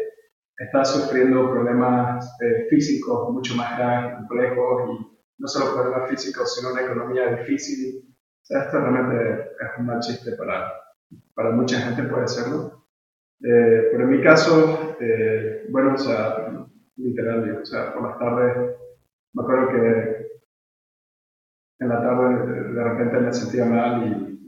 está 0.57 0.83
sufriendo 0.83 1.51
problemas 1.51 2.37
eh, 2.41 2.67
físicos 2.69 3.31
mucho 3.31 3.55
más 3.55 3.77
graves, 3.77 4.17
complejos, 4.17 4.89
y 4.89 5.19
no 5.37 5.47
solo 5.47 5.73
problemas 5.73 6.09
físicos, 6.09 6.53
sino 6.53 6.73
una 6.73 6.81
economía 6.81 7.33
difícil. 7.37 8.03
O 8.41 8.45
sea, 8.45 8.63
esto 8.63 8.79
realmente 8.79 9.51
es 9.51 9.79
un 9.79 9.85
mal 9.85 9.99
chiste 10.01 10.33
para, 10.33 10.73
para 11.33 11.51
mucha 11.51 11.79
gente, 11.79 12.03
puede 12.03 12.27
serlo. 12.27 12.85
Eh, 13.41 13.87
pero 13.91 14.03
en 14.03 14.09
mi 14.09 14.21
caso, 14.21 14.97
eh, 14.99 15.65
bueno, 15.69 15.93
o 15.93 15.97
sea, 15.97 16.67
literal, 16.99 17.59
o 17.61 17.65
sea, 17.65 17.93
por 17.93 18.03
las 18.03 18.19
tardes, 18.19 18.75
me 19.33 19.43
acuerdo 19.43 19.69
que 19.69 20.29
en 21.79 21.89
la 21.89 22.01
tarde 22.01 22.73
de 22.73 22.83
repente 22.83 23.19
me 23.19 23.33
sentía 23.33 23.65
mal 23.65 24.05
y, 24.05 24.39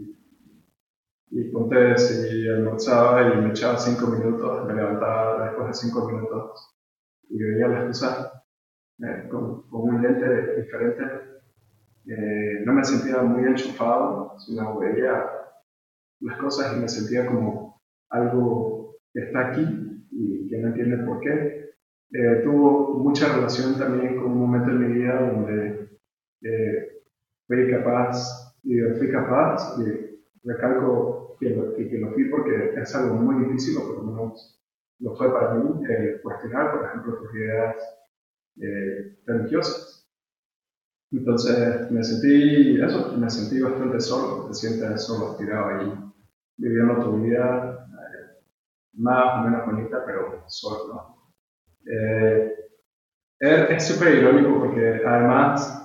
y 1.32 1.52
conté 1.52 1.98
si 1.98 2.48
almorzaba 2.48 3.34
y 3.34 3.42
me 3.42 3.50
echaba 3.50 3.78
cinco 3.78 4.08
minutos, 4.08 4.68
me 4.68 4.74
levantaba 4.74 5.46
después 5.46 5.68
de 5.68 5.74
cinco 5.74 6.08
minutos 6.10 6.78
y 7.30 7.42
veía 7.42 7.68
las 7.68 7.86
cosas 7.86 8.34
eh, 9.00 9.28
con, 9.30 9.64
un 9.72 10.02
lente 10.02 10.62
diferente. 10.62 11.04
Eh, 12.06 12.64
no 12.66 12.74
me 12.74 12.84
sentía 12.84 13.22
muy 13.22 13.46
enchufado, 13.46 14.38
sino 14.40 14.78
veía 14.78 15.26
las 16.20 16.38
cosas 16.38 16.76
y 16.76 16.82
me 16.82 16.90
sentía 16.90 17.26
como 17.26 17.82
algo 18.10 18.98
que 19.14 19.22
está 19.22 19.50
aquí 19.50 20.08
y 20.12 20.50
que 20.50 20.58
no 20.58 20.68
entiende 20.70 20.98
por 21.06 21.20
qué. 21.22 21.71
Eh, 22.14 22.42
tuvo 22.44 23.00
mucha 23.00 23.34
relación 23.34 23.78
también 23.78 24.18
con 24.18 24.32
un 24.32 24.40
momento 24.40 24.72
en 24.72 24.80
mi 24.80 25.00
vida 25.00 25.32
donde 25.32 26.00
fui 27.48 27.72
capaz, 27.72 28.52
y 28.64 28.80
fui 28.98 29.12
capaz, 29.12 29.78
y 29.80 30.48
recalco 30.48 31.36
que 31.40 31.50
lo, 31.50 31.74
que, 31.76 31.98
lo 31.98 32.12
fui 32.14 32.30
porque 32.30 32.74
es 32.76 32.96
algo 32.96 33.16
muy 33.16 33.46
difícil, 33.46 33.78
o 33.78 33.88
por 33.88 33.96
lo 33.98 34.04
menos 34.04 34.62
lo 35.00 35.16
fue 35.16 35.34
para 35.34 35.56
mí, 35.56 35.84
eh, 35.90 36.20
cuestionar, 36.22 36.72
por 36.72 36.86
ejemplo, 36.86 37.18
tus 37.18 37.36
ideas 37.36 37.76
eh, 38.62 39.18
religiosas. 39.26 40.08
Entonces 41.12 41.92
me 41.92 42.04
sentí, 42.04 42.80
eso, 42.80 43.18
me 43.18 43.30
sentí 43.30 43.60
bastante 43.62 44.00
solo, 44.00 44.48
te 44.48 44.54
sientes 44.54 45.04
solo, 45.04 45.36
tirado 45.36 45.66
ahí, 45.68 45.94
viviendo 46.58 47.04
tu 47.04 47.18
vida 47.18 47.88
eh, 47.90 48.44
más 48.94 49.40
o 49.40 49.50
menos 49.50 49.66
bonita, 49.66 50.04
pero 50.06 50.44
solo, 50.48 50.94
¿no? 50.94 51.21
Es 51.86 53.88
súper 53.88 54.16
irónico 54.16 54.60
porque 54.60 55.02
además 55.06 55.82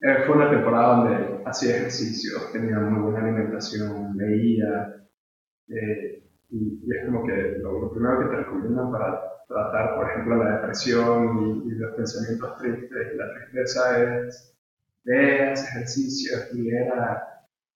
eh, 0.00 0.22
fue 0.26 0.36
una 0.36 0.50
temporada 0.50 0.96
donde 0.96 1.42
hacía 1.44 1.76
ejercicio, 1.76 2.38
tenía 2.52 2.78
muy 2.78 3.02
buena 3.02 3.26
alimentación, 3.26 4.16
leía, 4.16 4.94
eh, 5.68 6.22
y, 6.50 6.80
es 6.88 7.04
como 7.04 7.26
que 7.26 7.58
lo, 7.58 7.92
primero 7.92 8.20
que 8.20 8.26
te 8.26 8.36
recomiendan 8.36 8.92
para 8.92 9.20
tratar, 9.48 9.96
por 9.96 10.08
ejemplo, 10.08 10.36
la 10.36 10.56
depresión 10.56 11.64
y, 11.66 11.70
los 11.72 11.94
pensamientos 11.96 12.58
tristes 12.58 13.12
y 13.12 13.16
la 13.16 13.34
tristeza 13.34 14.04
es 14.04 14.56
ve, 15.04 15.52
ejercicio, 15.52 16.38
era 16.54 17.24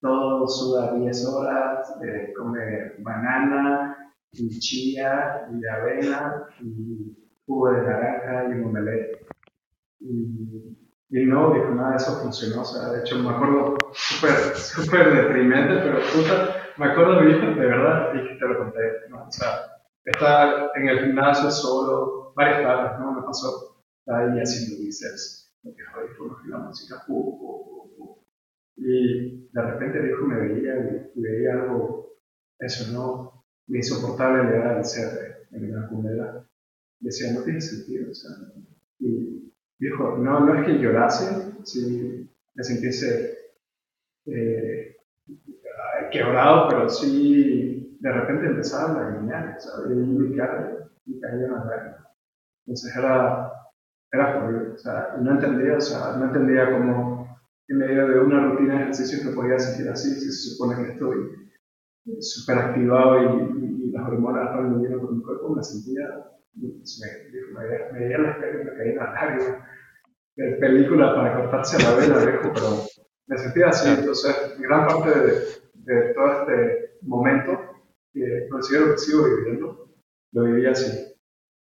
todo, 0.00 0.46
suda 0.46 0.94
10 0.94 1.26
horas, 1.26 1.92
eh, 2.04 2.32
come 2.36 2.92
banana 2.98 4.12
y 4.30 4.60
chía 4.60 5.48
y 5.52 5.66
avena 5.66 6.46
y 6.60 7.16
jugo 7.46 7.72
de 7.72 7.82
naranja 7.82 8.48
y 8.48 8.52
un 8.52 8.64
omelette. 8.64 9.26
Y 10.00 10.82
y 11.12 11.26
no, 11.26 11.52
dijo, 11.52 11.74
nada 11.74 11.90
de 11.90 11.96
eso 11.96 12.22
funcionó. 12.22 12.62
O 12.62 12.64
sea, 12.64 12.88
de 12.88 13.00
hecho, 13.00 13.18
me 13.18 13.28
acuerdo 13.28 13.76
súper, 13.92 14.30
súper 14.56 15.14
deprimente, 15.14 15.74
pero 15.74 15.98
puta, 15.98 16.72
me 16.78 16.86
acuerdo 16.86 17.20
bien, 17.20 17.54
de 17.54 17.66
verdad, 17.66 18.14
y 18.14 18.28
que 18.28 18.34
te 18.36 18.48
lo 18.48 18.58
conté. 18.58 18.80
¿no? 19.10 19.24
O 19.24 19.30
sea, 19.30 19.60
estar 20.06 20.70
en 20.74 20.88
el 20.88 21.00
gimnasio 21.04 21.50
solo, 21.50 22.32
varias 22.34 22.62
tardes, 22.62 22.98
¿no? 22.98 23.12
Me 23.12 23.22
pasó, 23.26 23.76
estaba 23.98 24.20
ahí 24.20 24.40
haciendo 24.40 24.82
bíceps, 24.82 25.54
lo 25.64 25.74
que 25.74 25.84
joder, 25.84 26.46
la 26.46 26.58
música, 26.60 27.04
uh, 27.06 27.14
uh, 27.14 27.94
uh, 27.98 28.24
y 28.76 29.50
de 29.52 29.62
repente 29.62 30.02
dijo, 30.02 30.24
me 30.24 30.40
veía 30.40 30.76
y, 31.14 31.20
veía 31.20 31.52
algo, 31.52 32.16
eso, 32.58 32.90
¿no? 32.90 33.44
Me 33.66 33.78
insoportable 33.78 34.44
le 34.44 34.58
da 34.58 34.78
el 34.78 34.84
ser 34.84 35.46
en 35.50 35.78
la 35.78 35.86
cumbre. 35.88 36.14
Decía, 37.02 37.32
no 37.32 37.42
tiene 37.42 37.60
sentido, 37.60 38.10
o 38.10 38.14
sea, 38.14 38.30
y 39.00 39.52
dijo, 39.78 40.16
no, 40.18 40.40
no 40.40 40.54
es 40.54 40.66
que 40.66 40.78
llorase, 40.78 41.52
sí, 41.64 42.30
me 42.54 42.64
sintiese 42.64 43.38
eh, 44.26 44.96
quebrado, 46.12 46.68
pero 46.68 46.88
sí, 46.88 47.98
de 48.00 48.12
repente 48.12 48.46
empezaba 48.46 48.92
a 48.92 49.04
lagrimear, 49.04 49.60
¿sabes? 49.60 49.90
Y 49.90 50.00
mi 50.00 50.36
cara, 50.36 50.88
y 51.06 51.20
caía 51.20 51.46
en 51.46 51.52
la 51.52 52.12
Entonces 52.66 52.96
era, 52.96 53.52
era 54.12 54.44
horrible, 54.44 54.74
o 54.74 54.78
sea, 54.78 55.16
no 55.20 55.32
entendía, 55.32 55.76
o 55.76 55.80
sea, 55.80 56.16
no 56.16 56.26
entendía 56.26 56.70
cómo 56.70 57.36
en 57.68 57.78
medio 57.78 58.06
de 58.08 58.20
una 58.20 58.50
rutina 58.50 58.74
de 58.74 58.82
ejercicio 58.82 59.28
me 59.28 59.34
podía 59.34 59.58
sentir 59.58 59.90
así, 59.90 60.14
si 60.14 60.30
se 60.30 60.50
supone 60.50 60.76
que 60.76 60.92
estoy 60.92 61.50
súper 62.20 62.58
activado 62.58 63.48
y, 63.48 63.72
las 63.92 64.08
hormonas 64.08 64.46
estaban 64.46 64.74
viviendo 64.80 65.02
por 65.02 65.14
mi 65.14 65.22
cuerpo, 65.22 65.54
me 65.54 65.62
sentía, 65.62 66.08
me, 66.54 66.68
me, 67.92 68.08
la 68.18 68.30
espera 68.30 68.60
y 68.60 68.64
me 68.64 68.76
caía 68.76 68.90
en 68.90 68.96
la 68.96 69.12
lágrima 69.12 69.68
de 70.36 70.52
película 70.56 71.14
para 71.14 71.36
cortarse 71.36 71.82
la 71.82 71.94
vela, 71.94 72.24
viejo, 72.24 72.52
pero 72.54 72.84
me 73.26 73.38
sentía 73.38 73.68
así. 73.68 73.88
Entonces, 73.88 74.58
gran 74.58 74.86
parte 74.86 75.18
de, 75.18 75.32
de 75.74 76.14
todo 76.14 76.40
este 76.40 76.98
momento, 77.02 77.58
que 78.12 78.48
considero 78.50 78.92
que 78.92 78.98
sigo 78.98 79.24
viviendo, 79.24 79.88
lo 80.32 80.44
viví 80.44 80.66
así. 80.66 81.14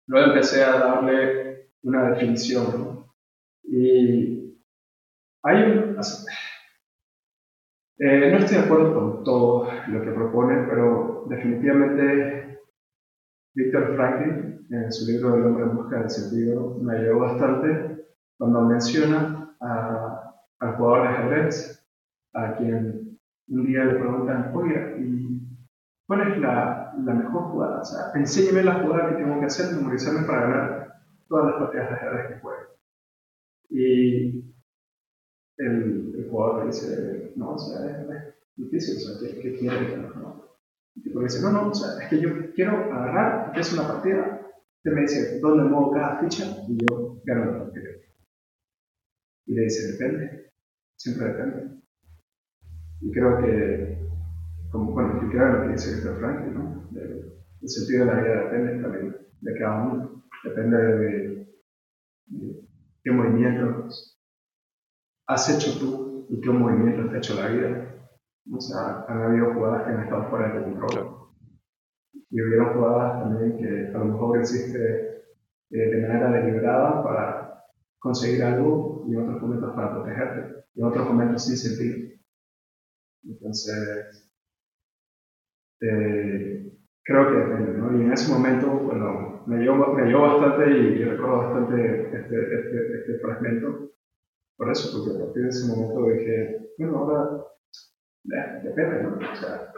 Luego 0.07 0.31
empecé 0.31 0.63
a 0.63 0.77
darle 0.77 1.69
una 1.83 2.11
definición, 2.11 2.65
¿no? 2.73 3.15
Y 3.63 4.59
hay 5.43 5.63
un... 5.63 5.97
Eh, 7.97 8.29
no 8.29 8.37
estoy 8.37 8.57
de 8.57 8.63
acuerdo 8.63 8.93
con 8.93 9.23
todo 9.23 9.71
lo 9.87 10.01
que 10.01 10.11
propone, 10.11 10.67
pero 10.67 11.25
definitivamente 11.29 12.54
Víctor 13.55 13.95
Franklin, 13.95 14.67
en 14.69 14.91
su 14.91 15.09
libro 15.09 15.35
El 15.35 15.45
hombre 15.45 15.63
en 15.63 15.75
busca 15.77 15.99
del 15.99 16.09
sentido, 16.09 16.77
me 16.81 16.97
ayudó 16.97 17.19
bastante 17.19 18.05
cuando 18.37 18.61
menciona 18.65 19.55
a, 19.61 20.35
al 20.59 20.75
jugador 20.75 21.03
de 21.03 21.07
ajedrez, 21.07 21.87
a 22.33 22.57
quien 22.57 23.17
un 23.47 23.65
día 23.65 23.85
le 23.85 23.99
preguntan, 23.99 24.51
oye, 24.53 24.97
¿y 24.99 25.39
cuál 26.05 26.33
es 26.33 26.37
la, 26.39 26.93
la, 27.05 27.13
mejor 27.13 27.43
jugada? 27.43 27.81
O 27.81 27.85
sea, 27.85 28.11
enséñeme 28.15 28.63
la 28.63 28.83
jugada 28.83 29.09
que 29.09 29.23
tengo 29.23 29.39
que 29.39 29.45
hacer, 29.45 29.73
memorizarme 29.73 30.27
para 30.27 30.41
ganar 30.41 30.95
todas 31.29 31.45
las 31.45 31.55
partidas 31.55 31.89
de 31.89 31.95
ajedrez 31.95 32.27
que 32.27 32.39
juegue. 32.41 32.63
Y 33.69 34.53
el, 35.57 36.27
jugador 36.29 36.59
le 36.59 36.65
dice, 36.65 37.33
no, 37.37 37.51
o 37.51 37.57
sea, 37.57 37.85
es, 37.85 38.35
difícil, 38.57 38.97
o 38.97 38.99
sea, 38.99 39.29
¿qué, 39.29 39.39
qué 39.39 39.57
quiere? 39.57 39.97
¿no? 39.97 40.44
Y 40.95 41.09
el 41.11 41.23
dice, 41.23 41.41
no, 41.41 41.51
no, 41.51 41.69
o 41.69 41.73
sea, 41.73 42.01
es 42.03 42.09
que 42.09 42.21
yo 42.21 42.29
quiero 42.53 42.93
agarrar, 42.93 43.57
es 43.57 43.73
una 43.73 43.87
partida, 43.87 44.41
usted 44.77 44.91
me 44.91 45.01
dice 45.01 45.39
dónde 45.39 45.65
muevo 45.65 45.91
cada 45.91 46.19
ficha 46.19 46.45
y 46.67 46.77
yo 46.85 47.21
gano 47.25 47.51
la 47.51 47.59
partida. 47.59 47.89
Y 49.47 49.53
le 49.53 49.63
dice, 49.63 49.93
depende, 49.93 50.53
siempre 50.95 51.27
depende. 51.27 51.81
Y 53.01 53.11
creo 53.11 53.37
que, 53.39 53.99
como, 54.71 54.91
bueno, 54.93 55.19
que 55.19 55.27
creo 55.29 55.47
lo 55.47 55.61
que 55.63 55.73
dice 55.73 55.95
Víctor 55.95 56.19
Franklin, 56.19 56.53
¿no? 56.53 56.89
el 57.61 57.69
sentido 57.69 58.05
de 58.05 58.11
la 58.13 58.21
vida 58.21 58.43
depende 58.43 58.81
también 58.81 59.15
de 59.41 59.59
cada 59.59 59.83
uno, 59.83 60.23
depende 60.43 60.77
de, 60.77 61.47
qué 63.03 63.11
movimientos 63.11 64.19
has 65.27 65.49
hecho 65.49 65.79
tú 65.79 66.27
y 66.29 66.41
qué 66.41 66.49
movimientos 66.49 67.09
te 67.09 67.15
ha 67.15 67.17
hecho 67.17 67.35
la 67.35 67.47
vida. 67.47 67.94
O 68.53 68.59
sea, 68.59 69.05
han 69.07 69.23
habido 69.23 69.53
jugadas 69.53 69.83
que 69.83 69.91
han 69.91 70.03
estado 70.03 70.29
fuera 70.29 70.53
de 70.53 70.63
control. 70.63 71.15
Y 72.29 72.41
hubieron 72.41 72.73
jugadas 72.73 73.23
también 73.23 73.57
que 73.57 73.95
a 73.95 73.99
lo 73.99 74.05
mejor 74.05 74.39
existe 74.39 75.23
eh, 75.71 75.77
de 75.77 76.01
manera 76.01 76.31
deliberada 76.31 77.03
para 77.03 77.63
conseguir 77.99 78.43
algo 78.43 79.03
y 79.07 79.13
en 79.13 79.21
otros 79.21 79.41
momentos 79.41 79.73
para 79.75 79.93
protegerte, 79.93 80.65
y 80.75 80.81
en 80.81 80.85
otros 80.85 81.07
momentos 81.07 81.45
sin 81.45 81.57
sentido. 81.57 82.15
Entonces, 83.23 84.31
eh, 85.81 86.71
creo 87.03 87.29
que 87.29 87.35
depende, 87.35 87.77
¿no? 87.79 87.97
Y 87.97 88.03
en 88.03 88.13
ese 88.13 88.31
momento, 88.31 88.67
bueno, 88.67 89.43
me 89.47 89.59
dio, 89.59 89.75
me 89.75 90.13
bastante 90.13 90.69
y, 90.71 91.03
recuerdo 91.03 91.37
bastante 91.37 92.17
este, 92.17 92.57
este, 92.59 92.97
este, 92.99 93.19
fragmento, 93.19 93.91
por 94.57 94.71
eso, 94.71 94.97
porque 94.97 95.17
a 95.17 95.25
partir 95.25 95.43
de 95.43 95.49
ese 95.49 95.67
momento 95.67 96.07
dije, 96.09 96.69
bueno, 96.77 96.97
ahora 96.99 97.45
depende, 98.25 99.03
¿no? 99.03 99.17
O 99.17 99.35
sea, 99.35 99.73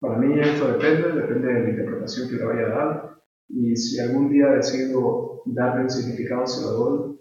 para 0.00 0.18
mí 0.18 0.38
esto 0.40 0.72
depende, 0.72 1.20
depende 1.20 1.48
de 1.48 1.62
la 1.62 1.70
interpretación 1.70 2.28
que 2.28 2.36
le 2.36 2.44
vaya 2.44 2.66
a 2.66 2.68
dar, 2.68 3.20
y 3.48 3.76
si 3.76 4.00
algún 4.00 4.30
día 4.30 4.48
decido 4.48 5.42
darle 5.46 5.82
un 5.82 5.90
significado, 5.90 6.46
se 6.46 6.64
lo 6.64 6.70
doy, 6.72 7.20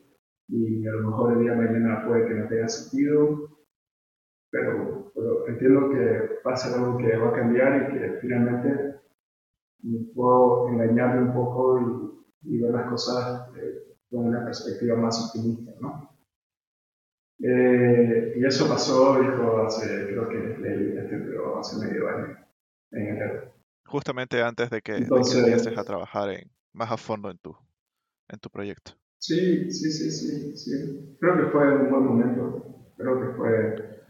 y 0.49 0.88
a 0.88 0.91
lo 0.91 1.09
mejor 1.09 1.34
el 1.34 1.39
día 1.43 1.51
de 1.51 1.57
mañana 1.57 2.05
puede 2.07 2.28
que 2.28 2.34
no 2.36 2.47
tenga 2.47 2.67
sentido, 2.67 3.49
pero, 4.51 5.11
pero 5.13 5.47
entiendo 5.47 5.89
que 5.89 6.39
va 6.45 6.53
a 6.53 6.57
ser 6.57 6.80
algo 6.80 6.97
que 6.97 7.17
va 7.17 7.30
a 7.30 7.34
cambiar 7.34 7.82
y 7.82 7.93
que 7.93 8.17
finalmente 8.22 8.95
puedo 10.13 10.70
engañarme 10.70 11.24
un 11.24 11.34
poco 11.34 12.15
y, 12.43 12.57
ver 12.59 12.72
las 12.72 12.89
cosas 12.89 13.49
eh, 13.57 13.95
con 14.09 14.28
una 14.28 14.45
perspectiva 14.45 14.95
más 14.97 15.28
optimista, 15.28 15.72
¿no? 15.82 16.09
Eh, 17.41 18.33
y 18.35 18.45
eso 18.45 18.67
pasó, 18.67 19.21
dijo, 19.21 19.63
hace, 19.63 20.07
creo 20.07 20.27
que 20.27 20.57
leí 20.59 20.97
este, 20.97 21.17
pero 21.17 21.59
hace 21.59 21.85
medio 21.85 22.09
año, 22.09 22.37
en 22.91 23.07
enero. 23.07 23.53
Justamente 23.85 24.41
antes 24.41 24.69
de 24.69 24.81
que, 24.81 24.97
empieces 24.97 25.77
a 25.77 25.83
trabajar 25.83 26.29
en, 26.29 26.51
más 26.73 26.91
a 26.91 26.97
fondo 26.97 27.31
en 27.31 27.37
tu, 27.37 27.55
en 28.27 28.39
tu 28.39 28.49
proyecto. 28.49 28.91
Sí, 29.19 29.71
sí, 29.71 29.91
sí, 29.91 30.11
sí, 30.11 30.57
sí. 30.57 31.17
Creo 31.19 31.37
que 31.37 31.51
fue 31.51 31.75
un 31.75 31.89
buen 31.89 32.05
momento. 32.05 32.91
Creo 32.97 33.19
que 33.19 33.35
fue 33.35 34.05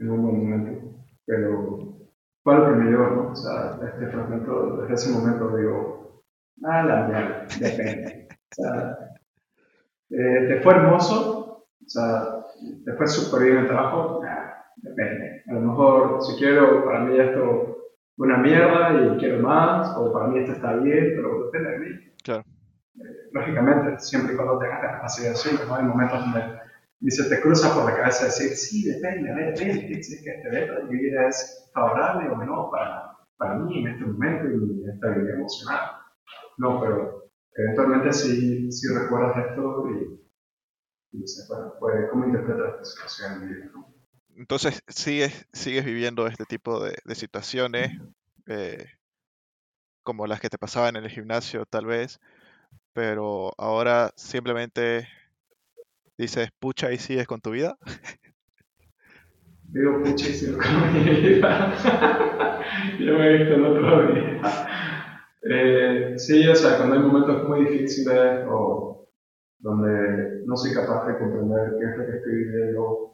en 0.00 0.10
un 0.10 0.22
buen 0.22 0.38
momento. 0.38 1.04
Pero 1.26 2.08
fue 2.42 2.54
lo 2.56 2.64
que 2.66 2.72
me 2.72 2.88
dio, 2.88 2.98
¿no? 2.98 3.32
O 3.32 3.36
sea, 3.36 3.78
este 3.86 4.06
fragmento, 4.06 4.78
desde 4.82 4.94
ese 4.94 5.10
momento 5.10 5.56
digo, 5.56 6.22
ah, 6.64 6.82
la 6.82 7.06
mierda, 7.06 7.46
depende. 7.60 8.28
O 8.30 8.54
sea, 8.54 8.98
eh, 10.10 10.46
¿te 10.48 10.60
fue 10.62 10.74
hermoso? 10.74 11.37
O 11.88 11.90
sea, 11.90 12.44
¿te 12.84 12.92
fue 12.92 13.06
súper 13.06 13.46
bien 13.46 13.58
el 13.58 13.66
trabajo? 13.66 14.20
depende. 14.76 15.42
A 15.48 15.54
lo 15.54 15.60
mejor, 15.60 16.22
si 16.22 16.36
quiero, 16.36 16.84
para 16.84 17.00
mí 17.00 17.18
esto 17.18 17.78
una 18.18 18.36
mierda 18.36 18.92
y 18.92 19.18
quiero 19.18 19.40
más, 19.40 19.96
o 19.96 20.12
para 20.12 20.26
mí 20.26 20.38
esto 20.38 20.52
está 20.52 20.74
bien, 20.74 21.14
pero 21.16 21.46
depende 21.46 21.70
de 21.70 21.78
mí. 21.78 22.12
Claro. 22.22 22.42
Eh, 22.96 23.30
lógicamente, 23.32 23.98
siempre 24.00 24.34
y 24.34 24.36
cuando 24.36 24.58
tengas 24.58 24.82
la 24.82 24.92
capacidad 24.96 25.32
de 25.32 25.66
¿no? 25.66 25.74
Hay 25.76 25.84
momentos 25.84 26.20
donde 26.20 27.10
se 27.10 27.28
te 27.30 27.40
cruza 27.40 27.74
por 27.74 27.90
la 27.90 27.96
cabeza 27.96 28.26
decir, 28.26 28.50
sí, 28.50 28.90
depende, 28.90 29.32
depende, 29.32 29.98
es 29.98 30.22
que 30.22 30.30
este 30.30 30.50
reto 30.50 30.74
de 30.74 30.84
mi 30.84 30.98
vida 30.98 31.28
es 31.28 31.70
favorable 31.72 32.28
o 32.28 32.36
no 32.44 32.70
para, 32.70 33.16
para 33.38 33.54
mí 33.54 33.80
en 33.80 33.88
este 33.88 34.04
momento 34.04 34.44
y 34.46 34.82
en 34.82 34.90
esta 34.90 35.08
vida 35.08 35.34
emocional. 35.36 35.80
No, 36.58 36.80
pero 36.80 37.30
eventualmente 37.54 38.12
sí, 38.12 38.70
sí 38.70 38.94
recuerdas 38.94 39.48
esto 39.48 39.88
y, 39.88 40.27
bueno, 41.12 41.74
pues, 41.80 41.94
¿cómo 42.10 42.26
interpretas 42.26 42.74
esta 42.74 42.84
situación 42.84 43.32
en 43.32 43.40
mi 43.48 43.54
vida? 43.54 43.70
Entonces, 44.36 44.82
sigues, 44.88 45.46
sigues 45.52 45.84
viviendo 45.84 46.26
este 46.26 46.44
tipo 46.44 46.82
de, 46.82 46.96
de 47.04 47.14
situaciones, 47.14 47.90
eh, 48.46 48.86
como 50.02 50.26
las 50.26 50.40
que 50.40 50.48
te 50.48 50.58
pasaban 50.58 50.96
en 50.96 51.04
el 51.04 51.10
gimnasio, 51.10 51.66
tal 51.66 51.86
vez, 51.86 52.20
pero 52.94 53.52
ahora 53.58 54.12
simplemente 54.16 55.08
Dices, 56.18 56.50
pucha 56.58 56.92
y 56.92 56.98
sigues 56.98 57.26
con 57.28 57.40
tu 57.40 57.52
vida. 57.52 57.78
Digo 59.72 60.02
pucha 60.02 60.28
y 60.28 60.32
sigo 60.32 60.58
con 60.58 60.92
mi 60.92 61.10
vida. 61.10 62.60
Yo 62.98 63.18
me 63.18 63.26
he 63.26 63.38
visto 63.38 63.54
el 63.54 63.64
otro 63.64 64.12
día. 64.14 64.40
Eh, 65.40 66.14
sí, 66.16 66.46
o 66.48 66.54
sea, 66.54 66.76
cuando 66.76 66.96
hay 66.96 67.00
momentos 67.00 67.48
muy 67.48 67.64
difíciles 67.64 68.44
o 68.50 68.97
donde 69.58 70.42
no 70.46 70.56
soy 70.56 70.72
capaz 70.72 71.06
de 71.06 71.18
comprender 71.18 71.74
qué 71.78 71.84
es 71.84 71.96
lo 71.96 72.06
que 72.06 72.16
estoy 72.16 72.34
viviendo 72.34 73.08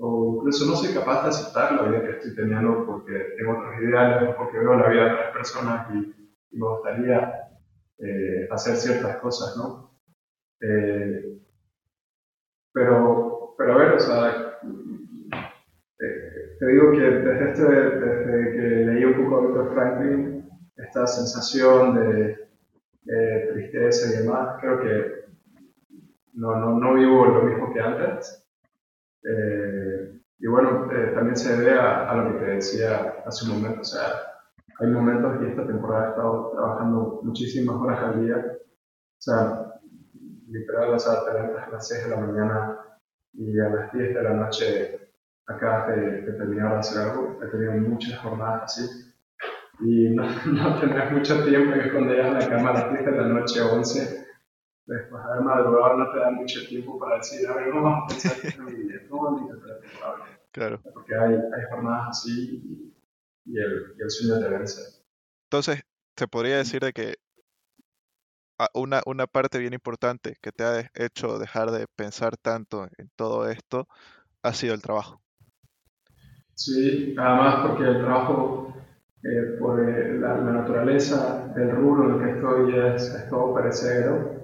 o 0.00 0.36
incluso 0.36 0.66
no 0.66 0.76
soy 0.76 0.94
capaz 0.94 1.24
de 1.24 1.28
aceptar 1.30 1.72
la 1.72 1.82
vida 1.82 2.02
que 2.02 2.10
estoy 2.10 2.34
teniendo 2.36 2.86
porque 2.86 3.34
tengo 3.36 3.58
otros 3.58 3.82
ideales 3.82 4.34
porque 4.36 4.58
veo 4.58 4.74
la 4.74 4.88
vida 4.88 5.04
de 5.04 5.12
otras 5.12 5.32
personas 5.32 5.94
y, 5.94 6.14
me 6.50 6.66
gustaría 6.66 7.50
eh, 7.98 8.48
hacer 8.50 8.74
ciertas 8.76 9.16
cosas, 9.18 9.54
¿no? 9.58 9.92
Eh, 10.62 11.38
pero, 12.72 13.54
pero 13.56 13.74
a 13.74 13.76
ver, 13.76 13.92
o 13.92 14.00
sea, 14.00 14.58
eh, 16.00 16.56
te 16.58 16.66
digo 16.66 16.92
que 16.92 17.00
desde, 17.00 17.50
este, 17.50 17.62
desde 17.64 18.52
que 18.52 18.60
leí 18.86 19.04
un 19.04 19.24
poco 19.24 19.36
a 19.36 19.46
Victor 19.46 19.74
Franklin, 19.74 20.48
esta 20.76 21.06
sensación 21.06 21.94
de, 21.94 22.48
tristeza 23.52 24.12
y 24.12 24.22
demás, 24.22 24.56
creo 24.60 24.80
que 24.80 25.17
no, 26.38 26.56
no, 26.56 26.78
no 26.78 26.94
vivo 26.94 27.26
lo 27.26 27.42
mismo 27.42 27.72
que 27.72 27.80
antes. 27.80 28.46
Eh, 29.24 30.20
y 30.38 30.46
bueno, 30.46 30.88
eh, 30.92 31.12
también 31.14 31.36
se 31.36 31.56
debe 31.56 31.78
a, 31.78 32.08
a, 32.08 32.14
lo 32.14 32.32
que 32.32 32.44
te 32.44 32.50
decía 32.52 33.16
hace 33.26 33.44
un 33.50 33.58
momento, 33.58 33.80
o 33.80 33.84
sea, 33.84 34.06
hay 34.78 34.86
momentos 34.86 35.42
y 35.42 35.46
esta 35.46 35.66
temporada 35.66 36.06
he 36.06 36.10
estado 36.10 36.52
trabajando 36.52 37.20
muchísimas 37.24 37.76
horas 37.76 38.02
al 38.04 38.24
día, 38.24 38.36
o 38.36 39.20
sea, 39.20 39.74
literal, 40.48 40.94
o 40.94 40.98
sea, 40.98 41.24
te 41.24 41.32
levantas 41.32 41.66
a 41.66 41.70
las 41.72 41.88
6 41.88 42.04
de 42.04 42.10
la 42.10 42.20
mañana 42.20 42.78
y 43.32 43.58
a 43.58 43.68
las 43.68 43.92
10 43.92 44.14
de 44.14 44.22
la 44.22 44.34
noche 44.34 45.12
acabas 45.48 45.88
de, 45.88 46.22
de 46.22 46.32
terminar 46.34 46.72
de 46.72 46.78
hacer 46.78 47.02
algo. 47.02 47.40
He 47.42 47.46
tenido 47.48 47.72
muchas 47.72 48.16
jornadas 48.20 48.62
así 48.62 49.12
y 49.80 50.10
no, 50.10 50.22
no 50.46 50.80
tendrás 50.80 51.10
mucho 51.10 51.44
tiempo 51.44 51.76
y 51.76 51.90
cuando 51.90 52.14
llegas 52.14 52.44
la 52.44 52.48
cama 52.48 52.70
a 52.70 52.74
las 52.74 52.90
10 52.92 53.04
de 53.04 53.10
la 53.10 53.24
noche 53.24 53.60
o 53.60 53.74
11, 53.74 54.27
después 54.88 55.22
de 55.22 55.30
haber 55.30 55.44
madrugado 55.44 55.96
no 55.98 56.10
te 56.12 56.18
da 56.18 56.30
mucho 56.30 56.66
tiempo 56.66 56.98
para 56.98 57.16
decir, 57.16 57.46
a 57.48 57.54
ver, 57.54 57.72
vamos 57.72 58.04
a 58.04 58.06
pensar 58.08 58.36
en 58.42 58.64
mi 58.64 58.74
vida, 58.74 59.00
cómo 59.08 59.30
mi 59.38 59.48
Claro. 60.50 60.80
Porque 60.92 61.14
hay, 61.14 61.34
hay 61.34 61.70
jornadas 61.70 62.08
así 62.10 62.62
y, 62.64 63.52
y, 63.52 63.58
el, 63.58 63.94
y 63.96 64.02
el 64.02 64.10
sueño 64.10 64.40
te 64.40 64.48
vence. 64.48 65.04
Entonces, 65.44 65.82
se 66.16 66.26
podría 66.26 66.56
decir 66.56 66.80
de 66.80 66.92
que 66.92 67.14
una, 68.74 69.02
una 69.06 69.26
parte 69.26 69.58
bien 69.58 69.72
importante 69.72 70.36
que 70.40 70.52
te 70.52 70.64
ha 70.64 70.90
hecho 70.94 71.38
dejar 71.38 71.70
de 71.70 71.86
pensar 71.86 72.36
tanto 72.36 72.88
en 72.98 73.10
todo 73.14 73.48
esto 73.48 73.86
ha 74.42 74.52
sido 74.52 74.74
el 74.74 74.82
trabajo. 74.82 75.20
Sí, 76.54 77.14
además 77.16 77.66
porque 77.66 77.84
el 77.84 78.00
trabajo, 78.00 78.74
eh, 79.22 79.56
por 79.60 79.88
eh, 79.88 80.18
la, 80.18 80.34
naturaleza 80.38 81.52
del 81.54 81.70
rubro 81.70 82.04
en 82.04 82.14
el 82.14 82.24
que 82.24 82.36
estoy, 82.36 82.94
es, 82.94 83.28
todo 83.30 83.54
perecedero. 83.54 84.37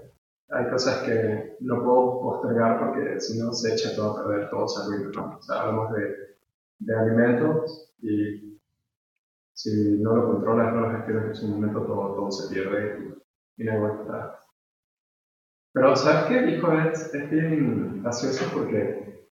Hay 0.50 0.70
cosas 0.70 1.02
que 1.02 1.56
no 1.60 1.82
puedo 1.82 2.20
postergar 2.20 2.78
porque 2.78 3.20
si 3.20 3.38
no 3.40 3.52
se 3.52 3.72
echa 3.72 3.94
todo 3.96 4.18
a 4.18 4.26
perder, 4.26 4.50
todo 4.50 4.68
se 4.68 4.82
arruina. 4.82 5.10
¿no? 5.14 5.38
O 5.38 5.42
sea, 5.42 5.62
hablamos 5.62 5.92
de, 5.94 6.36
de 6.80 6.96
alimentos 6.96 7.92
y 8.02 8.58
si 9.54 10.02
no 10.02 10.14
lo 10.16 10.32
controlas, 10.32 10.74
no 10.74 10.80
lo 10.80 10.90
gestionas 10.96 11.26
en 11.26 11.34
su 11.34 11.48
momento, 11.48 11.82
todo, 11.82 12.14
todo 12.14 12.30
se 12.30 12.52
pierde 12.52 13.14
y 13.56 13.64
la 13.64 13.78
vuelta. 13.78 14.38
Pero, 15.72 15.96
¿sabes 15.96 16.24
qué, 16.26 16.50
hijo? 16.50 16.72
Es, 16.72 17.14
es 17.14 17.30
bien 17.30 18.02
gracioso 18.02 18.44
porque 18.52 19.28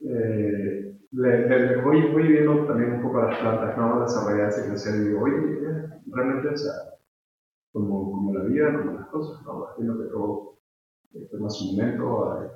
eh, 0.00 0.98
le, 1.12 1.76
voy, 1.82 2.12
voy, 2.12 2.28
viendo 2.28 2.66
también 2.66 2.94
un 2.94 3.02
poco 3.02 3.22
las 3.22 3.38
plantas, 3.38 3.76
¿no? 3.76 4.04
Y 4.04 4.68
crecer 4.68 4.96
y 4.96 5.08
digo, 5.08 5.22
oye, 5.22 5.88
realmente, 6.06 6.48
o 6.48 6.56
sea, 6.56 6.72
como, 7.78 8.12
como 8.12 8.34
la 8.34 8.44
vida, 8.44 8.78
como 8.78 8.98
las 8.98 9.08
cosas, 9.08 9.42
¿no? 9.44 9.70
Entiendo 9.70 10.02
que 10.02 10.10
todo 10.10 10.58
toma 11.30 11.50
su 11.50 11.72
momento, 11.72 12.32
hay, 12.32 12.48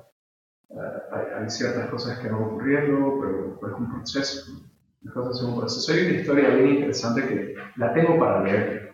hay, 1.11 1.25
hay, 1.35 1.49
ciertas 1.49 1.89
cosas 1.89 2.19
que 2.19 2.29
no 2.29 2.39
van 2.39 2.49
ocurriendo, 2.49 3.19
pero, 3.19 3.59
pero, 3.59 3.73
es 3.73 3.79
un 3.79 3.91
proceso. 3.91 4.51
Las 5.01 5.13
cosas 5.13 5.37
son 5.39 5.53
un 5.53 5.59
proceso. 5.59 5.91
Hay 5.91 6.07
una 6.07 6.19
historia 6.19 6.49
bien 6.49 6.67
interesante 6.75 7.27
que 7.27 7.55
la 7.75 7.93
tengo 7.93 8.19
para 8.19 8.43
leer. 8.43 8.93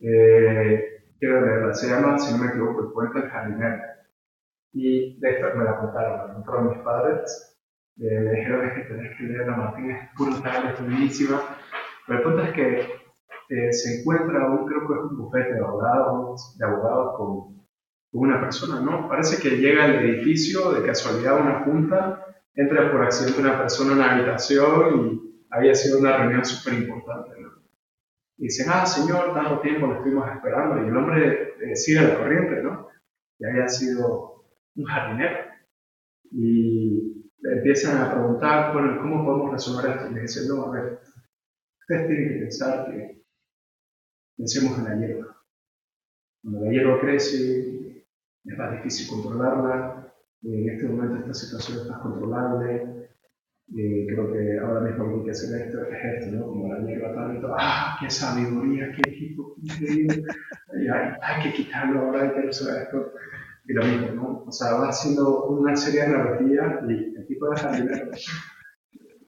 Eh, 0.00 1.04
quiero 1.18 1.40
leerla, 1.40 1.74
se 1.74 1.88
llama, 1.88 2.18
si 2.18 2.32
no 2.32 2.44
me 2.44 2.50
equivoco, 2.50 2.80
El 2.80 2.92
Puente 2.92 3.20
del 3.20 3.30
Jardinero. 3.30 3.82
Y 4.72 5.20
de 5.20 5.30
esto 5.30 5.46
me 5.56 5.64
la 5.64 5.78
contaron, 5.78 6.28
me 6.28 6.34
contaron 6.34 6.68
mis 6.70 6.78
padres, 6.78 7.58
eh, 7.98 8.20
me 8.20 8.30
dijeron 8.32 8.70
que 8.74 8.80
tenés 8.82 9.16
que 9.18 9.24
leerla, 9.24 9.56
Martín, 9.56 9.90
es 9.90 10.08
brutal, 10.18 10.72
es 10.72 10.80
buenísima. 10.80 11.42
Pero 12.06 12.18
el 12.18 12.24
punto 12.24 12.42
es 12.42 12.52
que 12.52 13.01
se 13.72 14.00
encuentra 14.00 14.50
un, 14.50 14.66
creo 14.66 14.80
que 14.86 14.94
es 14.94 15.00
un 15.10 15.18
bufete 15.18 15.54
de 15.54 15.60
abogados, 15.60 16.56
de 16.58 16.66
abogados 16.66 17.16
con, 17.16 17.52
una 18.14 18.42
persona, 18.42 18.78
¿no? 18.78 19.08
Parece 19.08 19.40
que 19.40 19.56
llega 19.56 19.84
al 19.84 20.04
edificio, 20.04 20.72
de 20.72 20.86
casualidad 20.86 21.40
una 21.40 21.64
junta, 21.64 22.26
entra 22.54 22.92
por 22.92 23.02
accidente 23.04 23.40
una 23.40 23.56
persona 23.56 23.92
en 23.92 23.98
una 23.98 24.12
habitación 24.12 24.98
y 24.98 25.46
había 25.50 25.74
sido 25.74 25.98
una 25.98 26.18
reunión 26.18 26.44
súper 26.44 26.74
importante, 26.74 27.40
¿no? 27.40 27.48
Y 28.36 28.44
dicen, 28.44 28.66
ah, 28.68 28.84
señor, 28.84 29.32
tanto 29.32 29.60
tiempo 29.60 29.86
lo 29.86 29.94
estuvimos 29.94 30.28
esperando. 30.30 30.84
Y 30.84 30.88
el 30.88 30.96
hombre 30.96 31.54
eh, 31.62 31.74
sigue 31.74 32.02
la 32.02 32.18
corriente, 32.18 32.62
¿no? 32.62 32.88
Y 33.38 33.46
había 33.46 33.66
sido 33.66 34.44
un 34.76 34.84
jardinero. 34.84 35.38
y 36.32 37.22
empiezan 37.44 37.98
a 37.98 38.12
preguntar, 38.12 38.72
bueno, 38.72 39.00
¿cómo 39.00 39.24
podemos 39.24 39.52
resolver 39.52 39.90
esto? 39.90 40.10
Y 40.10 40.14
me 40.14 40.20
dicen, 40.20 40.48
no, 40.48 40.66
a 40.66 40.70
ver, 40.70 41.00
ustedes 41.80 42.06
tienen 42.06 42.28
que 42.28 42.38
pensar 42.40 42.86
que 42.90 43.21
pensemos 44.36 44.78
en 44.78 44.84
la 44.84 44.94
hierba. 44.96 45.36
Cuando 46.42 46.64
la 46.64 46.70
hierba 46.70 47.00
crece, 47.00 48.06
es 48.44 48.58
más 48.58 48.72
difícil 48.72 49.08
controlarla, 49.08 50.14
en 50.42 50.68
este 50.68 50.88
momento 50.88 51.18
esta 51.18 51.34
situación 51.34 51.78
está 51.82 52.00
controlable, 52.00 53.10
y 53.68 54.06
creo 54.06 54.32
que 54.32 54.58
ahora 54.58 54.80
mismo 54.80 55.04
lo 55.04 55.10
que 55.10 55.18
hay 55.20 55.24
que 55.24 55.30
hacer 55.30 55.62
esto, 55.62 55.82
es 55.84 56.04
esto, 56.04 56.36
¿no? 56.36 56.46
Como 56.46 56.74
la 56.74 56.80
hierba 56.86 57.14
tanto, 57.14 57.54
¡ah, 57.56 57.96
qué 58.00 58.10
sabiduría, 58.10 58.92
qué 58.92 59.10
equipo! 59.10 59.56
Y 59.62 60.88
hay, 60.88 61.14
hay 61.22 61.42
que 61.42 61.52
quitarlo 61.54 62.00
ahora, 62.00 62.22
hay 62.22 62.34
que 62.34 62.42
resolver 62.42 62.82
esto. 62.82 63.12
Y 63.66 63.72
lo 63.72 63.84
mismo, 63.84 64.08
¿no? 64.12 64.44
O 64.46 64.52
sea, 64.52 64.74
va 64.74 64.88
haciendo 64.88 65.46
una 65.46 65.76
serie 65.76 66.02
de 66.02 66.08
narrativas 66.08 66.82
y 66.88 67.14
el 67.16 67.26
tipo 67.26 67.48
deja 67.50 67.72
dinero. 67.72 68.10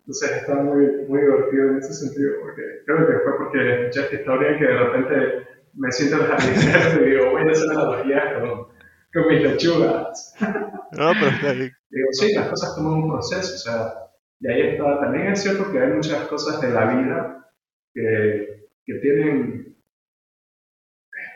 Entonces 0.06 0.32
está 0.32 0.54
muy, 0.56 0.86
muy 1.08 1.20
divertido 1.22 1.70
en 1.70 1.78
ese 1.78 1.94
sentido, 1.94 2.32
porque 2.42 2.62
creo 2.84 3.06
que 3.06 3.12
fue 3.20 3.38
porque 3.38 3.84
escuché 3.86 4.00
esta 4.02 4.16
historia 4.16 4.58
que 4.58 4.64
de 4.64 4.78
repente 4.78 5.48
me 5.72 5.90
siento 5.90 6.16
en 6.16 6.30
jardinero 6.30 7.06
y 7.06 7.10
digo, 7.10 7.30
voy 7.30 7.48
a 7.48 7.50
hacer 7.50 7.70
analogías 7.70 8.34
con, 8.38 8.66
con 9.14 9.28
mis 9.28 9.42
lechugas. 9.42 10.34
No, 10.96 11.10
pero 11.18 11.26
está 11.26 11.52
bien. 11.54 11.72
Digo, 11.90 12.08
sí, 12.12 12.34
las 12.34 12.50
cosas 12.50 12.76
toman 12.76 13.02
un 13.02 13.10
proceso, 13.10 13.54
o 13.54 13.58
sea, 13.58 13.94
y 14.38 14.46
ahí 14.46 14.60
está. 14.68 15.00
También 15.00 15.32
es 15.32 15.42
cierto 15.42 15.72
que 15.72 15.80
hay 15.80 15.88
muchas 15.88 16.28
cosas 16.28 16.60
de 16.60 16.70
la 16.70 16.94
vida 16.94 17.50
que, 17.92 18.68
que 18.86 18.94
tienen 19.00 19.76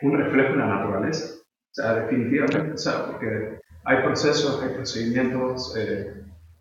un 0.01 0.17
reflejo 0.17 0.53
en 0.53 0.59
la 0.59 0.67
naturaleza. 0.67 1.35
O 1.43 1.73
sea, 1.73 1.95
definitivamente, 1.95 2.71
o 2.71 2.77
sea, 2.77 3.07
porque 3.07 3.59
hay 3.83 4.03
procesos, 4.03 4.63
hay 4.63 4.75
procedimientos, 4.75 5.75
eh, 5.77 6.13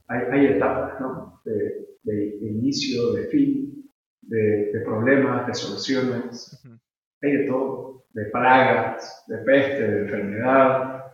hay, 0.08 0.20
hay, 0.32 0.46
etapas, 0.46 1.00
¿no? 1.00 1.40
De, 1.44 1.86
de, 2.02 2.36
inicio, 2.40 3.12
de 3.12 3.26
fin, 3.28 3.90
de, 4.22 4.72
de, 4.72 4.80
problemas, 4.84 5.46
de 5.46 5.54
soluciones. 5.54 6.62
Hay 7.22 7.32
de 7.32 7.46
todo, 7.46 8.06
de 8.10 8.24
plagas, 8.26 9.24
de 9.26 9.38
peste, 9.38 9.82
de 9.82 10.02
enfermedad, 10.02 11.04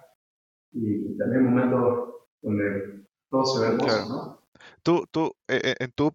y 0.72 1.16
también 1.16 1.44
momentos 1.44 2.14
donde 2.42 3.06
todo 3.30 3.44
se 3.44 3.60
ve 3.60 3.66
hermoso, 3.74 4.08
¿no? 4.08 4.44
Tú, 4.82 5.06
tú, 5.10 5.34
eh, 5.48 5.60
eh, 5.62 5.74
en 5.78 5.92
tu 5.92 6.12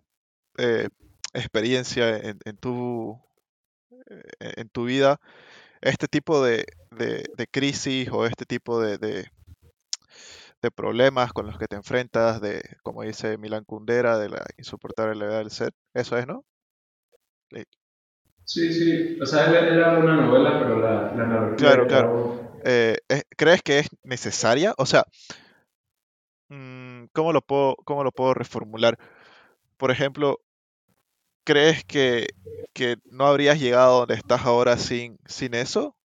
eh, 0.58 0.90
experiencia, 1.34 2.18
en, 2.18 2.40
en 2.46 2.58
tu, 2.58 3.20
en 4.40 4.70
tu 4.70 4.86
vida, 4.86 5.20
este 5.82 6.08
tipo 6.08 6.44
de, 6.44 6.66
de, 6.92 7.48
crisis 7.52 8.10
o 8.12 8.26
este 8.26 8.46
tipo 8.46 8.82
de, 8.82 8.98
de, 8.98 9.32
problemas 10.76 11.34
con 11.34 11.48
los 11.48 11.58
que 11.58 11.68
te 11.68 11.76
enfrentas, 11.76 12.42
de, 12.42 12.62
como 12.84 13.04
dice 13.04 13.38
Milan 13.38 13.64
Kundera, 13.64 14.18
de 14.18 14.30
la 14.30 14.46
insoportable 14.58 15.16
levedad 15.16 15.40
del 15.40 15.52
ser, 15.52 15.72
eso 15.94 16.18
es, 16.18 16.28
¿no? 16.28 16.44
Sí, 18.44 18.74
sí, 18.74 19.20
o 19.22 19.26
sea, 19.26 19.46
era 19.46 19.98
una 20.00 20.16
novela, 20.16 20.60
pero 20.60 20.80
la, 20.80 21.14
la 21.14 21.56
Claro, 21.56 21.86
claro. 21.88 22.42
¿Crees 23.38 23.62
que 23.62 23.80
es 23.80 23.90
necesaria? 24.04 24.74
O 24.78 24.86
sea, 24.86 25.06
mm, 26.50 27.06
¿cómo 27.14 27.34
lo 27.34 27.42
puedo, 27.42 27.76
cómo 27.86 28.04
lo 28.04 28.12
puedo 28.12 28.34
reformular? 28.34 28.98
Por 29.78 29.92
ejemplo, 29.92 30.40
¿crees 31.44 31.84
que, 31.84 32.28
que 32.74 32.98
no 33.06 33.26
habrías 33.26 33.60
llegado 33.60 34.00
donde 34.00 34.16
estás 34.16 34.46
ahora 34.46 34.78
sin, 34.78 35.18
sin 35.26 35.54
eso? 35.54 35.96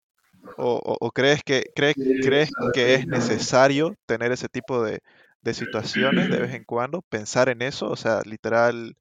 ¿O, 0.57 1.11
crees, 1.13 1.43
que, 1.43 1.65
crees 1.75 2.53
que 2.73 2.95
es 2.95 3.07
necesario 3.09 3.95
tener 4.07 4.33
ese 4.33 4.49
tipo 4.49 4.83
de, 4.83 5.01
de, 5.43 5.55
situaciones 5.55 6.29
de 6.29 6.39
vez 6.41 6.55
en 6.55 6.65
cuando? 6.65 7.03
¿Pensar 7.03 7.49
en 7.49 7.63
eso? 7.63 7.89
O 7.91 7.97
sea, 7.97 8.21
literal, 8.25 8.97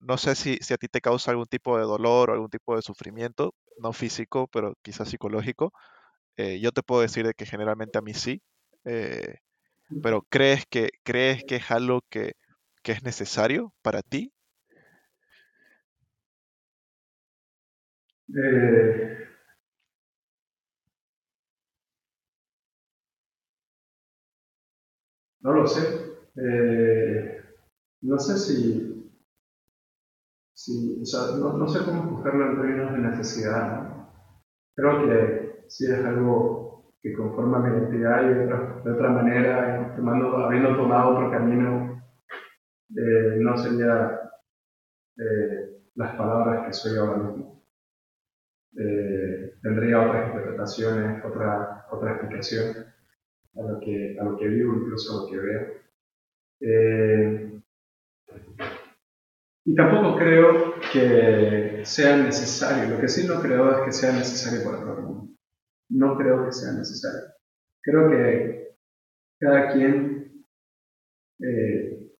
no 0.00 0.18
sé 0.18 0.34
si, 0.34 0.56
si, 0.62 0.74
a 0.74 0.78
ti 0.78 0.88
te 0.88 1.00
causa 1.00 1.30
algún 1.30 1.46
tipo 1.46 1.78
de 1.78 1.84
dolor 1.84 2.30
o 2.30 2.34
algún 2.34 2.50
tipo 2.50 2.76
de 2.76 2.82
sufrimiento, 2.82 3.54
no 3.78 3.92
físico, 3.92 4.48
pero 4.48 4.74
quizás 4.82 5.08
psicológico. 5.08 5.72
Eh, 6.36 6.60
yo 6.60 6.72
te 6.72 6.82
puedo 6.82 7.02
decir 7.02 7.26
de 7.26 7.34
que 7.34 7.46
generalmente 7.46 7.98
a 7.98 8.02
mí 8.02 8.14
sí. 8.14 8.42
Eh, 8.84 9.36
pero 10.02 10.22
¿crees 10.30 10.64
que, 10.66 10.90
crees 11.04 11.44
que 11.44 11.56
es 11.56 11.70
algo 11.70 12.02
que, 12.10 12.34
que 12.82 12.92
es 12.92 13.02
necesario 13.04 13.74
para 13.82 14.02
ti? 14.02 14.32
Eh, 18.34 19.33
no 25.44 25.52
lo 25.52 25.66
sé. 25.66 26.16
Eh, 26.36 27.40
no 28.02 28.18
sé 28.18 28.36
si, 28.36 29.12
si 30.52 31.00
o 31.00 31.04
sea, 31.04 31.36
no, 31.36 31.52
no, 31.52 31.68
sé 31.68 31.84
cómo 31.84 32.02
escogerlo 32.04 32.50
en 32.50 32.56
términos 32.56 32.92
de 32.92 32.98
necesidad. 32.98 34.08
Creo 34.74 35.06
que 35.06 35.64
sí 35.68 35.86
es 35.86 36.04
algo 36.04 36.92
que 37.00 37.12
conforma 37.12 37.58
mi 37.60 37.68
identidad 37.68 38.24
y 38.24 38.34
de 38.34 38.44
otra, 38.44 38.82
de 38.84 38.90
otra 38.90 39.10
manera, 39.10 39.94
tomando, 39.94 40.36
habiendo 40.38 40.76
tomado 40.76 41.10
otro 41.10 41.30
camino, 41.30 42.02
eh, 42.96 43.36
no 43.38 43.56
sería 43.56 44.20
las 45.94 46.16
palabras 46.16 46.66
que 46.66 46.72
soy 46.72 46.98
ahora 46.98 47.18
mismo. 47.18 47.62
Eh, 48.76 49.54
tendría 49.62 50.00
otras 50.00 50.28
interpretaciones, 50.28 51.24
otra, 51.24 51.86
otra 51.92 52.12
explicación 52.12 52.93
a 53.56 53.62
lo, 53.62 53.80
que, 53.80 54.16
a 54.18 54.24
lo 54.24 54.36
que 54.36 54.48
vivo, 54.48 54.74
incluso 54.74 55.12
a 55.12 55.22
lo 55.22 55.30
que 55.30 55.38
veo. 55.38 55.66
Eh, 56.60 57.60
y 59.66 59.74
tampoco 59.74 60.18
creo 60.18 60.74
que 60.92 61.80
sea 61.84 62.16
necesario, 62.18 62.94
lo 62.94 63.00
que 63.00 63.08
sí 63.08 63.26
no 63.26 63.40
creo 63.40 63.78
es 63.78 63.84
que 63.86 63.92
sea 63.92 64.12
necesario 64.12 64.62
para 64.64 64.80
todo 64.82 64.98
el 64.98 65.04
mundo. 65.04 65.34
No 65.90 66.16
creo 66.18 66.44
que 66.44 66.52
sea 66.52 66.72
necesario. 66.72 67.32
Creo 67.82 68.10
que 68.10 68.76
cada 69.40 69.72
quien 69.72 70.44
eh, 71.40 72.10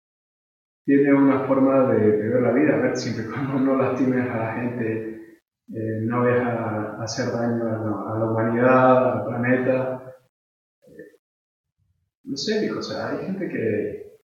tiene 0.85 1.15
una 1.15 1.47
forma 1.47 1.93
de, 1.93 2.29
ver 2.29 2.43
la 2.43 2.53
vida, 2.53 2.75
a 2.75 2.79
ver, 2.79 2.97
siempre 2.97 3.27
cuando 3.33 3.59
no 3.61 3.77
lastimes 3.77 4.29
a 4.29 4.37
la 4.37 4.53
gente, 4.55 5.41
eh, 5.73 6.01
no 6.03 6.23
vayas 6.23 6.47
a, 6.47 7.03
hacer 7.03 7.33
daño 7.33 7.67
a 7.67 8.19
la, 8.19 8.25
humanidad, 8.25 9.13
al 9.13 9.27
planeta. 9.27 9.94
Eh, 12.25 12.31
no 12.31 12.37
sé, 12.37 12.71
o 12.71 12.83
sea, 12.83 13.11
hay 13.11 13.27
gente 13.27 13.49
que, 13.49 14.19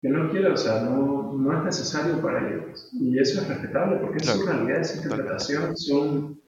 que 0.00 0.08
no 0.08 0.30
quiere, 0.30 0.48
o 0.48 0.56
sea, 0.56 0.82
no, 0.82 1.32
no, 1.32 1.58
es 1.58 1.64
necesario 1.64 2.20
para 2.22 2.48
ellos. 2.48 2.90
Y 2.92 3.18
eso 3.18 3.40
es 3.40 3.48
respetable 3.48 3.98
porque 3.98 4.18
es 4.18 4.26
su 4.26 4.46
realidad, 4.46 4.80
es 4.80 4.96
interpretación, 4.96 5.76
son... 5.76 6.40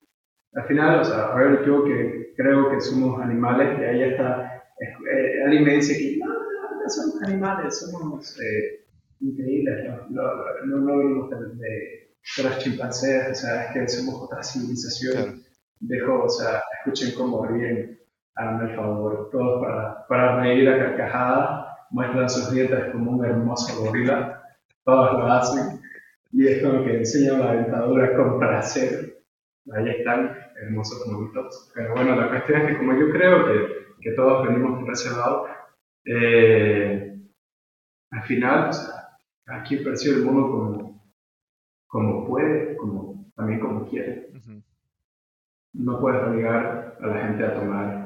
Al 0.52 0.66
final, 0.66 1.00
o 1.00 1.04
sea, 1.04 1.32
a 1.32 1.36
ver, 1.36 1.64
yo 1.64 1.84
que 1.84 2.34
creo 2.36 2.70
que 2.70 2.80
somos 2.80 3.20
animales, 3.22 3.78
y 3.78 3.84
ahí 3.84 4.02
está, 4.02 4.64
eh, 4.80 5.44
alguien 5.44 5.62
me 5.64 5.74
dice 5.76 5.96
que 5.96 6.18
no, 6.18 6.26
no, 6.26 6.88
somos 6.88 7.22
animales, 7.22 7.78
somos 7.78 8.36
increíbles, 9.20 9.84
no, 9.88 10.08
no, 10.10 10.80
no, 10.80 10.96
venimos 10.98 11.30
de 11.30 12.10
de 12.36 12.42
los 12.42 12.58
chimpancés, 12.58 13.30
o 13.30 13.34
sea, 13.34 13.64
es 13.64 13.72
que 13.72 13.88
somos 13.88 14.22
otra 14.22 14.42
civilización. 14.42 15.42
Dejo, 15.80 16.24
o 16.24 16.28
sea, 16.28 16.62
escuchen 16.78 17.14
cómo 17.16 17.46
ríen, 17.46 17.99
háganme 18.34 18.70
el 18.70 18.76
favor, 18.76 19.28
todos 19.30 19.62
para, 19.62 20.06
para 20.06 20.40
reír 20.40 20.68
a 20.68 20.78
carcajadas, 20.78 21.66
muestran 21.90 22.28
sus 22.28 22.52
dientes 22.52 22.90
como 22.92 23.12
un 23.12 23.24
hermoso 23.24 23.84
gorila, 23.84 24.42
todos 24.84 25.12
lo 25.12 25.26
hacen, 25.26 25.80
y 26.32 26.46
es 26.46 26.62
como 26.62 26.84
que 26.84 26.98
enseñan 26.98 27.40
la 27.40 27.52
dentadura 27.54 28.16
con 28.16 28.38
placer. 28.38 29.22
Ahí 29.72 29.90
están, 29.90 30.36
hermosos 30.62 31.06
monitos. 31.06 31.70
Pero 31.74 31.94
bueno, 31.94 32.16
la 32.16 32.28
cuestión 32.28 32.62
es 32.62 32.68
que 32.68 32.78
como 32.78 32.94
yo 32.94 33.10
creo 33.10 33.46
que, 33.46 33.76
que 34.00 34.12
todos 34.12 34.46
venimos 34.46 34.80
por 34.80 34.92
ese 34.92 35.10
lado, 35.10 35.46
eh, 36.04 37.18
al 38.10 38.22
final, 38.22 38.70
o 38.70 38.72
sea, 38.72 39.18
aquí 39.46 39.76
percibe 39.76 40.16
el 40.16 40.24
mundo 40.24 40.50
como 40.50 40.90
como 41.90 42.24
puede, 42.24 42.76
como, 42.76 43.26
también 43.34 43.60
como 43.60 43.88
quiere. 43.88 44.30
No 45.72 46.00
puedes 46.00 46.22
obligar 46.22 46.96
a 47.00 47.06
la 47.06 47.26
gente 47.26 47.44
a 47.44 47.54
tomar 47.54 47.99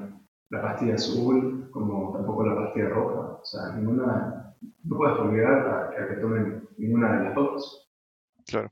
la 0.50 0.62
pastilla 0.62 0.94
azul 0.94 1.68
como 1.70 2.12
tampoco 2.12 2.46
la 2.46 2.56
pastilla 2.56 2.88
roja. 2.88 3.38
O 3.40 3.44
sea, 3.44 3.72
ninguna, 3.76 4.54
no 4.84 4.96
puedes 4.96 5.18
obligar 5.18 5.92
a, 5.96 6.08
que 6.08 6.14
tomen 6.16 6.68
ninguna 6.76 7.18
de 7.18 7.24
las 7.24 7.34
dos. 7.34 7.90
Claro. 8.46 8.70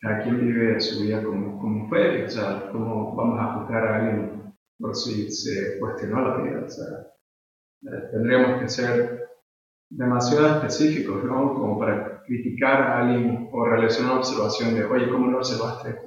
Cada 0.00 0.22
quien 0.22 0.40
vive 0.40 0.80
su 0.80 1.02
vida 1.02 1.22
como, 1.22 1.60
como 1.60 1.88
puede. 1.88 2.26
O 2.26 2.30
sea, 2.30 2.70
cómo 2.72 3.14
vamos 3.14 3.38
a 3.40 3.54
juzgar 3.54 3.86
a 3.86 3.96
alguien 3.96 4.54
por 4.78 4.96
si 4.96 5.30
se 5.30 5.78
cuestionó 5.78 6.28
la 6.28 6.42
vida. 6.42 6.62
O 6.64 6.68
sea, 6.68 6.86
eh, 7.82 8.08
tendríamos 8.10 8.60
que 8.60 8.68
ser 8.68 9.28
demasiado 9.88 10.56
específicos, 10.56 11.22
¿no? 11.24 11.54
Como 11.54 11.78
para 11.78 12.22
criticar 12.24 12.82
a 12.82 12.98
alguien 13.00 13.48
o 13.52 13.64
realizar 13.66 14.04
una 14.06 14.18
observación 14.18 14.74
de, 14.74 14.84
oye, 14.84 15.10
¿cómo 15.10 15.26
no 15.26 15.38
observaste? 15.38 16.00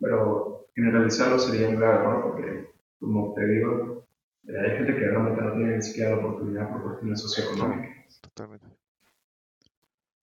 Pero 0.00 0.41
generalizarlo 0.74 1.38
sería 1.38 1.68
un 1.68 1.76
grave 1.76 1.94
error 1.96 2.22
porque, 2.22 2.70
como 3.00 3.34
te 3.34 3.46
digo, 3.46 4.06
Eh, 4.44 4.58
hay 4.58 4.76
gente 4.78 4.94
que 4.94 5.00
realmente 5.08 5.40
no 5.40 5.52
tiene 5.54 5.76
ni 5.76 5.82
siquiera 5.82 6.10
la 6.10 6.16
oportunidad 6.16 6.68
por 6.72 6.82
cuestiones 6.82 7.20
socioeconómicas. 7.22 8.20
Totalmente. 8.20 8.66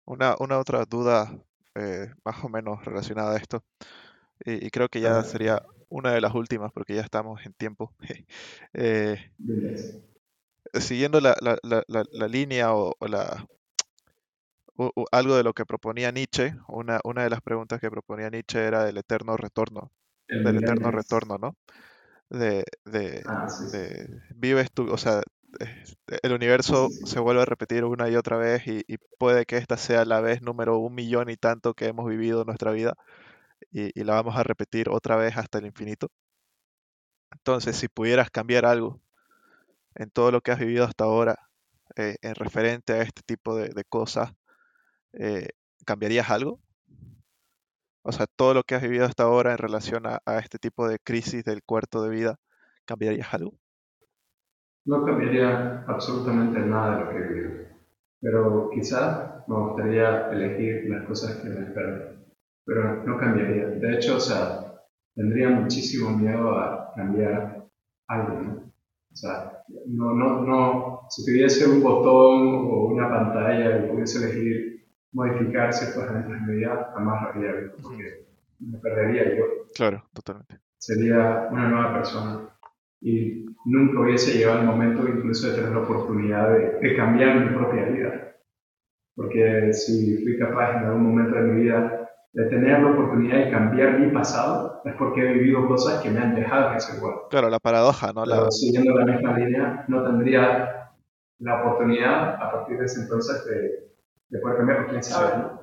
Una, 0.05 0.35
una 0.39 0.57
otra 0.59 0.83
duda 0.85 1.31
eh, 1.75 2.11
más 2.25 2.43
o 2.43 2.49
menos 2.49 2.83
relacionada 2.83 3.33
a 3.33 3.37
esto, 3.37 3.63
y, 4.45 4.65
y 4.67 4.69
creo 4.71 4.89
que 4.89 5.01
ya 5.01 5.23
sería 5.23 5.63
una 5.89 6.13
de 6.13 6.21
las 6.21 6.35
últimas 6.35 6.71
porque 6.73 6.95
ya 6.95 7.01
estamos 7.01 7.45
en 7.45 7.53
tiempo. 7.53 7.93
Eh, 8.73 9.17
siguiendo 10.79 11.19
la, 11.21 11.35
la, 11.41 11.57
la, 11.63 12.03
la 12.11 12.27
línea 12.27 12.73
o, 12.73 12.95
o 12.99 13.07
la, 13.07 13.45
o- 14.75 14.91
o 14.95 15.05
algo 15.11 15.35
de 15.35 15.43
lo 15.43 15.53
que 15.53 15.65
proponía 15.65 16.11
Nietzsche, 16.11 16.55
una, 16.67 16.99
una 17.03 17.23
de 17.23 17.29
las 17.29 17.41
preguntas 17.41 17.79
que 17.79 17.91
proponía 17.91 18.29
Nietzsche 18.29 18.65
era 18.65 18.83
del 18.83 18.97
eterno 18.97 19.37
retorno, 19.37 19.91
El 20.29 20.43
del 20.43 20.57
eterno 20.57 20.91
retorno, 20.91 21.37
¿no? 21.37 21.55
De, 22.29 22.65
de, 22.85 23.23
Ah, 23.23 23.47
sí, 23.47 23.69
sí. 23.69 23.69
de 23.71 24.21
vives 24.29 24.71
tu, 24.73 24.91
o 24.91 24.97
sea, 24.97 25.21
el 26.23 26.33
universo 26.33 26.93
se 27.03 27.19
vuelve 27.19 27.41
a 27.43 27.45
repetir 27.45 27.83
una 27.85 28.09
y 28.09 28.15
otra 28.15 28.37
vez 28.37 28.67
y, 28.67 28.83
y 28.87 28.97
puede 29.17 29.45
que 29.45 29.57
esta 29.57 29.77
sea 29.77 30.05
la 30.05 30.21
vez 30.21 30.41
número 30.41 30.77
un 30.79 30.95
millón 30.95 31.29
y 31.29 31.37
tanto 31.37 31.73
que 31.73 31.87
hemos 31.87 32.07
vivido 32.09 32.41
en 32.41 32.47
nuestra 32.47 32.71
vida 32.71 32.95
y, 33.71 33.91
y 33.99 34.03
la 34.05 34.15
vamos 34.15 34.37
a 34.37 34.43
repetir 34.43 34.89
otra 34.89 35.15
vez 35.17 35.37
hasta 35.37 35.59
el 35.59 35.67
infinito. 35.67 36.09
Entonces, 37.31 37.77
si 37.77 37.87
pudieras 37.87 38.29
cambiar 38.31 38.65
algo 38.65 39.01
en 39.95 40.11
todo 40.11 40.31
lo 40.31 40.41
que 40.41 40.51
has 40.51 40.59
vivido 40.59 40.85
hasta 40.85 41.05
ahora, 41.05 41.37
eh, 41.97 42.17
en 42.21 42.35
referente 42.35 42.93
a 42.93 43.01
este 43.03 43.21
tipo 43.25 43.55
de, 43.57 43.69
de 43.69 43.83
cosas, 43.85 44.31
eh, 45.13 45.49
¿cambiarías 45.85 46.29
algo? 46.31 46.61
O 48.03 48.11
sea, 48.11 48.25
todo 48.27 48.53
lo 48.53 48.63
que 48.63 48.75
has 48.75 48.81
vivido 48.81 49.05
hasta 49.05 49.23
ahora 49.23 49.51
en 49.51 49.57
relación 49.57 50.05
a, 50.07 50.19
a 50.25 50.39
este 50.39 50.57
tipo 50.57 50.87
de 50.87 50.99
crisis 50.99 51.43
del 51.43 51.63
cuarto 51.63 52.01
de 52.03 52.09
vida, 52.09 52.39
¿cambiarías 52.85 53.33
algo? 53.33 53.53
No 54.85 55.05
cambiaría 55.05 55.83
absolutamente 55.87 56.59
nada 56.59 56.97
de 56.97 57.05
lo 57.05 57.09
que 57.09 57.17
he 57.17 57.27
vivido, 57.27 57.65
pero 58.21 58.69
quizá 58.73 59.43
me 59.47 59.55
gustaría 59.55 60.29
elegir 60.31 60.89
las 60.89 61.05
cosas 61.05 61.37
que 61.37 61.49
me 61.49 61.65
esperan, 61.67 62.25
pero 62.65 63.03
no 63.03 63.17
cambiaría. 63.17 63.67
De 63.67 63.95
hecho, 63.95 64.17
o 64.17 64.19
sea, 64.19 64.69
tendría 65.15 65.49
muchísimo 65.49 66.11
miedo 66.11 66.57
a 66.57 66.93
cambiar 66.95 67.67
algo, 68.07 68.41
¿no? 68.41 68.73
O 69.11 69.15
sea, 69.15 69.63
no, 69.87 70.13
no, 70.13 70.41
no, 70.43 71.01
si 71.09 71.25
tuviese 71.25 71.67
un 71.67 71.81
botón 71.81 72.47
o 72.71 72.85
una 72.87 73.09
pantalla 73.09 73.79
y 73.79 73.89
pudiese 73.89 74.23
elegir 74.23 74.78
modificar 75.11 75.71
mi 76.47 76.55
vida, 76.55 76.91
jamás 76.93 77.21
lo 77.23 77.29
haría, 77.29 77.51
¿viste? 77.53 77.81
porque 77.81 78.25
me 78.59 78.77
perdería 78.79 79.37
yo 79.37 79.45
Claro, 79.75 80.03
totalmente. 80.13 80.59
sería 80.77 81.47
una 81.51 81.69
nueva 81.69 81.93
persona 81.93 82.49
y 83.01 83.45
nunca 83.65 84.01
hubiese 84.01 84.37
llegado 84.37 84.59
el 84.59 84.65
momento 84.65 85.07
incluso 85.07 85.47
de 85.47 85.55
tener 85.55 85.71
la 85.71 85.79
oportunidad 85.79 86.49
de, 86.51 86.79
de 86.79 86.95
cambiar 86.95 87.39
mi 87.39 87.55
propia 87.55 87.85
vida. 87.85 88.35
Porque 89.15 89.73
si 89.73 90.17
fui 90.23 90.37
capaz 90.37 90.77
en 90.77 90.85
algún 90.85 91.03
momento 91.13 91.35
de 91.35 91.41
mi 91.41 91.61
vida 91.63 92.09
de 92.33 92.45
tener 92.45 92.81
la 92.81 92.91
oportunidad 92.91 93.45
de 93.45 93.51
cambiar 93.51 93.99
mi 93.99 94.11
pasado, 94.11 94.81
es 94.85 94.93
porque 94.95 95.21
he 95.21 95.33
vivido 95.33 95.67
cosas 95.67 96.01
que 96.01 96.09
me 96.09 96.19
han 96.19 96.35
dejado 96.35 96.73
de 96.73 96.79
ser 96.79 96.97
igual. 96.97 97.15
Claro, 97.29 97.49
la 97.49 97.59
paradoja, 97.59 98.13
¿no? 98.13 98.25
La, 98.25 98.49
siguiendo 98.51 98.97
la 98.97 99.05
misma 99.05 99.37
línea, 99.37 99.85
no 99.87 100.03
tendría 100.03 100.91
la 101.39 101.61
oportunidad 101.61 102.35
a 102.35 102.51
partir 102.51 102.77
de 102.77 102.85
ese 102.85 103.01
entonces 103.01 103.45
de, 103.45 103.88
de 104.29 104.39
poder 104.39 104.57
cambiar, 104.57 104.87
quién 104.89 105.03
sabe, 105.03 105.37
¿no? 105.39 105.61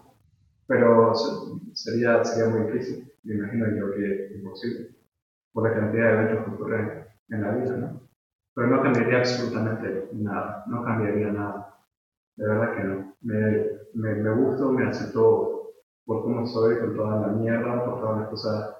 Pero 0.66 1.14
se- 1.14 1.74
sería, 1.74 2.24
sería 2.24 2.48
muy 2.50 2.62
difícil, 2.72 3.12
me 3.24 3.34
imagino 3.34 3.66
yo 3.76 3.92
que 3.94 4.32
imposible, 4.36 4.90
por 5.52 5.68
la 5.68 5.74
cantidad 5.74 6.08
de 6.08 6.14
eventos 6.24 6.44
que 6.46 6.50
ocurren 6.52 7.04
en 7.30 7.42
la 7.42 7.52
vida, 7.52 7.76
¿no? 7.76 8.00
Pero 8.54 8.68
no 8.68 8.82
cambiaría 8.82 9.18
absolutamente 9.18 10.08
nada, 10.12 10.64
no 10.68 10.84
cambiaría 10.84 11.28
nada, 11.30 11.76
de 12.36 12.46
verdad 12.48 12.76
que 12.76 12.84
no. 12.84 13.16
Me, 13.22 13.62
me, 13.94 14.14
me 14.16 14.30
gusto, 14.34 14.70
me 14.72 14.86
acepto 14.86 15.72
por 16.04 16.22
cómo 16.22 16.46
soy, 16.46 16.78
con 16.78 16.94
toda 16.96 17.20
la 17.20 17.28
mierda, 17.34 17.84
por 17.84 18.00
todas 18.00 18.20
las 18.20 18.28
cosas 18.30 18.76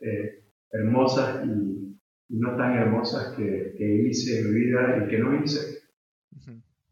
eh, 0.00 0.44
hermosas 0.72 1.44
y, 1.46 1.98
y 2.28 2.38
no 2.38 2.56
tan 2.56 2.74
hermosas 2.76 3.34
que, 3.36 3.74
que 3.76 3.84
hice 4.08 4.40
en 4.40 4.52
mi 4.54 4.60
vida 4.60 5.04
y 5.04 5.08
que 5.08 5.18
no 5.18 5.34
hice. 5.42 5.82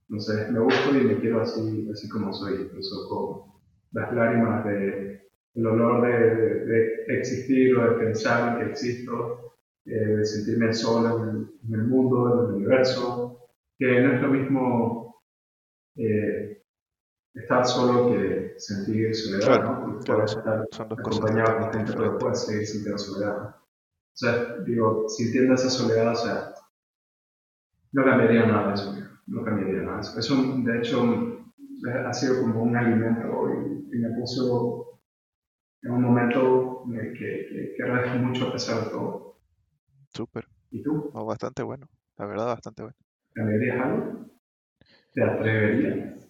No 0.09 0.21
sé, 0.21 0.51
me 0.53 0.61
gusto 0.61 0.97
y 0.97 1.05
me 1.05 1.19
quiero 1.21 1.41
así, 1.43 1.89
así 1.93 2.09
como 2.09 2.33
soy, 2.33 2.63
incluso 2.63 3.09
con 3.09 3.53
las 3.93 4.13
lágrimas 4.15 4.65
de 4.65 5.23
el 5.55 5.67
olor 5.67 6.03
de, 6.07 6.35
de- 6.67 7.05
de 7.07 7.19
existir 7.19 7.77
o 7.77 7.91
de 7.91 7.99
pensar 8.07 8.59
que 8.59 8.71
existo, 8.71 9.55
eh, 9.85 9.91
de 9.93 10.25
sentirme 10.25 10.73
solo 10.73 11.23
en 11.25 11.29
el, 11.31 11.51
en 11.69 11.75
el 11.81 11.87
mundo, 11.89 12.27
en 12.33 12.39
el 12.51 12.55
universo, 12.57 13.39
que 13.79 14.01
no 14.01 14.15
es 14.15 14.23
lo 14.23 14.29
mismo 14.29 15.23
eh, 15.97 16.63
estar 17.35 17.67
solo 17.67 18.09
que 18.11 18.55
sentir 18.59 19.15
soledad, 19.15 19.47
Claro, 19.47 19.63
¿no? 19.63 19.81
Porque 19.81 20.05
claro, 20.05 20.25
estar 20.25 20.67
son 20.73 20.89
dos 20.89 21.01
cosas 21.01 21.25
acompañado 21.25 21.59
totalmente 21.59 21.79
gente, 21.79 21.93
pero 21.95 22.19
puedes 22.19 22.47
seguir 22.47 22.67
sintiendo 22.67 22.99
soledad. 22.99 23.57
O 23.57 24.17
sea, 24.17 24.57
digo, 24.67 25.09
sintiendo 25.09 25.55
esa 25.55 25.71
soledad, 25.71 26.13
o 26.13 26.17
sea, 26.17 26.55
no 27.93 28.05
cambiaría 28.05 28.47
nada 28.47 28.69
de 28.69 28.75
eso, 28.75 28.95
no 29.27 29.45
cambiaría 29.45 29.83
nada 29.83 30.01
de 30.15 30.21
eso. 30.21 30.37
De 30.65 30.79
hecho, 30.79 31.45
ha 32.07 32.13
sido 32.13 32.41
como 32.43 32.63
un 32.63 32.77
alimento 32.77 33.49
y, 33.93 33.97
y 33.97 33.99
me 33.99 34.11
puso 34.19 35.01
en 35.83 35.93
un 35.93 36.03
momento 36.03 36.85
que, 36.93 37.15
que, 37.19 37.75
que 37.77 37.83
agradezco 37.85 38.19
mucho 38.19 38.49
a 38.49 38.53
pesar 38.53 38.85
de 38.85 38.91
todo. 38.91 39.39
Súper, 40.15 40.47
¿Y 40.71 40.83
tú? 40.83 41.13
no, 41.13 41.25
bastante 41.27 41.63
bueno, 41.63 41.89
la 42.19 42.27
verdad, 42.27 42.47
bastante 42.47 42.83
bueno. 42.83 42.99
¿Cambiarías 43.35 43.79
algo? 43.81 44.27
¿Te 45.15 45.23
atreverías? 45.25 46.29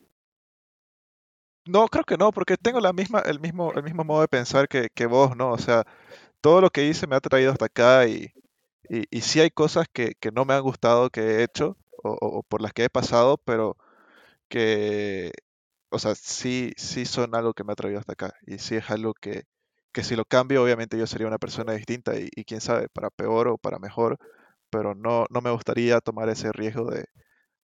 No, 1.67 1.87
creo 1.89 2.05
que 2.05 2.17
no, 2.17 2.33
porque 2.33 2.57
tengo 2.57 2.81
la 2.81 2.93
misma, 2.93 3.21
el 3.21 3.39
mismo, 3.41 3.73
el 3.75 3.83
mismo 3.85 4.03
modo 4.05 4.23
de 4.23 4.29
pensar 4.29 4.69
que, 4.69 4.89
que 4.95 5.07
vos, 5.07 5.37
¿no? 5.37 5.53
O 5.53 5.59
sea, 5.59 5.85
todo 6.41 6.61
lo 6.61 6.71
que 6.71 6.87
hice 6.89 7.07
me 7.07 7.17
ha 7.17 7.21
traído 7.21 7.53
hasta 7.53 7.67
acá 7.67 8.07
y, 8.09 8.33
y, 8.89 9.05
y 9.11 9.21
sí 9.23 9.41
hay 9.41 9.51
cosas 9.51 9.87
que, 9.93 10.15
que 10.21 10.33
no 10.33 10.45
me 10.47 10.55
han 10.55 10.63
gustado 10.63 11.11
que 11.11 11.21
he 11.23 11.45
hecho 11.45 11.77
o, 12.11 12.43
por 12.45 12.63
las 12.63 12.73
que 12.73 12.85
he 12.85 12.91
pasado, 12.91 13.39
pero 13.45 13.77
que, 14.49 15.33
o 15.91 15.99
sea, 15.99 16.15
sí, 16.15 16.73
sí 16.77 17.07
son 17.07 17.35
algo 17.35 17.55
que 17.55 17.65
me 17.65 17.73
ha 17.73 17.77
traído 17.77 18.01
hasta 18.01 18.13
acá 18.15 18.35
y 18.47 18.59
sí 18.59 18.77
es 18.77 18.91
algo 18.91 19.15
que, 19.15 19.45
que 19.93 20.05
si 20.05 20.17
lo 20.17 20.25
cambio, 20.25 20.63
obviamente 20.65 20.99
yo 20.99 21.07
sería 21.07 21.27
una 21.29 21.39
persona 21.39 21.75
distinta 21.75 22.17
y, 22.19 22.29
y 22.37 22.45
quién 22.45 22.61
sabe, 22.61 22.89
para 22.91 23.11
peor 23.11 23.49
o 23.49 23.59
para 23.59 23.79
mejor, 23.79 24.19
pero 24.71 24.95
no, 24.95 25.27
no 25.31 25.41
me 25.43 25.51
gustaría 25.53 26.01
tomar 26.01 26.29
ese 26.31 26.53
riesgo 26.53 26.91
de, 26.91 27.07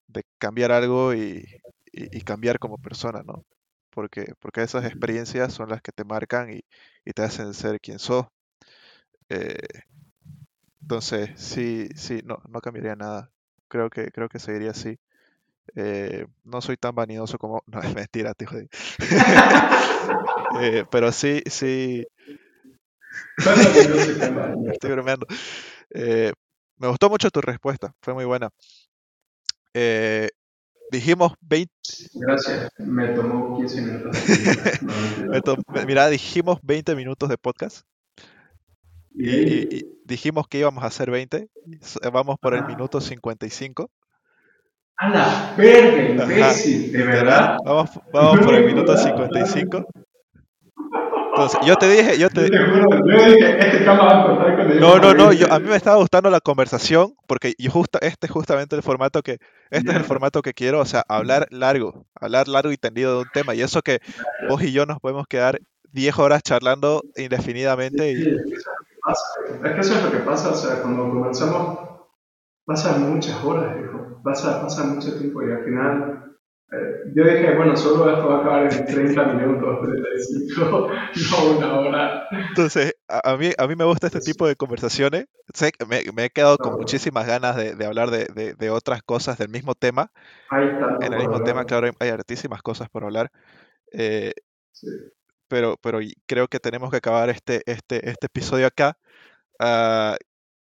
de 0.09 0.25
cambiar 0.39 0.73
algo 0.73 1.15
y, 1.15 1.45
y- 1.93 2.19
y 2.19 2.23
cambiar 2.23 2.59
como 2.59 2.79
persona, 2.79 3.23
¿no? 3.25 3.45
Porque, 3.91 4.35
porque 4.41 4.63
esas 4.63 4.85
experiencias 4.87 5.53
son 5.55 5.71
las 5.71 5.83
que 5.83 5.93
te 5.93 6.05
marcan 6.05 6.53
y, 6.53 6.61
y 7.05 7.13
te 7.13 7.23
hacen 7.23 7.55
ser 7.55 7.81
quien 7.81 7.99
sos. 7.99 8.27
Eh, 9.29 9.83
entonces, 10.83 11.31
sí, 11.37 11.89
sí, 11.95 12.21
no, 12.25 12.39
no 12.49 12.61
cambiaría 12.61 12.97
nada. 12.97 13.31
Creo 13.69 13.91
que, 13.91 14.11
creo 14.11 14.29
que 14.29 14.39
seguiría 14.39 14.71
así. 14.71 14.99
Eh, 15.77 16.27
no 16.45 16.61
soy 16.61 16.77
tan 16.77 16.95
vanidoso 16.95 17.39
como... 17.39 17.63
No, 17.67 17.81
es 17.83 17.95
mentira, 17.95 18.35
jodí. 18.47 18.69
Eh, 20.61 20.85
pero 20.91 21.13
sí, 21.13 21.43
sí, 21.47 22.07
estoy 24.73 24.91
bromeando. 24.91 25.27
Eh, 25.91 26.33
me 26.79 26.89
gustó 26.89 27.11
mucho 27.11 27.31
tu 27.31 27.41
respuesta, 27.41 27.95
fue 28.01 28.15
muy 28.15 28.25
buena. 28.25 28.51
Dijimos 30.91 31.33
20, 31.41 31.73
Gracias, 32.15 32.73
me 32.79 33.09
tomó 33.09 33.59
15 33.59 33.83
minutos. 33.83 34.17
Me 35.31 35.41
to- 35.43 35.57
mira, 35.87 36.09
dijimos 36.09 36.59
20 36.63 36.95
minutos 36.97 37.29
de 37.29 37.37
podcast 37.37 37.83
Y 39.19 39.85
dijimos 40.05 40.47
que 40.49 40.59
íbamos 40.59 40.85
a 40.85 40.87
hacer 40.87 41.11
20. 41.11 41.49
s- 41.81 41.99
Vamos 42.13 42.37
por 42.41 42.55
el 42.55 42.61
Ajá. 42.61 42.69
minuto 42.69 43.01
55. 43.01 43.91
¡A 44.97 45.09
la 45.11 45.55
verga, 45.57 46.25
imbécil! 46.25 46.93
¿De 46.93 47.05
verdad? 47.05 47.57
Vamos, 47.65 47.91
vamos 48.13 48.41
por 48.41 48.55
el 48.55 48.65
minuto 48.65 48.93
Joder, 48.97 49.13
55. 49.13 49.85
Entonces, 51.31 51.61
yo 51.65 51.77
te 51.77 51.89
dije, 51.89 52.19
yo 52.19 52.29
Yo 52.29 52.31
te... 52.31 52.51
te 52.51 52.59
juro, 52.59 52.89
yo 52.91 53.25
dije, 53.33 53.59
este 53.59 53.85
va 53.87 54.23
a 54.23 54.27
cortar 54.27 54.57
cuando 54.57 54.75
No, 54.75 54.99
no, 54.99 55.15
no, 55.15 55.29
20. 55.29 55.37
yo, 55.47 55.53
a 55.53 55.59
mí 55.61 55.69
me 55.69 55.77
estaba 55.77 55.97
gustando 55.97 56.31
la 56.31 56.41
conversación 56.41 57.15
porque 57.29 57.55
yo 57.59 57.71
justa, 57.71 57.99
este 58.03 58.27
es 58.27 58.33
justamente 58.33 58.75
el 58.75 58.83
formato 58.83 59.23
que, 59.23 59.39
este 59.71 59.91
es 59.93 59.97
el 59.97 60.05
formato 60.05 60.43
que 60.43 60.53
quiero, 60.55 60.81
o 60.81 60.85
sea, 60.85 61.05
hablar 61.09 61.47
largo, 61.51 62.07
hablar 62.15 62.49
largo 62.49 62.73
y 62.73 62.77
tendido 62.77 63.15
de 63.15 63.23
un 63.23 63.29
tema. 63.33 63.55
Y 63.55 63.61
eso 63.63 63.83
que 63.83 64.01
vos 64.49 64.63
y 64.63 64.73
yo 64.73 64.85
nos 64.87 64.99
podemos 64.99 65.27
quedar 65.29 65.61
10 65.93 66.19
horas 66.19 66.43
charlando 66.43 67.03
indefinidamente 67.17 68.13
Sí, 68.15 68.21
y 68.21 68.37
es 69.11 69.23
que 69.25 69.41
eso 69.41 69.45
es 69.45 69.51
lo 69.51 69.59
que 69.59 69.59
pasa. 69.59 69.69
Es 69.69 69.75
que 69.75 69.81
eso 69.81 69.95
es 69.95 70.05
lo 70.05 70.11
que 70.11 70.19
pasa, 70.25 70.51
o 70.51 70.55
sea, 70.55 70.83
cuando 70.83 71.09
comenzamos, 71.11 71.79
pasan 72.65 73.13
muchas 73.15 73.43
horas, 73.45 73.77
viejo. 73.77 74.21
Pasa, 74.23 74.61
pasa 74.61 74.85
mucho 74.85 75.17
tiempo 75.19 75.43
y 75.43 75.53
al 75.53 75.65
final 75.65 76.25
Eh, 76.71 77.13
yo 77.15 77.25
dije, 77.25 77.55
bueno, 77.57 77.75
solo 77.75 78.11
esto 78.13 78.29
va 78.29 78.37
a 78.37 78.41
acabar 78.41 78.63
en 78.71 78.85
30 78.85 79.25
minutos, 79.33 79.81
35, 79.83 80.91
no 81.31 81.57
una 81.57 81.79
hora. 81.81 82.29
Entonces, 82.31 82.95
a, 83.09 83.37
mí, 83.39 83.53
a 83.57 83.67
mí 83.67 83.75
me 83.75 83.85
gusta 83.87 84.09
este 84.09 84.21
tipo 84.21 84.47
de 84.47 84.55
conversaciones. 84.55 85.29
Sé 85.55 85.73
que 85.73 85.87
me, 85.87 86.03
me 86.15 86.27
he 86.27 86.31
quedado 86.31 86.59
con 86.59 86.75
muchísimas 86.75 87.27
ganas 87.27 87.57
de, 87.57 87.75
de 87.75 87.87
hablar 87.87 88.11
de, 88.11 88.27
de, 88.35 88.53
de, 88.55 88.71
otras 88.71 89.03
cosas 89.03 89.39
del 89.39 89.49
mismo 89.49 89.75
tema. 89.75 90.11
en 91.01 91.13
el 91.15 91.21
mismo 91.21 91.41
tema, 91.43 91.65
claro, 91.65 91.89
hay 92.01 92.09
hartísimas 92.11 92.61
cosas 92.63 92.91
por 92.91 93.05
hablar. 93.05 93.31
Eh, 93.93 94.33
sí. 94.73 94.89
Pero, 95.49 95.77
pero 95.83 96.01
creo 96.27 96.49
que 96.49 96.61
tenemos 96.61 96.91
que 96.91 96.99
acabar 96.99 97.31
este, 97.31 97.63
este, 97.67 98.09
este 98.09 98.27
episodio 98.27 98.67
acá. 98.67 98.99
Uh, 99.61 100.17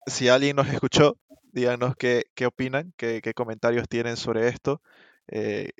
si 0.06 0.28
alguien 0.28 0.56
nos 0.56 0.68
escuchó, 0.68 1.16
díganos 1.52 1.94
qué, 1.96 2.24
qué 2.34 2.46
opinan, 2.46 2.92
qué, 2.96 3.20
qué, 3.22 3.34
comentarios 3.34 3.88
tienen 3.88 4.16
sobre 4.16 4.48
esto. 4.48 4.82
Eh, 5.28 5.70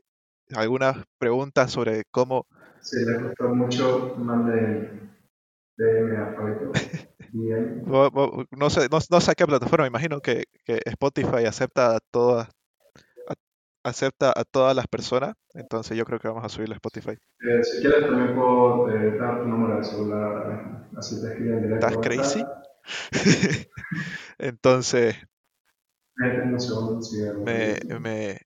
algunas 0.55 1.05
preguntas 1.19 1.71
sobre 1.71 2.05
cómo... 2.11 2.47
Si 2.81 3.05
les 3.05 3.23
gustó 3.23 3.49
mucho, 3.49 4.15
manden 4.19 5.13
DM 5.77 6.17
a 6.17 6.37
no, 8.53 8.71
sé, 8.71 8.89
no, 8.91 8.99
no, 9.11 9.21
sé 9.21 9.35
qué 9.35 9.47
plataforma, 9.47 9.87
imagino 9.87 10.21
que, 10.21 10.45
que 10.65 10.81
Spotify 10.85 11.47
acepta 11.47 11.99
todas 12.11 12.49
acepta 13.85 14.33
a 14.35 14.45
todas 14.45 14.75
las 14.75 14.87
personas, 14.87 15.35
entonces 15.55 15.97
yo 15.97 16.05
creo 16.05 16.19
que 16.19 16.29
vamos 16.29 16.45
a 16.45 16.49
subirlo 16.49 16.75
a 16.75 16.77
Spotify. 16.77 17.13
Eh, 17.13 17.63
si 17.63 17.81
quieres 17.81 18.07
también 18.07 18.35
puedo 18.35 18.91
eh, 18.91 19.19
dar 19.19 19.43
tu 19.43 19.49
número 19.49 19.77
de 19.79 19.85
celular, 19.85 20.89
así 20.97 21.21
te 21.21 21.29
escriben 21.29 21.63
directo. 21.63 21.87
¿Estás 21.87 22.03
crazy? 22.03 22.45
entonces... 24.39 25.17
Me, 27.45 27.81
me, 27.99 28.39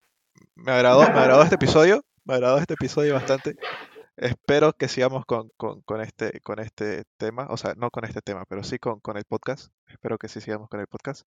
me 0.54 0.72
agradó, 0.72 1.00
me 1.00 1.18
agradó 1.18 1.42
este 1.42 1.56
episodio, 1.56 2.02
me 2.24 2.34
agradó 2.34 2.58
este 2.58 2.74
episodio 2.74 3.14
bastante. 3.14 3.56
Espero 4.16 4.72
que 4.72 4.88
sigamos 4.88 5.26
con, 5.26 5.50
con, 5.58 5.82
con, 5.82 6.00
este, 6.00 6.40
con 6.40 6.58
este 6.58 7.04
tema, 7.18 7.48
o 7.50 7.56
sea, 7.58 7.74
no 7.76 7.90
con 7.90 8.04
este 8.04 8.22
tema, 8.22 8.44
pero 8.48 8.64
sí 8.64 8.78
con, 8.78 9.00
con 9.00 9.18
el 9.18 9.24
podcast. 9.24 9.72
Espero 9.88 10.16
que 10.16 10.28
sí 10.28 10.40
sigamos 10.40 10.70
con 10.70 10.80
el 10.80 10.86
podcast. 10.86 11.26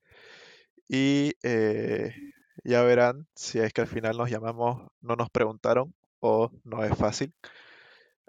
Y 0.87 1.33
eh, 1.43 2.15
ya 2.63 2.81
verán 2.83 3.27
si 3.35 3.59
es 3.59 3.73
que 3.73 3.81
al 3.81 3.87
final 3.87 4.17
nos 4.17 4.29
llamamos, 4.29 4.89
no 5.01 5.15
nos 5.15 5.29
preguntaron 5.29 5.93
o 6.19 6.51
no 6.63 6.83
es 6.83 6.95
fácil. 6.97 7.33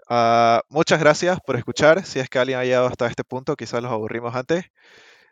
Uh, 0.09 0.59
muchas 0.69 0.99
gracias 0.99 1.39
por 1.45 1.55
escuchar. 1.55 2.05
Si 2.05 2.19
es 2.19 2.29
que 2.29 2.39
alguien 2.39 2.59
ha 2.59 2.65
llegado 2.65 2.87
hasta 2.87 3.07
este 3.07 3.23
punto, 3.23 3.55
quizás 3.55 3.81
los 3.81 3.91
aburrimos 3.91 4.35
antes. 4.35 4.65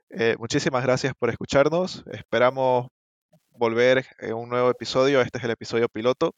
Eh, 0.10 0.36
muchísimas 0.40 0.84
gracias 0.84 1.14
por 1.18 1.30
escucharnos. 1.30 2.04
Esperamos 2.12 2.88
volver 3.52 4.06
en 4.20 4.34
un 4.36 4.50
nuevo 4.50 4.70
episodio. 4.70 5.22
Este 5.22 5.38
es 5.38 5.44
el 5.44 5.52
episodio 5.52 5.90
piloto. 5.90 6.34